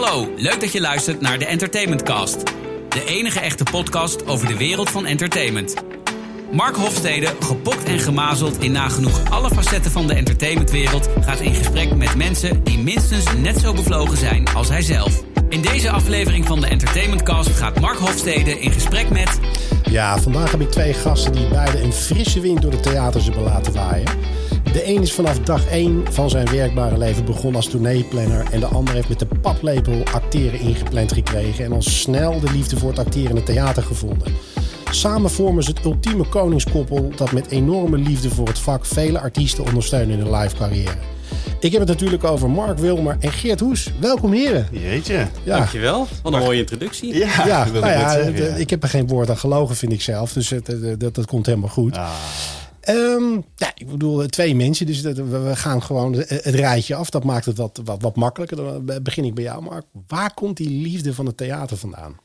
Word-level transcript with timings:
Hallo, 0.00 0.32
leuk 0.36 0.60
dat 0.60 0.72
je 0.72 0.80
luistert 0.80 1.20
naar 1.20 1.38
de 1.38 1.46
Entertainment 1.46 2.02
Cast. 2.02 2.42
De 2.88 3.04
enige 3.06 3.40
echte 3.40 3.64
podcast 3.70 4.26
over 4.26 4.46
de 4.46 4.56
wereld 4.56 4.90
van 4.90 5.06
entertainment. 5.06 5.74
Mark 6.52 6.76
Hofstede, 6.76 7.34
gepokt 7.40 7.84
en 7.84 7.98
gemazeld 7.98 8.58
in 8.58 8.72
nagenoeg 8.72 9.30
alle 9.30 9.48
facetten 9.48 9.90
van 9.90 10.06
de 10.06 10.14
entertainmentwereld, 10.14 11.08
gaat 11.20 11.40
in 11.40 11.54
gesprek 11.54 11.94
met 11.94 12.14
mensen 12.14 12.64
die 12.64 12.78
minstens 12.78 13.24
net 13.36 13.58
zo 13.58 13.72
bevlogen 13.72 14.16
zijn 14.16 14.48
als 14.54 14.68
hij 14.68 14.82
zelf. 14.82 15.22
In 15.48 15.60
deze 15.60 15.90
aflevering 15.90 16.46
van 16.46 16.60
de 16.60 16.66
Entertainment 16.66 17.22
Cast 17.22 17.50
gaat 17.50 17.80
Mark 17.80 17.98
Hofstede 17.98 18.60
in 18.60 18.72
gesprek 18.72 19.10
met. 19.10 19.38
Ja, 19.90 20.18
vandaag 20.18 20.50
heb 20.50 20.60
ik 20.60 20.70
twee 20.70 20.92
gasten 20.92 21.32
die 21.32 21.48
beide 21.48 21.82
een 21.82 21.92
frisse 21.92 22.40
wind 22.40 22.62
door 22.62 22.70
de 22.70 22.80
theaters 22.80 23.24
hebben 23.24 23.42
laten 23.42 23.72
waaien. 23.72 24.08
De 24.72 24.86
een 24.86 25.02
is 25.02 25.12
vanaf 25.12 25.38
dag 25.38 25.66
1 25.66 26.12
van 26.12 26.30
zijn 26.30 26.50
werkbare 26.50 26.98
leven 26.98 27.24
begonnen 27.24 27.54
als 27.54 27.68
tourneeplanner. 27.68 28.46
En 28.52 28.60
de 28.60 28.66
ander 28.66 28.94
heeft 28.94 29.08
met 29.08 29.18
de 29.18 29.26
paplepel 29.40 30.02
acteren 30.12 30.60
ingepland 30.60 31.12
gekregen. 31.12 31.64
En 31.64 31.72
al 31.72 31.82
snel 31.82 32.40
de 32.40 32.50
liefde 32.50 32.76
voor 32.76 32.88
het 32.88 32.98
acteren 32.98 33.30
in 33.30 33.36
het 33.36 33.46
theater 33.46 33.82
gevonden. 33.82 34.32
Samen 34.90 35.30
vormen 35.30 35.62
ze 35.62 35.70
het 35.70 35.84
ultieme 35.84 36.24
koningskoppel 36.24 37.12
dat 37.16 37.32
met 37.32 37.50
enorme 37.50 37.98
liefde 37.98 38.30
voor 38.30 38.46
het 38.46 38.58
vak 38.58 38.86
vele 38.86 39.20
artiesten 39.20 39.64
ondersteunen 39.64 40.18
in 40.18 40.24
hun 40.24 40.40
live 40.40 40.56
carrière. 40.56 40.96
Ik 41.60 41.72
heb 41.72 41.80
het 41.80 41.88
natuurlijk 41.88 42.24
over 42.24 42.50
Mark 42.50 42.78
Wilmer 42.78 43.16
en 43.20 43.32
Geert 43.32 43.60
Hoes. 43.60 43.90
Welkom 44.00 44.32
heren. 44.32 44.68
Jeetje. 44.70 45.26
Ja, 45.42 45.56
Dankjewel. 45.56 46.06
Wat 46.22 46.32
een 46.32 46.38
mooie 46.38 46.58
introductie. 46.58 47.14
Ja, 47.16 47.64
dat 47.64 47.82
nou 47.82 48.28
ik 48.28 48.38
ja, 48.38 48.54
ik 48.54 48.70
heb 48.70 48.82
er 48.82 48.88
geen 48.88 49.06
woord 49.06 49.30
aan 49.30 49.38
gelogen, 49.38 49.76
vind 49.76 49.92
ik 49.92 50.02
zelf. 50.02 50.32
Dus 50.32 50.50
het, 50.50 50.68
eh, 50.68 50.92
dat, 50.98 51.14
dat 51.14 51.26
komt 51.26 51.46
helemaal 51.46 51.68
goed. 51.68 51.96
Ah, 51.96 52.10
Ehm, 52.80 53.32
ja, 53.56 53.72
ik 53.74 53.88
bedoel, 53.90 54.22
eh, 54.22 54.28
twee 54.28 54.54
mensen, 54.54 54.86
dus 54.86 55.02
dat, 55.02 55.16
we, 55.16 55.56
gaan 55.56 55.82
gewoon 55.82 56.12
het, 56.12 56.28
het 56.28 56.54
rijtje 56.54 56.94
af. 56.94 57.10
Dat 57.10 57.24
maakt 57.24 57.44
het 57.44 57.56
wat, 57.56 57.80
wat, 57.84 58.02
wat 58.02 58.16
makkelijker. 58.16 58.56
Dan 58.56 59.02
begin 59.02 59.24
ik 59.24 59.34
bij 59.34 59.44
jou, 59.44 59.62
Mark. 59.62 59.84
Waar 60.06 60.34
komt 60.34 60.56
die 60.56 60.70
liefde 60.70 61.14
van 61.14 61.26
het 61.26 61.36
theater 61.36 61.76
vandaan? 61.76 62.16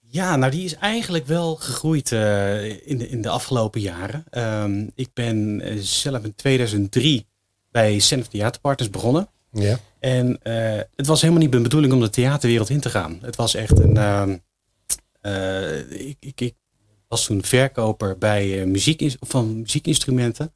Ja, 0.00 0.36
nou 0.36 0.52
die 0.52 0.64
is 0.64 0.74
eigenlijk 0.74 1.26
wel 1.26 1.56
gegroeid 1.56 2.12
eh, 2.12 2.88
in, 2.88 2.98
de, 2.98 3.08
in 3.08 3.22
de 3.22 3.28
afgelopen 3.28 3.80
jaren. 3.80 4.24
Ehm, 4.30 4.86
ik 4.94 5.08
ben 5.14 5.60
eh, 5.60 5.76
zelf 5.78 6.24
in 6.24 6.34
2003 6.34 7.26
bij 7.70 7.98
Center 7.98 8.28
Theaterpartners 8.28 8.90
begonnen. 8.90 9.28
Ja. 9.52 9.78
En 10.00 10.38
eh, 10.42 10.80
het 10.94 11.06
was 11.06 11.20
helemaal 11.20 11.42
niet 11.42 11.50
mijn 11.50 11.62
bedoeling 11.62 11.92
om 11.92 12.00
de 12.00 12.10
theaterwereld 12.10 12.70
in 12.70 12.80
te 12.80 12.90
gaan. 12.90 13.18
Het 13.20 13.36
was 13.36 13.54
echt 13.54 13.78
een... 13.78 13.96
ehm, 13.96 14.36
eh, 15.20 15.90
ik, 15.90 16.16
ik, 16.20 16.40
ik 16.40 16.54
was 17.12 17.24
toen 17.24 17.44
verkoper 17.44 18.18
bij 18.18 18.60
eh, 18.60 18.66
muziek, 18.66 19.14
van 19.20 19.60
muziekinstrumenten. 19.60 20.52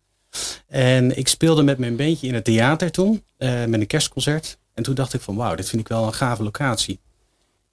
En 0.67 1.17
ik 1.17 1.29
speelde 1.29 1.63
met 1.63 1.79
mijn 1.79 1.97
bandje 1.97 2.27
in 2.27 2.35
het 2.35 2.45
theater 2.45 2.91
toen, 2.91 3.25
eh, 3.37 3.65
met 3.65 3.81
een 3.81 3.87
kerstconcert. 3.87 4.59
En 4.75 4.83
toen 4.83 4.95
dacht 4.95 5.15
ik 5.15 5.21
van 5.21 5.37
wauw, 5.37 5.55
dit 5.55 5.69
vind 5.69 5.81
ik 5.81 5.89
wel 5.89 6.07
een 6.07 6.13
gave 6.13 6.43
locatie. 6.43 7.01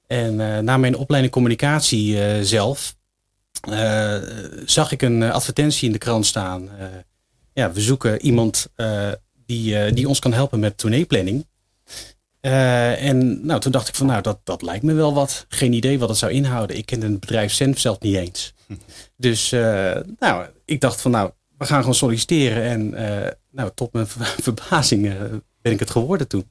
En 0.08 0.40
eh, 0.40 0.60
na 0.60 0.78
mijn 0.78 0.98
opleiding 0.98 1.34
communicatie 1.34 2.18
zelf 2.46 2.96
zag 4.66 4.92
ik 4.92 5.02
een 5.02 5.24
advertentie 5.24 5.86
in 5.86 5.92
de 5.92 5.98
krant 5.98 6.26
staan. 6.26 6.70
Ja, 7.54 7.72
we 7.72 7.82
zoeken 7.82 8.22
iemand 8.22 8.68
die, 9.46 9.94
die 9.94 10.08
ons 10.08 10.20
kan 10.20 10.34
helpen 10.34 10.60
met 10.60 10.78
tourneeplanning. 10.78 11.46
En 12.42 13.46
nou, 13.46 13.60
toen 13.60 13.72
dacht 13.72 13.88
ik 13.88 13.96
van 13.96 14.06
nou, 14.06 14.22
dat, 14.22 14.40
dat 14.44 14.62
lijkt 14.62 14.84
me 14.84 14.94
wel 14.94 15.14
wat. 15.14 15.46
Geen 15.50 15.74
idee 15.74 16.00
wat 16.00 16.10
het 16.10 16.18
zou 16.18 16.32
inhouden. 16.32 16.78
Ik 16.78 16.86
ken 16.86 17.02
het 17.02 17.20
bedrijf 17.20 17.54
zelf 17.54 18.00
niet 18.00 18.16
eens. 18.16 18.54
Dus 19.16 19.52
eh, 19.52 19.96
nou, 20.20 20.46
ik 20.66 20.82
dacht 20.82 21.02
van 21.02 21.12
nou, 21.12 21.32
we 21.58 21.66
gaan 21.66 21.80
gewoon 21.80 21.96
solliciteren. 21.96 22.64
En 22.64 22.94
eh, 22.94 23.32
nou, 23.52 23.72
tot 23.76 23.94
mijn 23.94 24.08
ver- 24.08 24.36
verbazing 24.42 25.06
eh, 25.08 25.22
ben 25.62 25.72
ik 25.72 25.80
het 25.80 25.90
geworden 25.90 26.28
toen. 26.28 26.50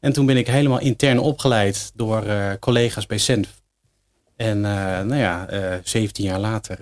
En 0.00 0.12
toen 0.12 0.26
ben 0.26 0.36
ik 0.36 0.46
helemaal 0.46 0.80
intern 0.80 1.18
opgeleid 1.18 1.90
door 1.94 2.24
collega's 2.60 3.06
bij 3.06 3.18
Senf. 3.18 3.62
En 4.36 4.60
nou 4.60 5.16
ja, 5.16 5.48
eh 5.48 5.78
17 5.84 6.24
jaar 6.24 6.40
later 6.40 6.78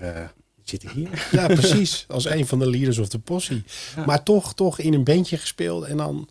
zit 0.63 0.83
ik 0.83 0.91
hier. 0.91 1.29
ja, 1.33 1.47
precies. 1.61 2.05
Als 2.09 2.25
een 2.25 2.47
van 2.47 2.59
de 2.59 2.71
leaders 2.71 2.99
of 2.99 3.09
de 3.09 3.19
possie. 3.19 3.65
Ja. 3.97 4.05
Maar 4.05 4.23
toch, 4.23 4.55
toch 4.55 4.79
in 4.79 4.95
een 4.95 5.05
bandje 5.05 5.37
gespeeld. 5.37 5.85
En 5.85 5.97
dan 5.97 6.29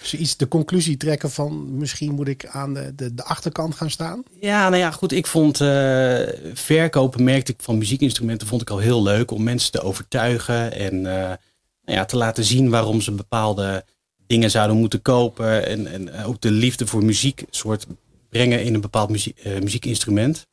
zoiets 0.00 0.36
de 0.36 0.48
conclusie 0.48 0.96
trekken 0.96 1.30
van... 1.30 1.76
misschien 1.76 2.14
moet 2.14 2.28
ik 2.28 2.46
aan 2.46 2.74
de, 2.74 2.94
de, 2.94 3.14
de 3.14 3.24
achterkant 3.24 3.74
gaan 3.74 3.90
staan. 3.90 4.22
Ja, 4.40 4.68
nou 4.68 4.82
ja, 4.82 4.90
goed. 4.90 5.12
Ik 5.12 5.26
vond 5.26 5.60
eh, 5.60 6.22
verkopen, 6.54 7.24
merkte 7.24 7.52
ik 7.52 7.58
van 7.60 7.78
muziekinstrumenten, 7.78 8.46
vond 8.46 8.62
ik 8.62 8.70
al 8.70 8.78
heel 8.78 9.02
leuk 9.02 9.30
om 9.30 9.42
mensen 9.42 9.72
te 9.72 9.82
overtuigen 9.82 10.72
en 10.72 10.94
eh, 10.94 11.36
nou 11.84 11.98
ja, 11.98 12.04
te 12.04 12.16
laten 12.16 12.44
zien 12.44 12.70
waarom 12.70 13.00
ze 13.00 13.12
bepaalde 13.12 13.84
dingen 14.26 14.50
zouden 14.50 14.76
moeten 14.76 15.02
kopen. 15.02 15.66
En, 15.66 15.86
en 15.86 16.24
ook 16.24 16.40
de 16.40 16.50
liefde 16.50 16.86
voor 16.86 17.04
muziek 17.04 17.44
soort 17.50 17.86
brengen 18.32 18.64
in 18.64 18.74
een 18.74 18.80
bepaald 18.80 19.10
muziek, 19.10 19.38
eh, 19.38 19.60
muziekinstrument. 19.60 20.46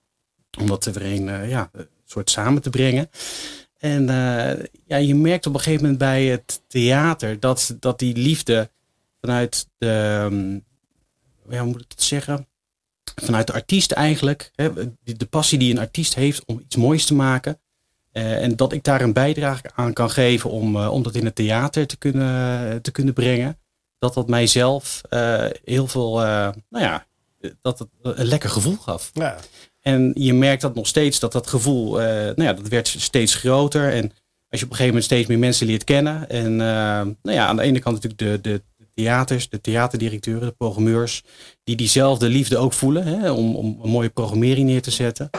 Om 0.59 0.67
dat 0.67 0.85
er 0.85 1.05
een 1.05 1.29
eh, 1.29 1.49
ja, 1.49 1.71
soort 2.05 2.29
samen 2.29 2.61
te 2.61 2.69
brengen. 2.69 3.09
En 3.77 4.09
eh, 4.09 4.65
ja, 4.85 4.97
je 4.97 5.15
merkt 5.15 5.45
op 5.45 5.53
een 5.53 5.59
gegeven 5.59 5.81
moment 5.81 5.99
bij 5.99 6.25
het 6.25 6.61
theater 6.67 7.39
dat, 7.39 7.75
dat 7.79 7.99
die 7.99 8.15
liefde 8.15 8.69
vanuit 9.21 9.67
de, 9.77 9.87
ehm, 9.87 10.53
ja, 11.53 11.61
hoe 11.61 11.71
moet 11.71 11.81
ik 11.81 11.91
het 11.91 12.03
zeggen? 12.03 12.47
vanuit 13.15 13.47
de 13.47 13.53
artiest 13.53 13.91
eigenlijk. 13.91 14.51
Hè, 14.55 14.73
de, 14.73 15.17
de 15.17 15.25
passie 15.25 15.59
die 15.59 15.71
een 15.71 15.79
artiest 15.79 16.15
heeft 16.15 16.45
om 16.45 16.59
iets 16.59 16.75
moois 16.75 17.05
te 17.05 17.13
maken. 17.13 17.59
Eh, 18.11 18.43
en 18.43 18.55
dat 18.55 18.73
ik 18.73 18.83
daar 18.83 19.01
een 19.01 19.13
bijdrage 19.13 19.71
aan 19.75 19.93
kan 19.93 20.09
geven 20.09 20.49
om, 20.49 20.75
eh, 20.75 20.91
om 20.91 21.03
dat 21.03 21.15
in 21.15 21.25
het 21.25 21.35
theater 21.35 21.87
te 21.87 21.97
kunnen, 21.97 22.81
te 22.81 22.91
kunnen 22.91 23.13
brengen. 23.13 23.57
Dat 23.99 24.13
dat 24.13 24.27
mijzelf 24.27 25.01
eh, 25.09 25.45
heel 25.63 25.87
veel, 25.87 26.13
nou 26.13 26.55
ja, 26.69 27.05
dat 27.61 27.79
het 27.79 27.87
een 28.01 28.25
lekker 28.25 28.49
gevoel 28.49 28.77
gaf. 28.77 29.09
Ja. 29.13 29.37
En 29.81 30.11
je 30.15 30.33
merkt 30.33 30.61
dat 30.61 30.75
nog 30.75 30.87
steeds, 30.87 31.19
dat 31.19 31.31
dat 31.31 31.47
gevoel, 31.47 31.91
nou 31.95 32.43
ja, 32.43 32.53
dat 32.53 32.67
werd 32.67 32.87
steeds 32.87 33.35
groter. 33.35 33.93
En 33.93 34.11
als 34.49 34.59
je 34.59 34.65
op 34.65 34.71
een 34.71 34.77
gegeven 34.77 34.87
moment 34.87 35.03
steeds 35.03 35.27
meer 35.27 35.39
mensen 35.39 35.67
leert 35.67 35.83
kennen. 35.83 36.29
En 36.29 36.55
nou 36.55 37.15
ja, 37.21 37.47
aan 37.47 37.55
de 37.55 37.61
ene 37.61 37.79
kant 37.79 38.03
natuurlijk 38.03 38.43
de, 38.43 38.49
de 38.49 38.61
theaters, 38.99 39.49
de 39.49 39.61
theaterdirecteuren, 39.61 40.47
de 40.47 40.53
programmeurs. 40.53 41.23
Die 41.63 41.75
diezelfde 41.75 42.29
liefde 42.29 42.57
ook 42.57 42.73
voelen 42.73 43.05
hè, 43.05 43.31
om, 43.31 43.55
om 43.55 43.79
een 43.83 43.89
mooie 43.89 44.09
programmering 44.09 44.67
neer 44.67 44.81
te 44.81 44.91
zetten. 44.91 45.29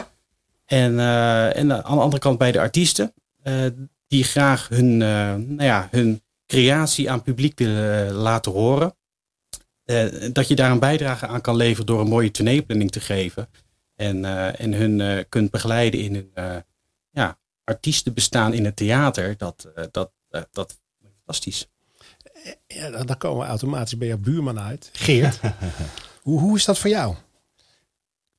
En, 0.65 0.99
eh, 0.99 1.55
en 1.55 1.71
aan 1.71 1.95
de 1.95 2.01
andere 2.01 2.21
kant 2.21 2.37
bij 2.37 2.51
de 2.51 2.59
artiesten. 2.59 3.13
eh, 3.43 3.65
die 4.07 4.23
graag 4.23 4.67
hun, 4.67 5.01
eh, 5.01 5.35
nou 5.35 5.63
ja, 5.63 5.87
hun 5.91 6.21
creatie 6.45 7.11
aan 7.11 7.23
publiek 7.23 7.59
willen 7.59 8.11
laten 8.11 8.51
horen. 8.51 8.95
Dat 10.33 10.47
je 10.47 10.55
daar 10.55 10.71
een 10.71 10.79
bijdrage 10.79 11.27
aan 11.27 11.41
kan 11.41 11.55
leveren 11.55 11.85
door 11.85 11.99
een 11.99 12.07
mooie 12.07 12.31
tourneeplanning 12.31 12.91
te 12.91 12.99
geven. 12.99 13.49
En, 13.95 14.25
en 14.55 14.73
hun 14.73 15.25
kunt 15.29 15.51
begeleiden 15.51 15.99
in 15.99 16.13
hun 16.13 16.63
ja, 17.11 17.39
artiestenbestaan 17.63 18.53
in 18.53 18.65
het 18.65 18.75
theater. 18.75 19.37
Dat, 19.37 19.71
dat, 19.91 20.11
eh, 20.29 20.41
dat 20.51 20.79
fantastisch. 21.31 21.70
Ja, 22.67 22.89
dan, 22.89 23.17
komen 23.17 23.39
we 23.39 23.45
automatisch 23.45 23.97
bij 23.97 24.07
jouw 24.07 24.17
buurman 24.17 24.59
uit. 24.59 24.89
Geert, 24.93 25.39
hoe, 26.21 26.39
hoe 26.39 26.57
is 26.57 26.65
dat 26.65 26.79
voor 26.79 26.89
jou? 26.89 27.15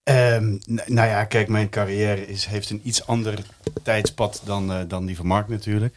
Ehm, 0.03 0.59
nou 0.67 1.09
ja, 1.09 1.25
kijk, 1.25 1.49
mijn 1.49 1.69
carrière 1.69 2.27
is, 2.27 2.47
heeft 2.47 2.71
een 2.71 2.81
iets 2.85 3.07
ander 3.07 3.39
tijdspad 3.83 4.43
dan, 4.45 4.73
eh, 4.73 4.81
dan 4.89 5.07
die 5.07 5.17
van 5.17 5.27
Mark 5.27 5.49
natuurlijk. 5.49 5.95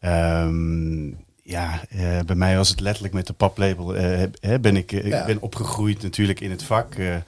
Ehm, 0.00 1.06
ja, 1.42 1.80
eh, 1.88 2.20
bij 2.26 2.36
mij 2.36 2.56
was 2.56 2.68
het 2.68 2.80
letterlijk 2.80 3.14
met 3.14 3.26
de 3.26 3.34
eh, 3.38 4.22
hè, 4.40 4.60
ben 4.60 4.76
ik, 4.76 4.92
eh, 4.92 5.06
Ja. 5.06 5.20
ik 5.20 5.26
ben 5.26 5.40
opgegroeid 5.40 6.02
natuurlijk 6.02 6.40
in 6.40 6.50
het 6.50 6.62
vak. 6.62 6.94
Eh, 6.94 7.14
eh, 7.14 7.22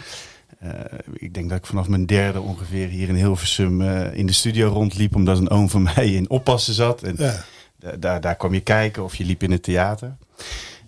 ik 1.13 1.35
denk 1.35 1.49
dat 1.49 1.59
ik 1.59 1.67
vanaf 1.67 1.89
mijn 1.89 2.07
derde 2.07 2.41
ongeveer 2.41 2.89
hier 2.89 3.09
in 3.09 3.15
Hilversum 3.15 3.81
eh, 3.83 4.15
in 4.15 4.27
de 4.27 4.33
studio 4.33 4.69
rondliep. 4.69 5.15
Omdat 5.15 5.39
een 5.39 5.51
oom 5.51 5.69
van 5.71 5.83
mij 5.95 6.13
in 6.13 6.31
oppassen 6.31 6.75
zat. 6.75 7.03
En 7.03 7.15
Ja. 7.19 7.45
Da- 7.79 7.97
daar, 7.97 8.21
daar 8.21 8.37
kwam 8.37 8.55
je 8.55 8.61
kijken 8.61 9.05
of 9.05 9.17
je 9.17 9.25
liep 9.25 9.43
in 9.43 9.51
het 9.51 9.63
theater. 9.63 10.17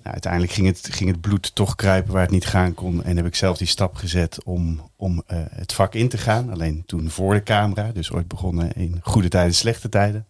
Nou, 0.02 0.12
uiteindelijk 0.12 0.52
ging 0.52 0.66
het, 0.66 0.88
ging 0.90 1.10
het 1.10 1.20
bloed 1.20 1.54
toch 1.54 1.74
kruipen 1.74 2.12
waar 2.12 2.22
het 2.22 2.30
niet 2.30 2.46
gaan 2.46 2.74
kon. 2.74 3.04
En 3.04 3.16
heb 3.16 3.26
ik 3.26 3.34
zelf 3.34 3.58
die 3.58 3.66
stap 3.66 3.94
gezet 3.94 4.44
om, 4.44 4.90
om 4.96 5.22
eh, 5.26 5.38
het 5.50 5.72
vak 5.72 5.94
in 5.94 6.08
te 6.08 6.18
gaan. 6.18 6.50
Alleen 6.50 6.82
toen 6.86 7.10
voor 7.10 7.34
de 7.34 7.42
camera. 7.42 7.92
Dus 7.92 8.12
ooit 8.12 8.28
begonnen 8.28 8.72
in 8.72 9.00
goede 9.02 9.28
tijden, 9.28 9.54
slechte 9.54 9.88
tijden. 9.88 10.26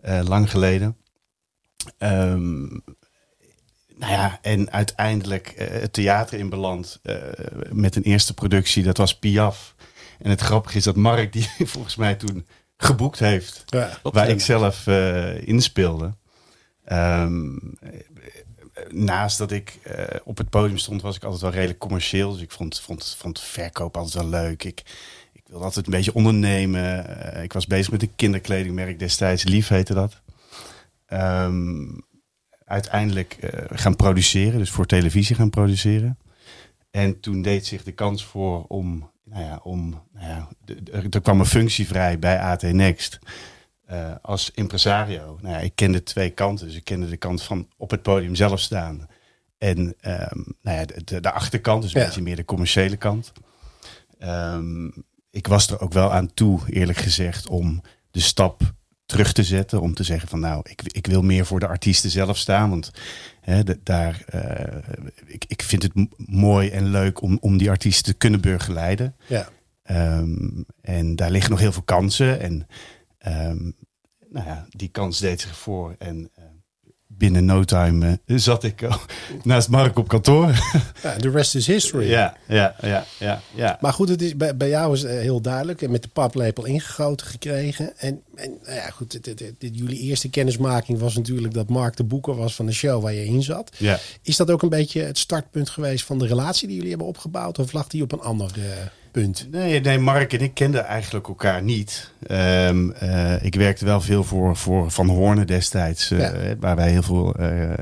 Eh, 0.00 0.20
lang 0.24 0.50
geleden. 0.50 0.96
Ehm, 1.98 2.62
nou 3.98 4.12
ja, 4.12 4.38
en 4.42 4.70
uiteindelijk 4.72 5.48
eh, 5.48 5.80
het 5.80 5.92
theater 5.92 6.38
in 6.38 6.48
beland. 6.48 7.00
met 7.70 7.96
een 7.96 8.02
eerste 8.02 8.34
productie, 8.34 8.82
dat 8.82 8.96
was 8.96 9.18
Piaf. 9.18 9.74
En 10.18 10.30
het 10.30 10.40
grappige 10.40 10.76
is 10.76 10.84
dat 10.84 10.96
Mark 10.96 11.32
die 11.32 11.48
volgens 11.74 11.96
mij 11.96 12.14
toen 12.14 12.46
geboekt 12.76 13.18
heeft 13.18 13.62
Ja. 13.66 13.98
waar 14.02 14.28
ik 14.28 14.40
zelf 14.40 14.86
eh 14.86 15.48
in 15.48 15.60
speelde. 15.62 16.14
Ehm, 16.84 17.56
eh, 17.80 18.00
naast 18.88 19.38
dat 19.38 19.50
ik 19.50 19.78
eh, 19.82 20.04
op 20.24 20.38
het 20.38 20.50
podium 20.50 20.78
stond, 20.78 21.02
was 21.02 21.16
ik 21.16 21.22
altijd 21.24 21.42
wel 21.42 21.50
redelijk 21.50 21.78
commercieel. 21.78 22.32
Dus 22.32 22.40
ik 22.42 22.50
vond, 22.50 22.80
vond, 22.80 23.16
vond 23.18 23.40
verkoop 23.40 23.96
altijd 23.96 24.14
wel 24.14 24.30
leuk. 24.42 24.64
Ik, 24.64 24.82
ik 25.32 25.42
wilde 25.46 25.64
altijd 25.64 25.86
een 25.86 25.92
beetje 25.92 26.14
ondernemen. 26.14 27.06
Eh, 27.32 27.42
ik 27.42 27.52
was 27.52 27.66
bezig 27.66 27.90
met 27.90 28.02
een 28.02 28.14
kinderkledingmerk 28.16 28.98
destijds. 28.98 29.44
Lief 29.44 29.68
heette 29.68 29.94
dat. 29.94 30.20
Ehm, 31.06 31.84
uiteindelijk 32.64 33.32
eh, 33.32 33.78
gaan 33.78 33.96
produceren, 33.96 34.58
dus 34.58 34.70
voor 34.70 34.86
televisie 34.86 35.36
gaan 35.36 35.50
produceren. 35.50 36.18
En 36.90 37.20
toen 37.20 37.42
deed 37.42 37.66
zich 37.66 37.82
de 37.82 37.92
kans 37.92 38.24
voor 38.24 38.64
om, 38.66 39.10
nou 39.30 39.44
ja, 39.44 39.60
om, 39.62 40.02
nou 40.12 40.26
ja, 40.26 40.48
er 41.10 41.20
kwam 41.20 41.40
een 41.40 41.46
functie 41.46 41.86
vrij 41.86 42.18
bij 42.18 42.40
AT 42.40 42.62
Next. 42.62 43.18
Uh, 43.90 44.14
als 44.22 44.50
impresario. 44.54 45.38
Nou 45.40 45.54
ja, 45.54 45.60
ik 45.60 45.72
kende 45.74 46.02
twee 46.02 46.30
kanten. 46.30 46.66
Dus 46.66 46.76
ik 46.76 46.84
kende 46.84 47.08
de 47.08 47.16
kant 47.16 47.42
van 47.42 47.68
op 47.76 47.90
het 47.90 48.02
podium 48.02 48.34
zelf 48.34 48.60
staan. 48.60 49.08
En 49.58 49.78
um, 49.78 50.56
nou 50.62 50.78
ja, 50.78 50.84
de, 50.84 51.20
de, 51.20 51.32
achterkant, 51.32 51.82
dus 51.82 51.94
een 51.94 52.02
beetje 52.02 52.22
meer 52.22 52.36
de 52.36 52.44
commerciële 52.44 52.96
kant. 52.96 53.32
Um, 54.18 54.92
ik 55.30 55.46
was 55.46 55.70
er 55.70 55.80
ook 55.80 55.92
wel 55.92 56.12
aan 56.12 56.34
toe, 56.34 56.60
eerlijk 56.66 56.98
gezegd, 56.98 57.48
om 57.48 57.82
de 58.10 58.20
stap 58.20 58.74
terug 59.06 59.32
te 59.32 59.44
zetten. 59.44 59.80
Om 59.80 59.94
te 59.94 60.04
zeggen 60.04 60.28
van 60.28 60.40
nou, 60.40 60.60
ik, 60.64 60.82
ik 60.82 61.06
wil 61.06 61.22
meer 61.22 61.46
voor 61.46 61.60
de 61.60 61.68
artiesten 61.68 62.10
zelf 62.10 62.36
staan. 62.36 62.70
Want 62.70 62.90
de, 63.46 63.80
daar, 63.82 64.24
uh, 64.34 64.78
ik, 65.26 65.44
ik 65.48 65.62
vind 65.62 65.82
het 65.82 65.92
mooi 66.16 66.70
en 66.70 66.90
leuk 66.90 67.22
om, 67.22 67.38
om 67.40 67.58
die 67.58 67.70
artiesten 67.70 68.12
te 68.12 68.18
kunnen 68.18 68.40
begeleiden. 68.40 69.16
Ja. 69.26 69.48
Um, 70.18 70.66
en 70.80 71.16
daar 71.16 71.30
liggen 71.30 71.50
nog 71.50 71.60
heel 71.60 71.72
veel 71.72 71.82
kansen. 71.82 72.40
En 72.40 72.66
um, 73.26 73.74
nou 74.28 74.46
ja, 74.46 74.66
die 74.70 74.88
kans 74.88 75.18
deed 75.18 75.40
zich 75.40 75.56
voor. 75.56 75.94
En 75.98 76.30
uh, 76.38 76.44
binnen 77.18 77.44
no 77.44 77.64
time 77.64 78.18
uh, 78.26 78.38
zat 78.38 78.64
ik 78.64 78.82
uh, 78.82 78.96
naast 79.42 79.68
Mark 79.68 79.98
op 79.98 80.08
kantoor. 80.08 80.54
Ja, 81.02 81.16
the 81.16 81.30
rest 81.30 81.54
is 81.54 81.66
history. 81.66 82.08
Ja, 82.08 82.36
ja, 82.48 82.74
ja, 82.80 83.04
ja. 83.18 83.40
ja. 83.54 83.78
Maar 83.80 83.92
goed, 83.92 84.08
het 84.08 84.22
is, 84.22 84.36
bij, 84.36 84.56
bij 84.56 84.68
jou 84.68 84.92
is 84.92 85.02
het 85.02 85.10
heel 85.10 85.40
duidelijk. 85.40 85.82
En 85.82 85.90
met 85.90 86.02
de 86.02 86.08
paplepel 86.08 86.64
ingegoten 86.64 87.26
gekregen. 87.26 87.98
En, 87.98 88.22
en 88.34 88.58
nou 88.62 88.74
ja, 88.74 88.90
goed, 88.90 89.10
dit, 89.10 89.38
dit, 89.38 89.54
dit, 89.58 89.78
jullie 89.78 89.98
eerste 89.98 90.28
kennismaking 90.28 90.98
was 90.98 91.14
natuurlijk 91.14 91.54
dat 91.54 91.68
Mark 91.68 91.96
de 91.96 92.04
boeker 92.04 92.36
was 92.36 92.54
van 92.54 92.66
de 92.66 92.72
show 92.72 93.02
waar 93.02 93.12
je 93.12 93.24
in 93.24 93.42
zat. 93.42 93.72
Ja. 93.78 93.98
Is 94.22 94.36
dat 94.36 94.50
ook 94.50 94.62
een 94.62 94.68
beetje 94.68 95.02
het 95.02 95.18
startpunt 95.18 95.70
geweest 95.70 96.04
van 96.04 96.18
de 96.18 96.26
relatie 96.26 96.66
die 96.66 96.76
jullie 96.76 96.90
hebben 96.90 97.08
opgebouwd? 97.08 97.58
Of 97.58 97.72
lag 97.72 97.86
die 97.86 98.02
op 98.02 98.12
een 98.12 98.20
ander 98.20 98.50
punt? 99.20 99.48
Nee, 99.50 99.80
nee, 99.80 99.98
Mark 99.98 100.32
en 100.32 100.40
ik 100.40 100.54
kenden 100.54 100.84
eigenlijk 100.84 101.28
elkaar 101.28 101.62
niet. 101.62 102.12
Um, 102.30 102.92
uh, 103.02 103.44
ik 103.44 103.54
werkte 103.54 103.84
wel 103.84 104.00
veel 104.00 104.24
voor, 104.24 104.56
voor 104.56 104.90
Van 104.90 105.08
Hoorne 105.08 105.44
destijds, 105.44 106.10
uh, 106.10 106.18
ja. 106.18 106.56
waar 106.60 106.76
wij 106.76 106.90
heel 106.90 107.02
veel 107.02 107.40
uh, 107.40 107.72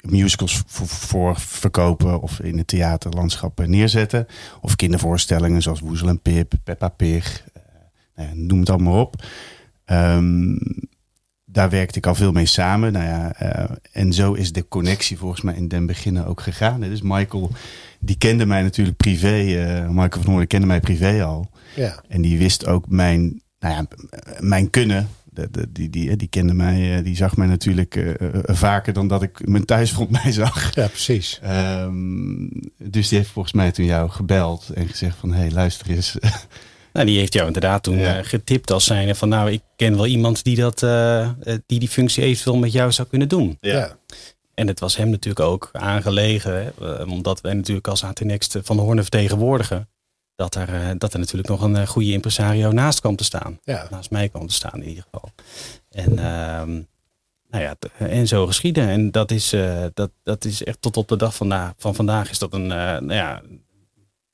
musicals 0.00 0.62
voor, 0.66 0.86
voor, 0.86 1.40
verkopen 1.40 2.20
of 2.20 2.40
in 2.40 2.58
het 2.58 2.66
theaterlandschap 2.66 3.66
neerzetten. 3.66 4.26
Of 4.60 4.76
kindervoorstellingen 4.76 5.62
zoals 5.62 5.80
Woezel 5.80 6.08
en 6.08 6.20
Pip, 6.20 6.52
Peppa 6.64 6.88
Pig, 6.88 7.44
nou 8.14 8.28
noem 8.34 8.60
het 8.60 8.70
allemaal 8.70 9.00
op. 9.00 9.24
Um, 9.86 10.58
daar 11.50 11.70
werkte 11.70 11.98
ik 11.98 12.06
al 12.06 12.14
veel 12.14 12.32
mee 12.32 12.46
samen. 12.46 12.92
Nou 12.92 13.06
ja, 13.06 13.32
en 13.92 14.12
zo 14.12 14.32
is 14.32 14.52
de 14.52 14.68
connectie 14.68 15.18
volgens 15.18 15.40
mij 15.40 15.54
in 15.54 15.68
den 15.68 15.86
beginnen 15.86 16.26
ook 16.26 16.40
gegaan. 16.40 16.80
Dus 16.80 17.02
Michael 17.02 17.50
die 18.00 18.18
kende 18.18 18.46
mij 18.46 18.62
natuurlijk 18.62 18.96
privé. 18.96 19.42
Uh, 19.42 19.88
Michael 19.88 20.22
van 20.22 20.32
Hoorn 20.32 20.46
kende 20.46 20.66
mij 20.66 20.80
privé 20.80 21.24
al. 21.24 21.50
Ja. 21.76 22.02
En 22.08 22.22
die 22.22 22.38
wist 22.38 22.66
ook 22.66 22.88
mijn, 22.88 23.42
nou 23.60 23.74
ja, 23.74 23.86
mijn 24.38 24.70
kunnen. 24.70 25.08
De, 25.24 25.48
de, 25.50 25.72
die, 25.72 25.90
die, 25.90 26.16
die 26.16 26.28
kende 26.28 26.54
mij, 26.54 27.02
die 27.02 27.16
zag 27.16 27.36
mij 27.36 27.46
natuurlijk 27.46 27.96
uh, 27.96 28.14
vaker 28.42 28.92
dan 28.92 29.08
dat 29.08 29.22
ik 29.22 29.48
mijn 29.48 29.64
thuisfront 29.64 30.10
mij 30.22 30.32
zag. 30.32 30.74
Ja, 30.74 30.86
precies. 30.86 31.40
Um, 31.44 32.50
dus 32.76 33.08
die 33.08 33.18
heeft 33.18 33.30
volgens 33.30 33.54
mij 33.54 33.72
toen 33.72 33.84
jou 33.84 34.10
gebeld 34.10 34.70
en 34.74 34.88
gezegd 34.88 35.16
van, 35.16 35.32
hé, 35.32 35.38
hey, 35.38 35.50
luister 35.50 35.90
eens. 35.90 36.16
Nou, 36.98 37.10
die 37.10 37.18
heeft 37.18 37.32
jou 37.32 37.46
inderdaad 37.46 37.82
toen 37.82 37.98
ja. 37.98 38.18
uh, 38.18 38.24
getipt 38.24 38.70
als 38.70 38.84
zijnde 38.84 39.14
van, 39.14 39.28
nou, 39.28 39.50
ik 39.50 39.62
ken 39.76 39.96
wel 39.96 40.06
iemand 40.06 40.44
die, 40.44 40.56
dat, 40.56 40.82
uh, 40.82 41.30
die 41.66 41.78
die 41.78 41.88
functie 41.88 42.22
eventueel 42.22 42.56
met 42.56 42.72
jou 42.72 42.92
zou 42.92 43.08
kunnen 43.08 43.28
doen. 43.28 43.56
Ja. 43.60 43.72
ja. 43.72 43.96
En 44.54 44.66
het 44.66 44.80
was 44.80 44.96
hem 44.96 45.10
natuurlijk 45.10 45.46
ook 45.46 45.68
aangelegen, 45.72 46.64
hè, 46.64 47.02
omdat 47.02 47.40
wij 47.40 47.54
natuurlijk 47.54 47.88
als 47.88 48.04
AT 48.04 48.20
Next 48.20 48.58
van 48.62 48.76
de 48.76 48.82
Hoorn 48.82 49.00
vertegenwoordigen, 49.00 49.88
dat 50.34 50.54
er, 50.54 50.98
dat 50.98 51.12
er 51.12 51.18
natuurlijk 51.18 51.48
nog 51.48 51.62
een 51.62 51.86
goede 51.86 52.12
impresario 52.12 52.72
naast 52.72 53.00
kwam 53.00 53.16
te 53.16 53.24
staan. 53.24 53.58
Ja. 53.62 53.86
Naast 53.90 54.10
mij 54.10 54.28
kwam 54.28 54.46
te 54.46 54.54
staan 54.54 54.82
in 54.82 54.88
ieder 54.88 55.04
geval. 55.04 55.30
En, 55.90 56.12
uh, 56.12 56.84
nou 57.50 57.64
ja, 57.64 57.76
en 57.98 58.26
zo 58.26 58.46
geschieden. 58.46 58.88
En 58.88 59.10
dat 59.10 59.30
is, 59.30 59.52
uh, 59.52 59.84
dat, 59.94 60.10
dat 60.22 60.44
is 60.44 60.64
echt 60.64 60.82
tot 60.82 60.96
op 60.96 61.08
de 61.08 61.16
dag 61.16 61.34
van, 61.34 61.74
van 61.76 61.94
vandaag 61.94 62.30
is 62.30 62.38
dat 62.38 62.52
een 62.52 62.62
uh, 62.62 62.68
nou 62.70 63.12
ja, 63.12 63.42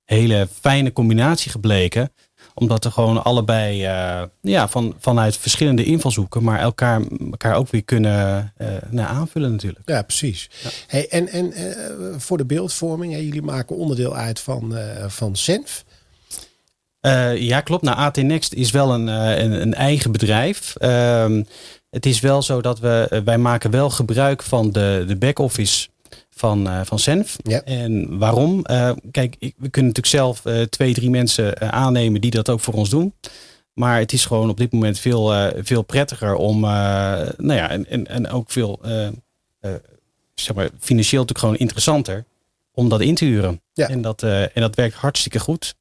hele 0.05 0.49
fijne 0.61 0.93
combinatie 0.93 1.51
gebleken 1.51 2.13
omdat 2.55 2.85
er 2.85 2.93
gewoon 2.93 3.25
allebei 3.25 3.87
uh, 3.87 4.23
ja, 4.41 4.69
van, 4.69 4.95
vanuit 4.99 5.37
verschillende 5.37 5.85
invalshoeken, 5.85 6.43
maar 6.43 6.59
elkaar, 6.59 7.03
elkaar 7.31 7.57
ook 7.57 7.69
weer 7.71 7.85
kunnen 7.85 8.53
uh, 8.59 8.69
nou, 8.91 9.09
aanvullen 9.09 9.51
natuurlijk. 9.51 9.89
Ja, 9.89 10.03
precies. 10.03 10.51
Ja. 10.63 10.71
Hey, 10.87 11.09
en 11.09 11.29
en 11.29 11.53
uh, 11.61 12.15
voor 12.17 12.37
de 12.37 12.45
beeldvorming, 12.45 13.13
jullie 13.15 13.43
maken 13.43 13.77
onderdeel 13.77 14.17
uit 14.17 14.41
van, 14.41 14.75
van 15.07 15.37
Senf. 15.37 15.85
ja, 17.35 17.61
klopt. 17.61 17.83
Nou, 17.83 17.97
AT 17.97 18.17
Next 18.17 18.53
is 18.53 18.71
wel 18.71 18.95
een, 18.95 19.07
een, 19.07 19.61
een 19.61 19.75
eigen 19.75 20.13
bedrijf. 20.13 20.75
Ehm, 20.77 21.43
het 21.91 22.07
is 22.07 22.21
wel 22.21 22.43
zo 22.43 22.61
dat 22.61 22.79
we, 22.79 23.23
wij 23.25 23.39
maken 23.39 23.71
wel 23.71 23.91
gebruik 23.91 24.43
van 24.43 24.73
de, 24.73 25.05
de 25.07 25.17
back-office 25.17 25.89
van, 26.35 26.67
uh, 26.67 26.81
van 26.85 26.99
Senf. 26.99 27.37
Ja. 27.43 27.63
En 27.63 28.19
waarom? 28.19 28.65
Uh, 28.71 28.91
kijk, 29.11 29.37
ik, 29.39 29.55
we 29.59 29.69
kunnen 29.69 29.93
natuurlijk 29.93 30.07
zelf 30.07 30.45
uh, 30.45 30.63
twee, 30.63 30.95
drie 30.95 31.11
mensen 31.11 31.73
aannemen 31.73 32.21
die 32.21 32.31
dat 32.31 32.51
ook 32.51 32.61
voor 32.61 32.75
ons 32.75 32.91
doen. 32.91 33.15
Maar 33.73 33.99
het 33.99 34.13
is 34.13 34.25
gewoon 34.25 34.51
op 34.51 34.57
dit 34.57 34.73
moment 34.73 34.99
veel, 34.99 35.53
veel 35.63 35.83
prettiger 35.83 36.35
om, 36.35 36.61
nou 36.61 37.55
ja, 37.55 37.71
en, 37.71 37.87
en, 37.89 38.07
en 38.07 38.29
ook 38.29 38.51
veel, 38.51 38.81
zeg 40.35 40.55
maar, 40.55 40.69
financieel 40.79 41.21
natuurlijk 41.21 41.39
gewoon 41.39 41.57
interessanter 41.57 42.25
om 42.73 42.89
dat 42.89 43.01
in 43.01 43.15
te 43.15 43.25
huren. 43.25 43.61
Ja. 43.73 43.89
En, 43.89 44.03
dat, 44.03 44.23
en 44.23 44.51
dat 44.55 44.75
werkt 44.75 44.95
hartstikke 44.95 45.41
goed. 45.41 45.75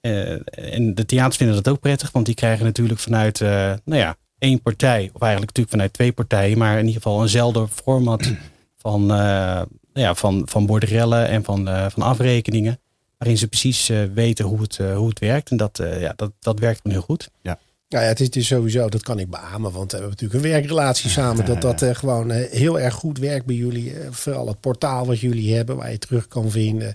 en 0.00 0.94
de 0.94 1.04
theaters 1.06 1.36
vinden 1.36 1.56
dat 1.56 1.68
ook 1.68 1.80
prettig, 1.80 2.10
want 2.10 2.26
die 2.26 2.34
krijgen 2.34 2.64
natuurlijk 2.64 3.00
vanuit, 3.00 3.40
nou 3.40 3.80
ja, 3.84 4.16
één 4.38 4.62
partij, 4.62 5.10
of 5.12 5.20
eigenlijk 5.20 5.56
natuurlijk 5.56 5.70
vanuit 5.70 5.92
twee 5.92 6.12
partijen, 6.12 6.58
maar 6.58 6.78
in 6.78 6.86
ieder 6.86 7.02
geval 7.02 7.22
eenzelfde 7.22 7.68
format 7.68 8.32
van, 8.78 9.02
uh, 9.02 9.62
ja, 9.92 10.14
van, 10.14 10.42
van 10.44 10.66
borderellen 10.66 11.28
en 11.28 11.44
van, 11.44 11.68
uh, 11.68 11.86
van 11.90 12.02
afrekeningen. 12.02 12.80
Waarin 13.18 13.38
ze 13.38 13.48
precies 13.48 13.90
uh, 13.90 14.04
weten 14.14 14.44
hoe 14.44 14.60
het, 14.60 14.76
hoe 14.76 15.08
het 15.08 15.18
werkt. 15.18 15.50
En 15.50 15.56
dat, 15.56 15.80
ja, 15.98 16.12
dat, 16.16 16.32
dat 16.40 16.58
werkt 16.58 16.80
gewoon 16.80 16.96
heel 16.96 17.06
goed. 17.06 17.30
Ja. 17.42 17.58
Nou 17.88 18.04
ja, 18.04 18.08
het 18.08 18.20
is, 18.20 18.26
het 18.26 18.36
is 18.36 18.46
sowieso, 18.46 18.88
dat 18.88 19.02
kan 19.02 19.18
ik 19.18 19.30
beamen, 19.30 19.72
want 19.72 19.90
we 19.90 19.98
hebben 19.98 20.08
natuurlijk 20.08 20.44
een 20.44 20.50
werkrelatie 20.50 21.10
samen. 21.10 21.44
Dat 21.44 21.60
dat 21.60 21.82
uh, 21.82 21.94
gewoon 21.94 22.32
uh, 22.32 22.50
heel 22.50 22.80
erg 22.80 22.94
goed 22.94 23.18
werkt 23.18 23.46
bij 23.46 23.54
jullie. 23.54 23.92
Uh, 23.92 24.06
vooral 24.10 24.48
het 24.48 24.60
portaal 24.60 25.06
wat 25.06 25.20
jullie 25.20 25.54
hebben, 25.54 25.76
waar 25.76 25.90
je 25.90 25.98
terug 25.98 26.28
kan 26.28 26.50
vinden. 26.50 26.94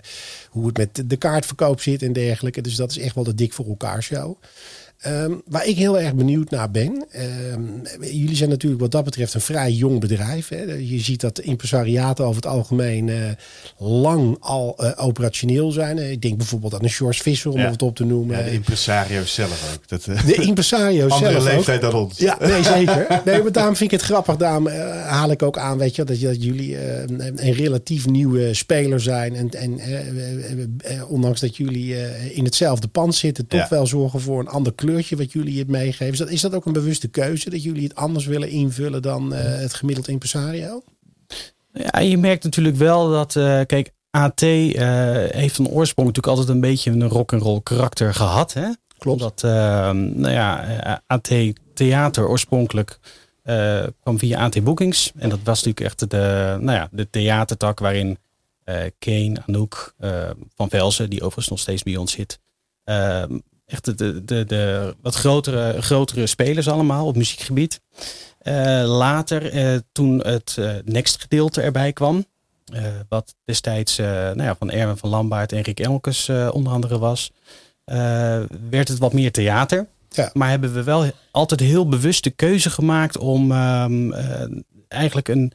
Hoe 0.50 0.66
het 0.66 0.76
met 0.76 1.02
de 1.10 1.16
kaartverkoop 1.16 1.80
zit 1.80 2.02
en 2.02 2.12
dergelijke. 2.12 2.60
Dus 2.60 2.76
dat 2.76 2.90
is 2.90 2.98
echt 2.98 3.14
wel 3.14 3.24
de 3.24 3.34
dik 3.34 3.52
voor 3.52 3.66
elkaar 3.66 4.02
show. 4.02 4.36
Um, 5.06 5.42
waar 5.46 5.66
ik 5.66 5.76
heel 5.76 6.00
erg 6.00 6.14
benieuwd 6.14 6.50
naar 6.50 6.70
ben. 6.70 7.06
Um, 7.52 7.82
jullie 8.00 8.36
zijn 8.36 8.48
natuurlijk 8.50 8.82
wat 8.82 8.90
dat 8.90 9.04
betreft 9.04 9.34
een 9.34 9.40
vrij 9.40 9.72
jong 9.72 10.00
bedrijf. 10.00 10.48
Hè. 10.48 10.62
Je 10.62 11.00
ziet 11.00 11.20
dat 11.20 11.38
impresariaten 11.38 12.24
over 12.24 12.36
het 12.36 12.46
algemeen 12.46 13.06
uh, 13.06 13.16
lang 13.78 14.36
al 14.40 14.76
uh, 14.80 14.90
operationeel 14.96 15.70
zijn. 15.70 15.98
Ik 16.10 16.22
denk 16.22 16.36
bijvoorbeeld 16.36 16.74
aan 16.74 16.82
een 16.82 16.90
George 16.90 17.22
Visser 17.22 17.50
om 17.50 17.58
ja. 17.58 17.70
het 17.70 17.82
op 17.82 17.96
te 17.96 18.04
noemen. 18.04 18.38
Ja, 18.38 18.44
de 18.44 18.52
impresario 18.52 19.24
zelf 19.24 19.74
ook. 19.74 19.88
Dat, 19.88 20.06
uh, 20.06 20.26
de 20.26 20.34
impresario 20.34 21.08
andere 21.08 21.32
zelf 21.32 21.44
leeftijd 21.44 21.84
ook. 21.84 21.90
dan 21.90 22.00
ons. 22.00 22.18
Ja, 22.18 22.36
nee, 22.40 22.62
zeker. 22.76 23.22
Nee, 23.24 23.42
maar 23.42 23.52
daarom 23.52 23.76
vind 23.76 23.92
ik 23.92 23.98
het 23.98 24.06
grappig. 24.08 24.36
Daarom 24.36 24.68
haal 25.06 25.30
ik 25.30 25.42
ook 25.42 25.58
aan, 25.58 25.78
weet 25.78 25.96
je, 25.96 26.04
dat, 26.04 26.20
dat 26.20 26.42
jullie 26.42 27.00
een, 27.02 27.46
een, 27.46 27.52
relatief 27.52 28.06
nieuwe 28.06 28.54
speler 28.54 29.00
zijn. 29.00 29.34
En, 29.34 29.50
en 29.50 29.80
ondanks 31.08 31.40
dat 31.40 31.56
jullie 31.56 31.96
in 32.32 32.44
hetzelfde 32.44 32.88
pand 32.88 33.14
zitten, 33.14 33.46
toch 33.46 33.60
Ja. 33.60 33.66
wel 33.70 33.86
zorgen 33.86 34.20
voor 34.20 34.40
een 34.40 34.48
ander 34.48 34.72
kleurtje 34.84 35.16
wat 35.16 35.32
jullie 35.32 35.58
het 35.58 35.68
meegeven. 35.68 36.12
Is 36.12 36.18
dat, 36.18 36.30
is 36.30 36.40
dat 36.40 36.54
ook 36.54 36.66
een 36.66 36.72
bewuste 36.72 37.08
keuze 37.08 37.50
dat 37.50 37.62
jullie 37.62 37.82
het 37.82 37.94
anders 37.94 38.26
willen 38.26 38.48
invullen 38.48 39.02
dan 39.02 39.32
uh, 39.32 39.38
het 39.40 39.74
gemiddeld 39.74 40.08
impresario? 40.08 40.82
Ja, 41.72 42.00
je 42.00 42.18
merkt 42.18 42.44
natuurlijk 42.44 42.76
wel 42.76 43.10
dat, 43.10 43.34
uh, 43.34 43.60
kijk, 43.66 43.90
AT 44.10 44.42
uh, 44.42 44.72
heeft 45.28 45.56
van 45.56 45.68
oorsprong 45.68 46.08
natuurlijk 46.08 46.36
altijd 46.36 46.48
een 46.48 46.60
beetje 46.60 46.90
een 46.90 47.08
rock'n'roll 47.08 47.60
karakter 47.62 48.14
gehad. 48.14 48.52
Hè? 48.52 48.68
Klopt. 48.98 49.20
Dat, 49.20 49.42
nou 49.42 50.30
ja, 50.30 51.02
AT 51.06 51.30
Theater 51.74 52.28
oorspronkelijk 52.28 52.98
kwam 54.00 54.18
via 54.18 54.38
AT 54.38 54.64
Bookings. 54.64 55.12
En 55.16 55.28
dat 55.28 55.38
was 55.44 55.62
natuurlijk 55.62 55.86
echt 55.86 56.10
de, 56.10 56.56
nou 56.60 56.78
ja, 56.78 56.88
de 56.90 57.10
theatertak 57.10 57.78
waarin 57.78 58.18
Kane, 58.98 59.42
Anouk, 59.46 59.94
Van 60.54 60.68
Velzen, 60.68 61.10
die 61.10 61.20
overigens 61.20 61.48
nog 61.48 61.58
steeds 61.58 61.82
bij 61.82 61.96
ons 61.96 62.12
zit, 62.12 62.40
echt 63.66 63.84
de, 63.84 63.94
de, 63.94 64.24
de, 64.24 64.44
de, 64.44 64.94
wat 65.02 65.14
grotere, 65.14 65.82
grotere 65.82 66.26
spelers 66.26 66.68
allemaal 66.68 67.06
op 67.06 67.16
muziekgebied. 67.16 67.80
Uh, 68.42 68.82
later, 68.86 69.54
uh, 69.54 69.78
toen 69.92 70.18
het 70.26 70.56
uh, 70.58 70.72
next 70.84 71.20
gedeelte 71.20 71.60
erbij 71.60 71.92
kwam, 71.92 72.26
wat 73.08 73.34
destijds 73.44 73.96
nou 73.96 74.42
ja, 74.42 74.56
van 74.58 74.70
Erwin 74.70 74.96
van 74.96 75.10
Lambaert 75.10 75.52
en 75.52 75.60
Rick 75.60 75.80
Elkes 75.80 76.28
onder 76.28 76.72
andere 76.72 76.98
was, 76.98 77.30
werd 78.70 78.88
het 78.88 78.98
wat 78.98 79.12
meer 79.12 79.32
theater. 79.32 79.86
Ja. 80.08 80.30
Maar 80.32 80.50
hebben 80.50 80.74
we 80.74 80.82
wel 80.82 81.10
altijd 81.30 81.60
heel 81.60 81.88
bewust 81.88 82.24
de 82.24 82.30
keuze 82.30 82.70
gemaakt 82.70 83.18
om 83.18 83.52
eigenlijk 84.88 85.28
een, 85.28 85.52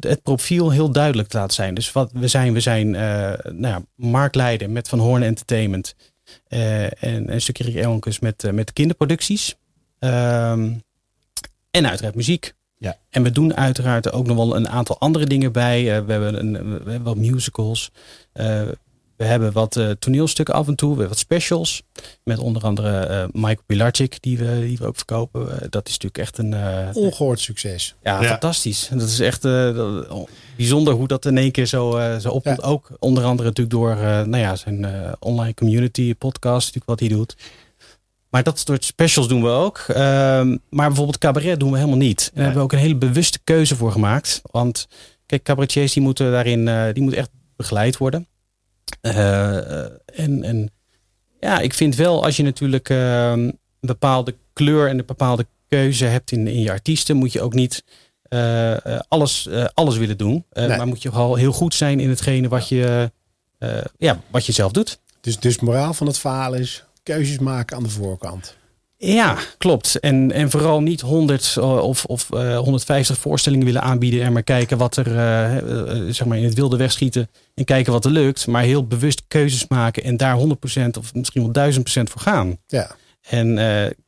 het 0.00 0.22
profiel 0.22 0.70
heel 0.70 0.90
duidelijk 0.90 1.28
te 1.28 1.36
laten 1.36 1.54
zijn. 1.54 1.74
Dus 1.74 1.92
wat 1.92 2.10
we 2.12 2.28
zijn, 2.28 2.52
we 2.52 2.60
zijn 2.60 2.90
nou 2.90 3.66
ja, 3.66 3.82
marktleider 3.94 4.70
met 4.70 4.88
Van 4.88 4.98
Hoorn 4.98 5.22
Entertainment. 5.22 5.94
Uh, 6.48 7.02
en 7.04 7.32
een 7.32 7.40
stukje 7.40 7.64
Rick 7.64 7.76
Elkens 7.76 8.18
met, 8.18 8.44
uh, 8.44 8.52
met 8.52 8.72
kinderproducties. 8.72 9.56
Ehm, 9.98 10.72
en 11.70 11.86
uiteraard 11.88 12.14
muziek. 12.14 12.54
Ja. 12.78 12.96
En 13.10 13.22
we 13.22 13.30
doen 13.30 13.56
uiteraard 13.56 14.12
ook 14.12 14.26
nog 14.26 14.36
wel 14.36 14.56
een 14.56 14.68
aantal 14.68 14.98
andere 14.98 15.26
dingen 15.26 15.52
bij. 15.52 15.84
we, 15.84 16.12
hebben 16.12 16.38
een, 16.38 16.52
we 16.84 16.90
hebben 16.90 17.02
wat 17.02 17.16
musicals. 17.16 17.90
We 19.16 19.24
hebben 19.24 19.52
wat 19.52 19.76
uh, 19.76 19.90
toneelstukken 19.90 20.54
af 20.54 20.66
en 20.66 20.74
toe. 20.74 20.88
We 20.88 20.94
hebben 20.94 21.08
wat 21.08 21.18
specials. 21.18 21.82
Met 22.24 22.38
onder 22.38 22.62
andere 22.62 23.08
uh, 23.08 23.24
Michael 23.32 23.62
Pilarczyk, 23.66 24.22
die 24.22 24.38
we, 24.38 24.60
die 24.60 24.78
we 24.78 24.86
ook 24.86 24.96
verkopen. 24.96 25.40
Uh, 25.42 25.48
dat 25.70 25.88
is 25.88 25.98
natuurlijk 25.98 26.18
echt 26.18 26.38
een... 26.38 26.54
Ongehoord 26.94 27.40
succes. 27.40 27.94
Ja, 28.02 28.22
ja, 28.22 28.28
fantastisch. 28.28 28.88
Dat 28.92 29.08
is 29.08 29.20
echt 29.20 29.42
dat, 29.42 30.28
bijzonder 30.56 30.94
hoe 30.94 31.08
dat 31.08 31.24
in 31.24 31.38
één 31.38 31.50
keer 31.50 31.66
zo, 31.66 32.00
zo 32.20 32.30
opkomt. 32.30 32.60
Ja. 32.60 32.66
Ook 32.66 32.88
onder 32.98 33.24
andere 33.24 33.48
natuurlijk 33.48 33.76
door 33.76 33.96
nou 34.26 34.36
ja, 34.36 34.56
zijn 34.56 34.86
online 35.18 35.54
community 35.54 36.14
podcast, 36.14 36.74
natuurlijk 36.74 36.86
wat 36.86 37.00
hij 37.00 37.08
doet. 37.08 37.36
Maar 38.30 38.42
dat 38.42 38.58
soort 38.58 38.84
specials 38.84 39.28
doen 39.28 39.42
we 39.42 39.48
ook. 39.48 39.78
Ehm, 39.88 40.56
maar 40.70 40.86
bijvoorbeeld 40.86 41.18
cabaret 41.18 41.60
doen 41.60 41.70
we 41.70 41.76
helemaal 41.76 41.98
niet. 41.98 42.20
En 42.20 42.30
daar 42.34 42.44
hebben 42.44 42.62
we 42.62 42.64
ook 42.64 42.72
een 42.72 42.86
hele 42.86 42.96
bewuste 42.96 43.38
keuze 43.44 43.76
voor 43.76 43.92
gemaakt. 43.92 44.42
Want 44.50 44.88
kijk, 45.26 45.42
cabaretiers 45.42 45.92
die 45.92 46.02
moeten 46.02 46.30
daarin 46.30 46.92
die 46.92 47.02
moeten 47.02 47.20
echt 47.20 47.30
begeleid 47.56 47.96
worden. 47.96 48.26
Uh, 49.02 49.84
en, 50.18 50.42
en 50.42 50.70
ja, 51.40 51.58
ik 51.58 51.74
vind 51.74 51.94
wel 51.94 52.24
als 52.24 52.36
je 52.36 52.42
natuurlijk 52.42 52.88
uh, 52.88 53.30
een 53.30 53.58
bepaalde 53.80 54.34
kleur 54.52 54.88
en 54.88 54.98
een 54.98 55.06
bepaalde 55.06 55.46
keuze 55.68 56.04
hebt 56.04 56.32
in, 56.32 56.46
in 56.46 56.60
je 56.60 56.70
artiesten, 56.70 57.16
moet 57.16 57.32
je 57.32 57.40
ook 57.40 57.54
niet 57.54 57.84
uh, 58.28 58.76
alles, 59.08 59.48
alles 59.74 59.96
willen 59.96 60.18
doen. 60.18 60.44
Nee. 60.52 60.68
Maar 60.68 60.86
moet 60.86 61.02
je 61.02 61.10
wel 61.10 61.34
heel 61.34 61.52
goed 61.52 61.74
zijn 61.74 62.00
in 62.00 62.08
hetgene 62.08 62.48
wat 62.48 62.68
je, 62.68 63.12
ja, 63.98 64.20
wat 64.30 64.46
je 64.46 64.52
zelf 64.52 64.72
doet. 64.72 65.00
Dus, 65.20 65.38
dus 65.38 65.60
moraal 65.60 65.94
van 65.94 66.06
het 66.06 66.18
verhaal 66.18 66.54
is 66.54 66.84
keuzes 67.02 67.38
maken 67.38 67.76
aan 67.76 67.82
de 67.82 67.88
voorkant. 67.88 68.56
Ja, 68.98 69.38
klopt. 69.58 70.00
En, 70.00 70.32
en 70.32 70.50
vooral 70.50 70.80
niet 70.80 71.00
100 71.00 71.58
of, 71.58 72.04
of 72.04 72.28
uh, 72.34 72.58
150 72.58 73.18
voorstellingen 73.18 73.66
willen 73.66 73.82
aanbieden 73.82 74.22
en 74.22 74.32
maar 74.32 74.42
kijken 74.42 74.78
wat 74.78 74.96
er 74.96 75.06
uh, 75.06 75.56
uh, 75.56 76.12
zeg 76.12 76.26
maar 76.26 76.38
in 76.38 76.44
het 76.44 76.54
wilde 76.54 76.76
wegschieten 76.76 77.30
en 77.54 77.64
kijken 77.64 77.92
wat 77.92 78.04
er 78.04 78.10
lukt. 78.10 78.46
Maar 78.46 78.62
heel 78.62 78.86
bewust 78.86 79.22
keuzes 79.28 79.68
maken 79.68 80.04
en 80.04 80.16
daar 80.16 80.38
100% 80.38 80.42
of 80.98 81.14
misschien 81.14 81.52
wel 81.52 81.72
1000% 81.72 81.78
voor 81.82 82.20
gaan. 82.20 82.56
Ja. 82.66 82.96
En 83.20 83.54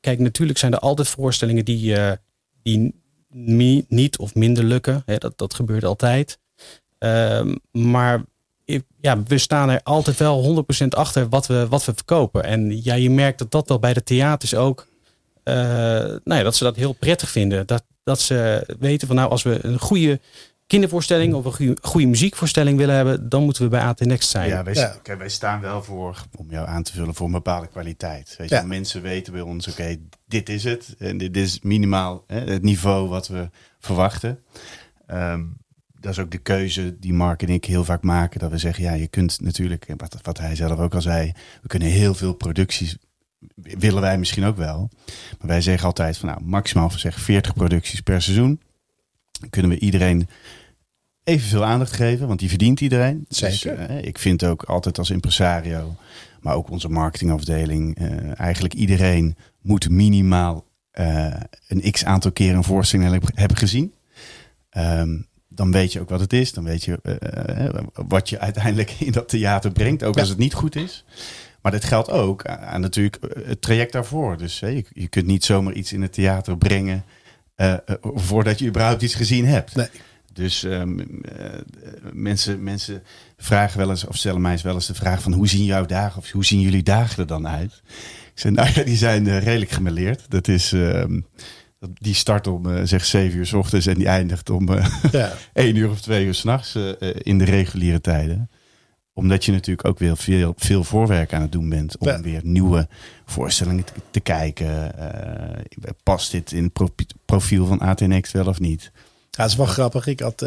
kijk, 0.01 0.19
natuurlijk 0.19 0.59
zijn 0.59 0.73
er 0.73 0.79
altijd 0.79 1.09
voorstellingen 1.09 1.65
die, 1.65 1.97
die 2.63 2.95
niet 3.89 4.19
of 4.19 4.35
minder 4.35 4.65
lukken. 4.65 5.03
Hè, 5.07 5.17
dat, 5.17 5.39
dat 5.39 5.55
gebeurt 5.55 5.85
altijd. 5.85 6.39
Ehm, 6.99 7.55
maar 7.71 8.25
ja, 9.01 9.23
we 9.23 9.39
staan 9.39 9.71
er 9.71 9.81
altijd 9.83 10.17
wel 10.17 10.65
100% 10.83 10.89
achter 10.89 11.29
wat 11.29 11.47
we, 11.47 11.69
wat 11.69 11.85
we 11.85 11.93
verkopen. 11.95 12.45
En 12.45 12.83
ja, 12.83 12.95
je 12.95 13.11
merkt 13.11 13.39
dat 13.39 13.51
dat 13.51 13.69
wel 13.69 13.79
bij 13.79 13.95
de 13.95 14.03
theaters 14.03 14.55
ook. 14.55 14.87
Uh, 15.45 15.55
nou 15.55 16.21
ja, 16.25 16.43
dat 16.43 16.57
ze 16.57 16.65
dat 16.65 16.77
heel 16.77 16.93
prettig 16.93 17.31
vinden. 17.31 17.67
Dat, 17.67 17.85
dat 18.05 18.21
ze 18.21 18.69
weten 18.79 19.07
van 19.07 19.17
nou, 19.17 19.31
als 19.31 19.43
we 19.43 19.59
een 19.63 19.79
goede 19.79 20.21
kindervoorstelling 20.67 21.35
of 21.35 21.45
een 21.45 21.53
goede, 21.53 21.77
goede 21.83 22.07
muziekvoorstelling 22.07 22.79
willen 22.79 22.95
hebben, 22.95 23.29
dan 23.29 23.45
moeten 23.45 23.63
we 23.63 23.69
bij 23.69 23.81
AT 23.81 24.01
Next 24.01 24.29
zijn. 24.29 24.49
Ja, 24.49 24.63
wij, 24.63 24.75
ja. 24.75 24.97
Kijk, 25.03 25.19
wij 25.19 25.29
staan 25.29 25.61
wel 25.61 25.83
voor, 25.83 26.25
om 26.37 26.51
jou 26.51 26.69
aan 26.69 26.83
te 26.83 26.93
vullen, 26.93 27.15
voor 27.15 27.27
een 27.27 27.33
bepaalde 27.33 27.67
kwaliteit. 27.67 28.35
Weet 28.39 28.49
je, 28.49 28.55
ja. 28.55 28.63
mensen 28.63 29.03
weten 29.03 29.33
bij 29.33 29.43
ons, 29.43 29.69
oké, 29.69 29.81
okay, 29.81 30.01
dit 30.27 30.49
is 30.49 30.65
het. 30.65 30.95
En 30.99 31.19
dit 31.19 31.37
is 31.37 31.61
minimaal 31.61 32.25
hè, 32.27 32.41
het 32.41 32.63
niveau 32.63 33.09
wat 33.09 33.29
we 33.29 33.51
verwachten. 33.79 34.43
Um, 35.11 35.57
dat 36.01 36.13
is 36.13 36.19
ook 36.19 36.31
de 36.31 36.39
keuze 36.39 36.99
die 36.99 37.13
Mark 37.13 37.43
en 37.43 37.49
ik 37.49 37.65
heel 37.65 37.85
vaak 37.85 38.03
maken. 38.03 38.41
Dat 38.41 38.51
we 38.51 38.59
zeggen, 38.59 38.85
ja, 38.85 38.93
je 38.93 39.09
kunt 39.09 39.41
natuurlijk, 39.41 39.87
wat, 39.97 40.17
wat 40.23 40.39
hij 40.39 40.55
zelf 40.55 40.79
ook 40.79 40.95
al 40.95 41.03
zei, 41.03 41.33
we 41.63 41.69
kunnen 41.69 41.89
heel 41.89 42.15
veel 42.15 42.33
producties, 42.33 42.97
willen 43.55 44.01
wij 44.01 44.19
misschien 44.19 44.45
ook 44.45 44.57
wel. 44.57 44.91
Maar 45.39 45.49
wij 45.49 45.61
zeggen 45.61 45.87
altijd 45.87 46.19
van 46.19 46.29
nou, 46.29 46.43
maximaal 46.45 46.91
zeg 46.91 47.21
40 47.21 47.55
producties 47.55 48.01
per 48.01 48.23
seizoen. 48.23 48.61
Dan 49.41 49.51
kunnen 49.51 49.71
we 49.71 49.79
iedereen 49.79 50.29
evenveel 51.25 51.65
aandacht 51.65 51.93
geven, 51.93 52.27
want 52.27 52.39
die 52.39 52.49
verdient 52.49 52.81
iedereen. 52.81 53.25
Zeker. 53.29 53.77
Dus, 53.77 53.89
uh, 53.89 54.05
ik 54.05 54.19
vind 54.19 54.45
ook 54.45 54.63
altijd 54.63 54.99
als 54.99 55.11
impresario, 55.11 55.97
maar 56.41 56.55
ook 56.55 56.71
onze 56.71 56.89
marketingafdeling, 56.89 58.01
uh, 58.01 58.41
eigenlijk 58.41 58.75
iedereen 58.75 59.37
moet 59.61 59.89
minimaal 59.89 60.65
uh, 60.93 61.35
een 61.69 61.91
x 61.91 62.05
aantal 62.05 62.33
keer 62.33 62.55
een 62.55 62.65
voorstelling 62.65 63.23
hebben 63.35 63.57
gezien. 63.57 63.95
Um, 64.77 65.28
dan 65.59 65.73
weet 65.73 65.93
je 65.93 66.01
ook 66.01 66.09
wat 66.09 66.21
het 66.21 66.33
is. 66.33 66.53
Dan 66.53 66.65
weet 66.65 66.85
je 66.85 66.99
uh, 67.03 67.81
wat 68.09 68.29
je 68.29 68.39
uiteindelijk 68.39 68.91
in 68.91 69.13
dat 69.13 69.29
theater 69.29 69.73
brengt, 69.73 70.05
ook 70.05 70.15
ja. 70.15 70.21
als 70.21 70.29
het 70.29 70.39
niet 70.39 70.55
goed 70.55 70.77
is. 70.77 71.05
Maar 71.61 71.73
dat 71.73 71.85
geldt 71.85 72.11
ook 72.11 72.47
aan 72.47 72.81
natuurlijk 72.81 73.19
het 73.45 73.63
traject 73.63 73.93
daarvoor. 73.93 74.37
Dus 74.37 74.59
je, 74.59 74.85
je, 74.93 75.09
kunt 75.09 75.27
niet 75.27 75.45
zomaar 75.45 75.73
iets 75.73 75.93
in 75.93 76.03
het 76.03 76.13
theater 76.13 76.59
brengen 76.59 77.05
uh, 77.57 77.75
voordat 78.03 78.59
je 78.59 78.67
überhaupt 78.67 79.03
iets 79.03 79.15
gezien 79.15 79.47
hebt. 79.47 79.75
Nee. 79.75 79.89
Dus 80.33 80.63
um, 80.63 81.01
uh, 81.01 81.07
mensen, 82.13 82.63
mensen 82.63 83.03
vragen 83.37 83.79
wel 83.79 83.91
eens, 83.91 84.07
of 84.07 84.17
stellen 84.17 84.41
mij 84.41 84.53
eens 84.53 84.63
wel 84.63 84.75
eens 84.75 84.87
de 84.87 84.95
vraag 84.95 85.23
van 85.23 85.33
hoe 85.33 85.49
zien 85.49 85.65
jouw 85.65 85.87
dagen, 85.87 86.19
of 86.19 86.31
hoe 86.31 86.45
zien 86.45 86.61
jullie 86.61 86.83
dagen 86.83 87.19
er 87.19 87.27
dan 87.27 87.49
uit? 87.49 87.83
Ik 88.35 88.45
zeg, 88.45 88.53
nou 88.53 88.71
ja, 88.75 88.83
die 88.83 88.97
zijn 88.97 89.39
redelijk 89.39 89.71
gemeleerd. 89.71 90.25
Dat 90.29 90.49
is, 90.49 90.73
um, 90.73 91.27
die 91.79 92.15
start 92.15 92.47
om 92.47 92.67
uh, 92.67 92.81
zeg 92.85 93.05
7 93.05 93.39
uur 93.39 93.47
s 93.47 93.53
ochtends 93.53 93.87
en 93.87 93.95
die 93.95 94.07
eindigt 94.07 94.51
om 94.51 94.69
uh, 94.69 94.87
ja. 95.13 95.33
1 95.53 95.77
uur 95.77 95.91
of 95.91 96.01
2 96.01 96.27
uur 96.27 96.35
s'nachts 96.35 96.75
uh, 96.75 96.93
in 97.19 97.39
de 97.39 97.45
reguliere 97.45 98.01
tijden. 98.01 98.51
Omdat 99.13 99.45
je 99.45 99.53
natuurlijk 99.53 99.89
ook 99.89 99.99
weer 99.99 100.17
veel, 100.17 100.55
veel 100.57 100.85
voorwerk 100.85 101.33
aan 101.33 101.43
het 101.43 101.53
doen 101.53 101.69
bent 101.69 101.99
om 101.99 102.09
ja. 102.09 102.21
weer 102.21 102.41
nieuwe 102.45 102.89
voorstellingen 103.25 103.85
te, 103.85 103.93
te 104.11 104.21
kijken. 104.21 104.95
past 106.03 106.31
dit 106.31 106.53
in 106.53 106.71
het 106.75 107.05
profiel 107.25 107.67
van 107.67 107.79
ATNX 107.79 108.33
wel 108.33 108.47
of 108.47 108.61
niet? 108.61 108.91
Ja, 109.31 109.43
het 109.43 109.51
is 109.51 109.57
wel 109.57 109.67
grappig. 109.67 110.07
Ik 110.07 110.21
had 110.21 110.41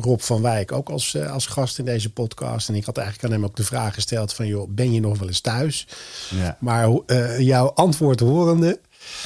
Rob 0.00 0.20
van 0.20 0.42
Wijk 0.42 0.72
ook 0.72 0.88
als, 0.88 1.16
als 1.16 1.46
gast 1.46 1.78
in 1.78 1.84
deze 1.84 2.12
podcast. 2.12 2.68
En 2.68 2.74
ik 2.74 2.84
had 2.84 2.96
eigenlijk 2.96 3.28
aan 3.28 3.40
hem 3.40 3.48
ook 3.48 3.56
de 3.56 3.64
vraag 3.64 3.94
gesteld 3.94 4.32
van... 4.32 4.46
joh, 4.46 4.68
ben 4.70 4.92
je 4.92 5.00
nog 5.00 5.18
wel 5.18 5.28
eens 5.28 5.40
thuis? 5.40 5.86
Ja. 6.30 6.56
Maar 6.60 6.90
jouw 7.38 7.66
antwoord 7.68 8.20
horende 8.20 8.80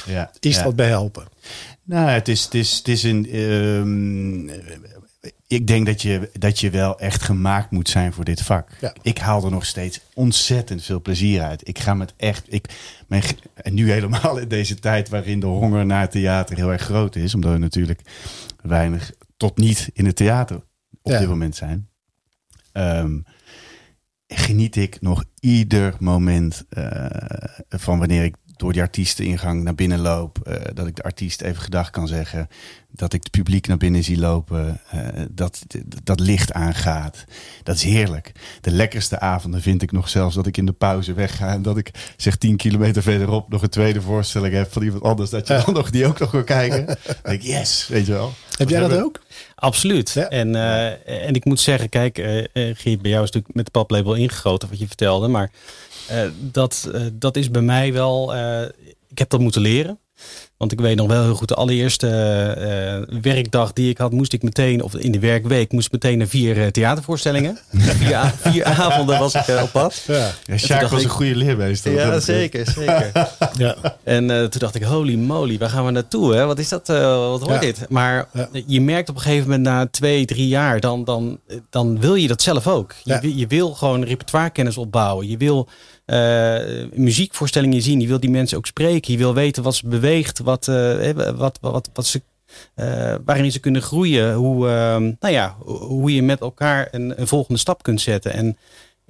ja, 0.05 0.31
is 0.39 0.55
ja. 0.55 0.63
dat 0.63 0.75
behelpen? 0.75 1.27
Nou, 1.83 2.09
het 2.09 2.27
is, 2.27 2.43
het 2.43 2.53
is, 2.53 2.77
het 2.77 2.87
is 2.87 3.03
een. 3.03 3.39
Um, 3.39 4.49
ik 5.47 5.67
denk 5.67 5.85
dat 5.85 6.01
je, 6.01 6.29
dat 6.39 6.59
je 6.59 6.69
wel 6.69 6.99
echt 6.99 7.21
gemaakt 7.21 7.71
moet 7.71 7.89
zijn 7.89 8.13
voor 8.13 8.25
dit 8.25 8.41
vak. 8.41 8.69
Ja. 8.79 8.93
Ik 9.01 9.17
haal 9.17 9.45
er 9.45 9.51
nog 9.51 9.65
steeds 9.65 10.01
ontzettend 10.13 10.83
veel 10.83 11.01
plezier 11.01 11.41
uit. 11.41 11.67
Ik 11.67 11.79
ga 11.79 11.93
met 11.93 12.13
echt. 12.17 12.53
Ik, 12.53 12.65
mijn, 13.07 13.23
en 13.53 13.73
nu 13.73 13.91
helemaal 13.91 14.37
in 14.37 14.47
deze 14.47 14.75
tijd 14.75 15.09
waarin 15.09 15.39
de 15.39 15.45
honger 15.45 15.85
naar 15.85 16.09
theater 16.09 16.55
heel 16.55 16.71
erg 16.71 16.81
groot 16.81 17.15
is. 17.15 17.35
Omdat 17.35 17.51
we 17.51 17.57
natuurlijk 17.57 18.01
weinig 18.61 19.11
tot 19.37 19.57
niet 19.57 19.89
in 19.93 20.05
het 20.05 20.15
theater 20.15 20.55
op 21.01 21.11
Ja. 21.11 21.19
dit 21.19 21.27
moment 21.27 21.55
zijn. 21.55 21.89
Um, 22.73 23.25
geniet 24.27 24.75
ik 24.75 25.01
nog 25.01 25.23
ieder 25.39 25.95
moment 25.99 26.65
uh, 26.69 27.05
van 27.69 27.99
wanneer 27.99 28.23
ik 28.23 28.35
door 28.61 28.73
die 28.73 28.81
artiesteningang 28.81 29.63
naar 29.63 29.75
binnen 29.75 29.99
loop. 29.99 30.37
Uh, 30.47 30.55
dat 30.73 30.87
ik 30.87 30.95
de 30.95 31.03
artiest 31.03 31.41
even 31.41 31.61
gedag 31.61 31.89
kan 31.89 32.07
zeggen. 32.07 32.47
Dat 32.91 33.13
ik 33.13 33.23
het 33.23 33.31
publiek 33.31 33.67
naar 33.67 33.77
binnen 33.77 34.03
zie 34.03 34.17
lopen. 34.17 34.81
Uh, 34.95 35.01
dat, 35.31 35.61
dat 36.03 36.19
licht 36.19 36.53
aangaat. 36.53 37.23
Dat 37.63 37.75
is 37.75 37.83
heerlijk. 37.83 38.31
De 38.61 38.71
lekkerste 38.71 39.19
avonden 39.19 39.61
vind 39.61 39.81
ik 39.81 39.91
nog 39.91 40.09
zelfs 40.09 40.35
dat 40.35 40.47
ik 40.47 40.57
in 40.57 40.65
de 40.65 40.71
pauze 40.71 41.13
wegga. 41.13 41.53
En 41.53 41.61
dat 41.61 41.77
ik 41.77 42.13
zeg 42.17 42.35
tien 42.35 42.57
kilometer 42.57 43.01
verderop 43.01 43.49
nog 43.49 43.61
een 43.61 43.69
tweede 43.69 44.01
voorstelling 44.01 44.53
heb 44.53 44.71
van 44.71 44.83
iemand 44.83 45.03
anders. 45.03 45.29
Dat 45.29 45.47
je 45.47 45.53
ja. 45.53 45.63
dan 45.65 45.73
nog 45.73 45.89
die 45.89 46.05
ook 46.05 46.19
nog 46.19 46.31
wil 46.31 46.43
kijken. 46.43 46.85
dan 46.85 46.95
denk 47.23 47.41
ik, 47.41 47.47
yes, 47.47 47.87
weet 47.87 48.05
je 48.05 48.11
wel. 48.11 48.33
Heb 48.57 48.69
jij 48.69 48.79
dat 48.79 49.01
ook? 49.01 49.21
Absoluut. 49.55 50.11
Ja. 50.11 50.29
En, 50.29 50.47
uh, 50.55 51.25
en 51.25 51.33
ik 51.33 51.45
moet 51.45 51.59
zeggen, 51.59 51.89
kijk, 51.89 52.17
uh, 52.17 52.45
Geert, 52.53 53.01
bij 53.01 53.11
jou 53.11 53.23
is 53.23 53.31
natuurlijk 53.31 53.55
met 53.55 53.65
de 53.65 53.71
paplabel 53.71 54.13
ingegoten 54.13 54.69
wat 54.69 54.79
je 54.79 54.87
vertelde. 54.87 55.27
Maar 55.27 55.51
dat, 56.39 56.89
uh, 56.93 57.01
dat 57.13 57.35
is 57.35 57.51
bij 57.51 57.61
mij 57.61 57.93
wel. 57.93 58.33
Ik 59.11 59.17
heb 59.17 59.29
dat 59.29 59.39
moeten 59.39 59.61
leren. 59.61 59.99
Want 60.57 60.71
ik 60.71 60.79
weet 60.79 60.95
nog 60.95 61.07
wel 61.07 61.23
heel 61.23 61.35
goed, 61.35 61.47
de 61.47 61.55
allereerste 61.55 62.07
werkdag 63.21 63.73
die 63.73 63.89
ik 63.89 63.97
had, 63.97 64.11
moest 64.11 64.33
ik 64.33 64.43
meteen, 64.43 64.81
of 64.81 64.95
in 64.95 65.11
de 65.11 65.19
werkweek, 65.19 65.71
moest 65.71 65.85
ik 65.85 65.91
meteen 65.91 66.17
naar 66.17 66.27
vier 66.27 66.71
theatervoorstellingen. 66.71 67.57
vier, 67.71 68.33
vier, 68.39 68.65
avonden 68.65 69.19
was 69.19 69.33
ik 69.33 69.61
op 69.61 69.71
pad. 69.71 70.03
Ja, 70.07 70.31
ja 70.45 70.57
Sjaak 70.57 70.87
was 70.87 70.99
ik, 70.99 71.05
een 71.05 71.11
goede 71.11 71.35
leermeester. 71.35 71.91
Ja, 71.91 72.19
zeker, 72.19 72.71
zeker. 72.71 73.11
ja. 73.57 73.75
En 74.03 74.27
toen 74.27 74.59
dacht 74.59 74.75
ik, 74.75 74.83
holy 74.83 75.15
moly, 75.15 75.57
waar 75.57 75.69
gaan 75.69 75.85
we 75.85 75.91
naartoe? 75.91 76.35
Hè? 76.35 76.45
Wat 76.45 76.59
is 76.59 76.69
dat? 76.69 76.87
wat 76.87 77.41
hoort 77.41 77.53
ja. 77.53 77.59
dit? 77.59 77.85
Maar 77.89 78.27
ja. 78.33 78.49
je 78.67 78.81
merkt 78.81 79.09
op 79.09 79.15
een 79.15 79.21
gegeven 79.21 79.49
moment 79.49 79.67
na 79.67 79.87
twee, 79.87 80.25
drie 80.25 80.47
jaar, 80.47 80.79
dan, 80.79 81.03
dan, 81.03 81.39
dan 81.69 81.99
wil 81.99 82.15
je 82.15 82.27
dat 82.27 82.41
zelf 82.41 82.67
ook. 82.67 82.93
Je, 83.03 83.37
je 83.37 83.47
wil 83.47 83.73
gewoon 83.73 84.03
repertoirekennis 84.03 84.77
opbouwen. 84.77 85.27
Je 85.27 85.37
wil 85.37 85.69
uh, 86.11 86.87
muziekvoorstellingen 86.93 87.81
zien. 87.81 88.01
Je 88.01 88.07
wil 88.07 88.19
die 88.19 88.29
mensen 88.29 88.57
ook 88.57 88.65
spreken. 88.65 89.11
Je 89.11 89.19
wil 89.19 89.33
weten 89.33 89.63
wat 89.63 89.75
ze 89.75 89.87
beweegt, 89.87 90.39
wat, 90.39 90.67
uh, 90.67 91.09
wat, 91.35 91.57
wat, 91.61 91.89
wat, 91.93 92.05
ze, 92.05 92.21
uh, 92.75 93.15
waarin 93.25 93.51
ze 93.51 93.59
kunnen 93.59 93.81
groeien. 93.81 94.33
Hoe, 94.33 94.67
uh, 94.67 94.71
nou 95.19 95.33
ja, 95.33 95.55
hoe 95.65 96.13
je 96.13 96.23
met 96.23 96.41
elkaar 96.41 96.87
een, 96.91 97.19
een 97.19 97.27
volgende 97.27 97.59
stap 97.59 97.83
kunt 97.83 98.01
zetten. 98.01 98.33
En 98.33 98.57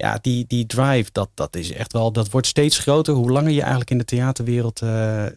ja, 0.01 0.17
die, 0.21 0.45
die 0.47 0.65
drive, 0.65 1.09
dat, 1.11 1.29
dat 1.33 1.55
is 1.55 1.71
echt 1.73 1.93
wel, 1.93 2.11
dat 2.11 2.29
wordt 2.29 2.47
steeds 2.47 2.77
groter 2.77 3.13
hoe 3.13 3.31
langer 3.31 3.51
je 3.51 3.59
eigenlijk 3.61 3.89
in 3.91 3.97
de 3.97 4.05
theaterwereld 4.05 4.81
uh, 4.81 4.89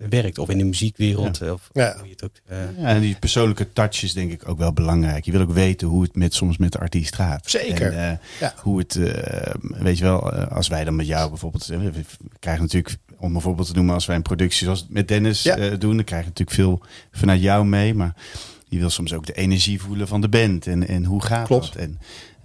werkt. 0.09 0.39
Of 0.39 0.49
in 0.49 0.59
de 0.59 0.65
muziekwereld. 0.65 1.39
Ja. 1.39 1.53
Of, 1.53 1.69
Ja. 1.73 1.95
hoe 1.97 2.05
je 2.05 2.11
het 2.11 2.25
ook, 2.25 2.31
uh, 2.51 2.57
Ja, 2.79 2.87
en 2.89 3.01
die 3.01 3.17
persoonlijke 3.19 3.73
touch 3.73 4.03
is 4.03 4.13
denk 4.13 4.33
ik 4.33 4.49
ook 4.49 4.59
wel 4.59 4.73
belangrijk. 4.73 5.25
Je 5.25 5.33
wil 5.33 5.41
ook 5.41 5.53
weten 5.53 5.89
hoe 5.89 6.03
het 6.03 6.17
met, 6.17 6.35
soms 6.35 6.57
met 6.59 6.73
de 6.73 6.79
artiest 6.79 7.15
gaat. 7.15 7.51
Zeker. 7.51 7.93
En, 7.93 8.11
eh, 8.11 8.17
Ja. 8.41 8.55
Hoe 8.57 8.79
het, 8.79 8.97
eh, 8.97 9.55
weet 9.61 9.99
je 9.99 10.05
wel, 10.05 10.33
eh, 10.33 10.57
als 10.57 10.69
wij 10.69 10.85
dan 10.85 10.97
met 10.97 11.07
jou 11.07 11.29
bijvoorbeeld, 11.29 11.69
eh, 11.69 11.79
we 11.79 12.05
krijgen 12.39 12.63
natuurlijk, 12.63 12.97
om 13.19 13.35
een 13.35 13.41
voorbeeld 13.41 13.67
te 13.67 13.75
noemen, 13.75 13.95
als 13.95 14.07
wij 14.07 14.17
een 14.17 14.23
productie 14.23 14.65
zoals 14.65 14.87
met 14.89 15.09
Dennis 15.09 15.43
Ja. 15.43 15.57
eh, 15.57 15.79
doen, 15.79 15.95
dan 15.97 16.05
krijg 16.05 16.23
je 16.23 16.29
natuurlijk 16.29 16.57
veel 16.57 16.81
vanuit 17.13 17.41
jou 17.43 17.65
mee. 17.67 17.95
Maar 17.95 18.15
je 18.69 18.79
wil 18.79 18.91
soms 18.91 19.13
ook 19.13 19.27
de 19.27 19.33
energie 19.33 19.81
voelen 19.81 20.09
van 20.09 20.21
de 20.21 20.29
band. 20.29 20.67
En, 20.67 20.89
en 20.89 21.05
hoe 21.05 21.23
gaat 21.25 21.47
Klopt. 21.47 21.73
dat? 21.73 21.83
En, 21.83 21.99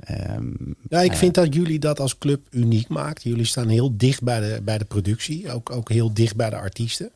ehm, 0.03 0.45
Ja, 0.89 1.01
ik 1.01 1.11
Ja. 1.11 1.17
vind 1.17 1.33
dat 1.35 1.53
jullie 1.53 1.79
dat 1.79 1.99
als 1.99 2.17
club 2.17 2.47
uniek 2.51 2.87
maakt. 2.87 3.23
Jullie 3.23 3.45
staan 3.45 3.67
heel 3.67 3.97
dicht 3.97 4.23
bij 4.23 4.39
de, 4.39 4.61
bij 4.63 4.77
de 4.77 4.85
productie. 4.85 5.51
Ook, 5.51 5.69
ook 5.71 5.89
heel 5.89 6.13
dicht 6.13 6.35
bij 6.35 6.49
de 6.49 6.55
artiesten. 6.55 7.11